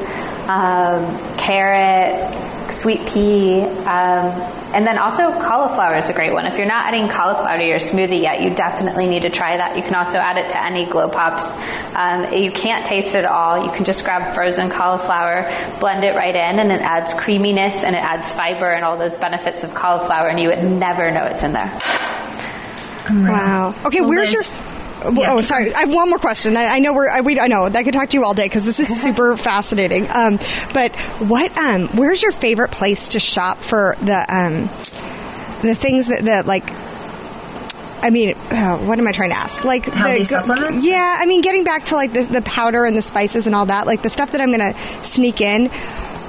um, 0.49 1.37
carrot, 1.39 2.73
sweet 2.73 3.07
pea, 3.07 3.63
um, 3.63 4.33
and 4.75 4.87
then 4.87 4.99
also 4.99 5.33
cauliflower 5.41 5.97
is 5.97 6.11
a 6.11 6.13
great 6.13 6.33
one. 6.33 6.47
If 6.47 6.59
you're 6.59 6.67
not 6.67 6.87
adding 6.87 7.09
cauliflower 7.09 7.57
to 7.57 7.65
your 7.65 7.79
smoothie 7.79 8.21
yet, 8.21 8.43
you 8.43 8.51
definitely 8.51 9.07
need 9.07 9.23
to 9.23 9.31
try 9.31 9.57
that. 9.57 9.77
You 9.77 9.83
can 9.83 9.95
also 9.95 10.19
add 10.19 10.37
it 10.37 10.51
to 10.51 10.63
any 10.63 10.85
glow 10.85 11.09
pops. 11.09 11.57
Um, 11.95 12.33
you 12.35 12.51
can't 12.51 12.85
taste 12.85 13.15
it 13.15 13.25
all. 13.25 13.65
You 13.65 13.71
can 13.71 13.85
just 13.85 14.05
grab 14.05 14.35
frozen 14.35 14.69
cauliflower, 14.69 15.51
blend 15.81 16.05
it 16.05 16.15
right 16.15 16.35
in, 16.35 16.59
and 16.59 16.73
it 16.73 16.81
adds 16.81 17.15
creaminess 17.15 17.85
and 17.85 17.95
it 17.95 18.03
adds 18.03 18.33
fiber 18.33 18.71
and 18.73 18.85
all 18.85 18.97
those 18.97 19.17
benefits 19.17 19.65
of 19.65 19.73
cauliflower, 19.75 20.29
and 20.29 20.39
you 20.39 20.49
would 20.49 20.65
never 20.65 21.11
know 21.11 21.25
it's 21.25 21.43
in 21.43 21.53
there. 21.53 21.73
Wow. 23.11 23.75
Okay, 23.87 24.01
well, 24.01 24.11
where's 24.11 24.33
your 24.33 24.43
yeah. 25.05 25.35
Oh, 25.35 25.43
sorry. 25.43 25.73
I 25.75 25.81
have 25.81 25.93
one 25.93 26.09
more 26.09 26.19
question. 26.19 26.57
I, 26.57 26.67
I 26.67 26.79
know 26.79 26.95
we're. 26.95 27.09
I, 27.09 27.21
we, 27.21 27.39
I 27.39 27.47
know 27.47 27.65
I 27.65 27.85
could 27.85 27.95
talk 27.95 28.11
to 28.11 28.17
you 28.17 28.25
all 28.25 28.35
day 28.35 28.45
because 28.45 28.65
this 28.65 28.81
is 28.81 29.01
super 29.01 29.37
fascinating. 29.37 30.09
Um, 30.11 30.39
but 30.73 30.95
what? 31.21 31.57
Um, 31.57 31.89
where's 31.89 32.23
your 32.23 32.33
favorite 32.33 32.71
place 32.71 33.09
to 33.09 33.21
shop 33.21 33.59
for 33.59 33.95
the 34.01 34.27
um, 34.29 34.63
the 35.63 35.75
things 35.75 36.09
that 36.09 36.25
that 36.25 36.47
like? 36.47 36.65
I 38.03 38.11
mean, 38.11 38.37
uh, 38.51 38.79
what 38.79 38.99
am 38.99 39.09
I 39.09 39.13
trying 39.13 39.31
to 39.31 39.37
ask? 39.37 39.65
Like 39.65 39.87
healthy 39.87 40.21
the, 40.21 40.25
supplements? 40.27 40.87
Yeah, 40.87 41.17
I 41.19 41.27
mean, 41.27 41.41
getting 41.43 41.65
back 41.65 41.87
to 41.87 41.95
like 41.95 42.13
the, 42.13 42.25
the 42.25 42.43
powder 42.43 42.85
and 42.85 42.97
the 42.97 43.03
spices 43.03 43.47
and 43.47 43.55
all 43.55 43.67
that, 43.67 43.87
like 43.87 44.03
the 44.03 44.11
stuff 44.11 44.33
that 44.33 44.41
I'm 44.41 44.53
going 44.53 44.73
to 44.73 44.79
sneak 45.05 45.41
in. 45.41 45.71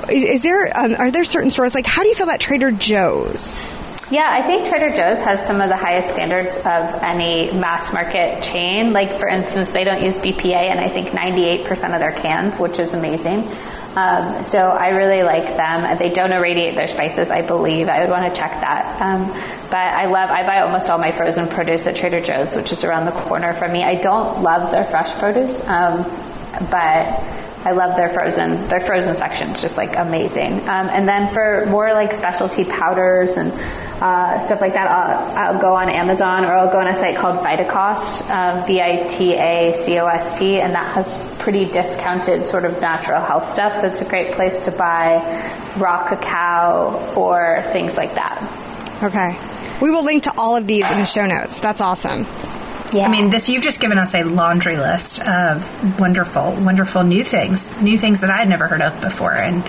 Is 0.09 0.43
there? 0.43 0.71
Um, 0.77 0.95
are 0.95 1.11
there 1.11 1.25
certain 1.25 1.51
stores? 1.51 1.75
Like, 1.75 1.85
how 1.85 2.01
do 2.01 2.09
you 2.09 2.15
feel 2.15 2.25
about 2.25 2.39
Trader 2.39 2.71
Joe's? 2.71 3.67
Yeah, 4.09 4.29
I 4.31 4.41
think 4.41 4.65
Trader 4.69 4.89
Joe's 4.93 5.19
has 5.19 5.45
some 5.45 5.59
of 5.59 5.67
the 5.67 5.75
highest 5.75 6.09
standards 6.09 6.55
of 6.55 6.63
any 6.63 7.51
mass 7.51 7.91
market 7.91 8.41
chain. 8.41 8.93
Like, 8.93 9.19
for 9.19 9.27
instance, 9.27 9.71
they 9.71 9.83
don't 9.83 10.01
use 10.01 10.15
BPA 10.17 10.53
and 10.53 10.79
I 10.79 10.87
think 10.87 11.09
98% 11.09 11.93
of 11.93 11.99
their 11.99 12.13
cans, 12.13 12.57
which 12.57 12.79
is 12.79 12.93
amazing. 12.93 13.49
Um, 13.97 14.43
so 14.43 14.59
I 14.69 14.89
really 14.89 15.23
like 15.23 15.57
them. 15.57 15.97
They 15.97 16.09
don't 16.09 16.31
irradiate 16.31 16.75
their 16.75 16.87
spices, 16.87 17.29
I 17.29 17.41
believe. 17.41 17.89
I 17.89 17.99
would 17.99 18.09
want 18.09 18.33
to 18.33 18.39
check 18.39 18.51
that. 18.51 19.01
Um, 19.01 19.27
but 19.69 19.75
I 19.75 20.05
love, 20.05 20.29
I 20.29 20.47
buy 20.47 20.61
almost 20.61 20.89
all 20.89 20.99
my 20.99 21.11
frozen 21.11 21.49
produce 21.49 21.85
at 21.85 21.97
Trader 21.97 22.21
Joe's, 22.21 22.55
which 22.55 22.71
is 22.71 22.85
around 22.85 23.07
the 23.07 23.11
corner 23.11 23.53
from 23.55 23.73
me. 23.73 23.83
I 23.83 23.95
don't 23.95 24.41
love 24.41 24.71
their 24.71 24.85
fresh 24.85 25.15
produce, 25.15 25.59
um, 25.67 26.03
but 26.71 27.23
I 27.65 27.71
love 27.71 27.97
their 27.97 28.09
frozen 28.09 28.69
their 28.69 28.79
frozen 28.79 29.17
sections, 29.17 29.61
just 29.61 29.75
like 29.75 29.97
amazing. 29.97 30.61
Um, 30.69 30.87
and 30.87 31.05
then 31.05 31.33
for 31.33 31.65
more 31.65 31.91
like 31.91 32.13
specialty 32.13 32.63
powders 32.63 33.35
and 33.35 33.51
uh, 34.01 34.39
stuff 34.39 34.61
like 34.61 34.73
that, 34.73 34.89
I'll, 34.89 35.55
I'll, 35.55 35.61
go 35.61 35.75
on 35.75 35.89
Amazon 35.89 36.45
or 36.45 36.53
I'll 36.55 36.71
go 36.71 36.79
on 36.79 36.87
a 36.87 36.95
site 36.95 37.17
called 37.17 37.43
Vitacost, 37.43 38.29
um, 38.29 38.65
V 38.67 38.81
I 38.81 39.07
T 39.07 39.33
A 39.33 39.73
C 39.73 39.97
O 39.99 40.05
S 40.05 40.37
T, 40.37 40.59
and 40.59 40.73
that 40.73 40.93
has 40.93 41.17
pretty 41.39 41.65
discounted 41.65 42.45
sort 42.45 42.65
of 42.65 42.79
natural 42.79 43.21
health 43.21 43.45
stuff. 43.45 43.75
So 43.75 43.87
it's 43.87 44.01
a 44.01 44.05
great 44.05 44.33
place 44.33 44.63
to 44.63 44.71
buy 44.71 45.17
raw 45.77 46.07
cacao 46.07 47.13
or 47.15 47.63
things 47.71 47.97
like 47.97 48.13
that. 48.15 48.37
Okay. 49.03 49.37
we 49.81 49.91
will 49.91 50.03
link 50.03 50.23
to 50.23 50.33
all 50.37 50.55
of 50.55 50.67
these 50.67 50.89
in 50.89 50.99
the 50.99 51.05
show 51.05 51.25
notes. 51.25 51.59
That's 51.59 51.81
awesome. 51.81 52.25
Yeah. 52.93 53.05
I 53.05 53.11
mean, 53.11 53.29
this 53.29 53.49
you've 53.49 53.63
just 53.63 53.81
given 53.81 53.97
us 53.97 54.15
a 54.15 54.23
laundry 54.23 54.77
list 54.77 55.19
of 55.19 55.99
wonderful, 55.99 56.53
wonderful 56.53 57.03
new 57.03 57.23
things, 57.23 57.75
new 57.81 57.97
things 57.97 58.21
that 58.21 58.29
I 58.29 58.37
had 58.37 58.47
never 58.47 58.67
heard 58.67 58.81
of 58.81 59.01
before, 59.01 59.33
and 59.33 59.63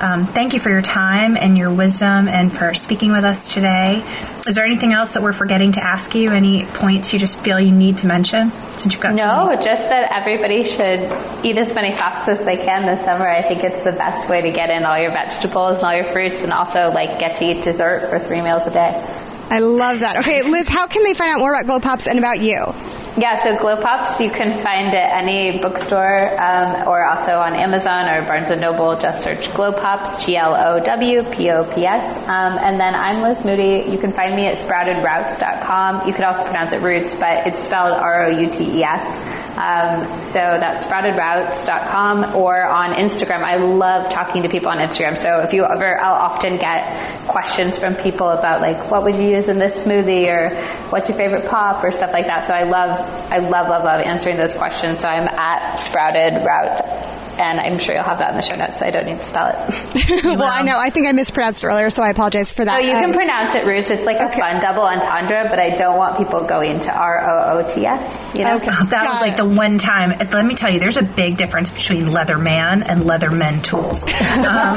um, 0.00 0.26
thank 0.26 0.54
you 0.54 0.60
for 0.60 0.70
your 0.70 0.82
time 0.82 1.36
and 1.36 1.56
your 1.56 1.72
wisdom 1.72 2.28
and 2.28 2.52
for 2.52 2.74
speaking 2.74 3.12
with 3.12 3.24
us 3.24 3.52
today. 3.52 4.02
Is 4.46 4.54
there 4.54 4.64
anything 4.64 4.92
else 4.92 5.10
that 5.10 5.22
we're 5.22 5.32
forgetting 5.32 5.72
to 5.72 5.84
ask 5.84 6.14
you? 6.14 6.30
Any 6.30 6.64
points 6.64 7.12
you 7.12 7.18
just 7.18 7.38
feel 7.40 7.60
you 7.60 7.72
need 7.72 7.98
to 7.98 8.06
mention 8.06 8.50
since 8.76 8.94
you've 8.94 9.02
got 9.02 9.16
No, 9.16 9.54
just 9.62 9.88
that 9.88 10.10
everybody 10.12 10.64
should 10.64 11.00
eat 11.44 11.58
as 11.58 11.74
many 11.74 11.90
hops 11.90 12.26
as 12.28 12.44
they 12.44 12.56
can 12.56 12.86
this 12.86 13.04
summer. 13.04 13.28
I 13.28 13.42
think 13.42 13.62
it's 13.62 13.82
the 13.82 13.92
best 13.92 14.30
way 14.30 14.40
to 14.40 14.50
get 14.50 14.70
in 14.70 14.84
all 14.84 14.98
your 14.98 15.10
vegetables 15.10 15.76
and 15.76 15.84
all 15.84 15.94
your 15.94 16.12
fruits 16.12 16.42
and 16.42 16.52
also 16.52 16.90
like 16.90 17.18
get 17.18 17.36
to 17.36 17.44
eat 17.44 17.62
dessert 17.62 18.08
for 18.08 18.18
three 18.18 18.40
meals 18.40 18.66
a 18.66 18.70
day. 18.70 19.06
I 19.50 19.58
love 19.58 20.00
that. 20.00 20.16
Okay, 20.18 20.42
Liz, 20.42 20.68
how 20.68 20.86
can 20.86 21.02
they 21.02 21.12
find 21.12 21.32
out 21.32 21.40
more 21.40 21.52
about 21.52 21.66
Glow 21.66 21.80
Pops 21.80 22.06
and 22.06 22.18
about 22.18 22.40
you? 22.40 22.72
Yeah, 23.16 23.42
so 23.42 23.58
Glow 23.58 23.76
Pops 23.76 24.20
you 24.20 24.30
can 24.30 24.62
find 24.62 24.94
at 24.94 25.22
any 25.22 25.58
bookstore 25.58 26.40
um, 26.40 26.86
or 26.86 27.04
also 27.04 27.40
on 27.40 27.54
Amazon 27.54 28.08
or 28.08 28.22
Barnes 28.22 28.50
and 28.50 28.60
Noble. 28.60 28.96
Just 28.98 29.22
search 29.22 29.52
Glow 29.52 29.72
Pops, 29.72 30.24
G 30.24 30.36
L 30.36 30.54
O 30.54 30.82
W 30.82 31.22
P 31.24 31.50
O 31.50 31.64
P 31.64 31.84
S. 31.84 32.16
Um, 32.28 32.56
and 32.58 32.78
then 32.78 32.94
I'm 32.94 33.20
Liz 33.20 33.44
Moody. 33.44 33.90
You 33.90 33.98
can 33.98 34.12
find 34.12 34.36
me 34.36 34.46
at 34.46 34.56
sproutedroutes.com. 34.58 36.06
You 36.06 36.14
could 36.14 36.24
also 36.24 36.44
pronounce 36.44 36.72
it 36.72 36.82
roots, 36.82 37.14
but 37.16 37.48
it's 37.48 37.62
spelled 37.62 37.94
R 37.94 38.26
O 38.26 38.28
U 38.28 38.48
T 38.48 38.78
E 38.78 38.84
S. 38.84 39.49
Um, 39.60 40.22
so 40.22 40.38
that's 40.40 40.86
sproutedroutes.com 40.86 42.34
or 42.34 42.64
on 42.64 42.94
Instagram. 42.94 43.42
I 43.42 43.56
love 43.56 44.10
talking 44.10 44.42
to 44.44 44.48
people 44.48 44.70
on 44.70 44.78
Instagram. 44.78 45.18
So 45.18 45.40
if 45.40 45.52
you 45.52 45.66
ever, 45.66 46.00
I'll 46.00 46.14
often 46.14 46.56
get 46.56 47.28
questions 47.28 47.78
from 47.78 47.94
people 47.94 48.30
about 48.30 48.62
like, 48.62 48.90
what 48.90 49.02
would 49.02 49.16
you 49.16 49.28
use 49.28 49.48
in 49.48 49.58
this 49.58 49.84
smoothie 49.84 50.28
or 50.28 50.54
what's 50.88 51.10
your 51.10 51.18
favorite 51.18 51.46
pop 51.46 51.84
or 51.84 51.92
stuff 51.92 52.14
like 52.14 52.26
that. 52.28 52.46
So 52.46 52.54
I 52.54 52.62
love, 52.62 52.90
I 53.30 53.38
love, 53.38 53.68
love, 53.68 53.84
love 53.84 54.00
answering 54.00 54.38
those 54.38 54.54
questions. 54.54 55.00
So 55.00 55.08
I'm 55.08 55.28
at 55.28 55.74
sprouted 55.74 56.42
route 56.42 57.19
and 57.38 57.60
I'm 57.60 57.78
sure 57.78 57.94
you'll 57.94 58.04
have 58.04 58.18
that 58.18 58.30
in 58.30 58.36
the 58.36 58.42
show 58.42 58.56
notes, 58.56 58.78
so 58.78 58.86
I 58.86 58.90
don't 58.90 59.06
need 59.06 59.18
to 59.18 59.24
spell 59.24 59.48
it. 59.48 60.24
well, 60.24 60.42
I 60.42 60.62
know. 60.62 60.78
I 60.78 60.90
think 60.90 61.06
I 61.06 61.12
mispronounced 61.12 61.64
earlier, 61.64 61.90
so 61.90 62.02
I 62.02 62.10
apologize 62.10 62.52
for 62.52 62.64
that. 62.64 62.76
Oh, 62.76 62.86
you 62.86 62.92
um, 62.92 63.00
can 63.02 63.12
pronounce 63.14 63.54
it 63.54 63.66
roots. 63.66 63.90
It's 63.90 64.04
like 64.04 64.16
okay. 64.16 64.26
a 64.26 64.40
fun 64.40 64.60
double 64.60 64.82
entendre, 64.82 65.46
but 65.48 65.58
I 65.58 65.70
don't 65.70 65.96
want 65.96 66.16
people 66.16 66.44
going 66.44 66.80
to 66.80 66.94
R 66.94 67.28
O 67.28 67.58
O 67.58 67.68
T 67.68 67.86
S. 67.86 68.34
You 68.34 68.44
know? 68.44 68.56
Okay. 68.56 68.66
that 68.66 68.90
Got 68.90 69.08
was 69.08 69.20
like 69.20 69.36
the 69.36 69.44
one 69.44 69.78
time. 69.78 70.10
Let 70.10 70.44
me 70.44 70.54
tell 70.54 70.70
you, 70.70 70.80
there's 70.80 70.96
a 70.96 71.02
big 71.02 71.36
difference 71.36 71.70
between 71.70 72.04
Leatherman 72.04 72.84
and 72.86 73.02
Leathermen 73.02 73.62
tools. 73.62 74.06
Um, 74.40 74.76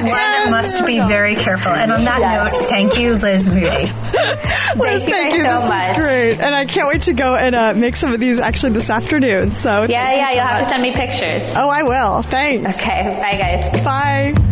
One 0.00 0.50
must 0.50 0.86
be 0.86 0.98
very 0.98 1.34
careful. 1.34 1.72
And 1.72 1.92
on 1.92 2.04
that 2.04 2.20
yes. 2.20 2.52
note, 2.52 2.68
thank 2.68 2.98
you, 2.98 3.14
Liz 3.14 3.48
Moody. 3.48 3.66
Liz, 3.66 5.04
thank, 5.04 5.34
you. 5.34 5.42
So 5.42 5.48
this 5.48 5.68
much. 5.68 5.88
was 5.90 5.96
great. 5.98 6.40
And 6.40 6.54
I 6.54 6.64
can't 6.64 6.88
wait 6.88 7.02
to 7.02 7.12
go 7.12 7.34
and 7.34 7.54
uh, 7.54 7.74
make 7.74 7.96
some 7.96 8.12
of 8.12 8.20
these 8.20 8.38
actually 8.38 8.72
this 8.72 8.90
afternoon. 8.90 9.52
So 9.52 9.82
yeah, 9.82 10.12
yeah, 10.12 10.30
you 10.30 10.36
will 10.36 10.46
have 10.46 10.64
to 10.64 10.70
send 10.70 10.82
me 10.82 10.92
pictures. 10.92 11.52
Oh, 11.54 11.68
I 11.68 11.82
will. 11.82 12.22
Thanks. 12.22 12.78
Okay. 12.78 13.18
Bye, 13.20 13.36
guys. 13.36 13.84
Bye. 13.84 14.49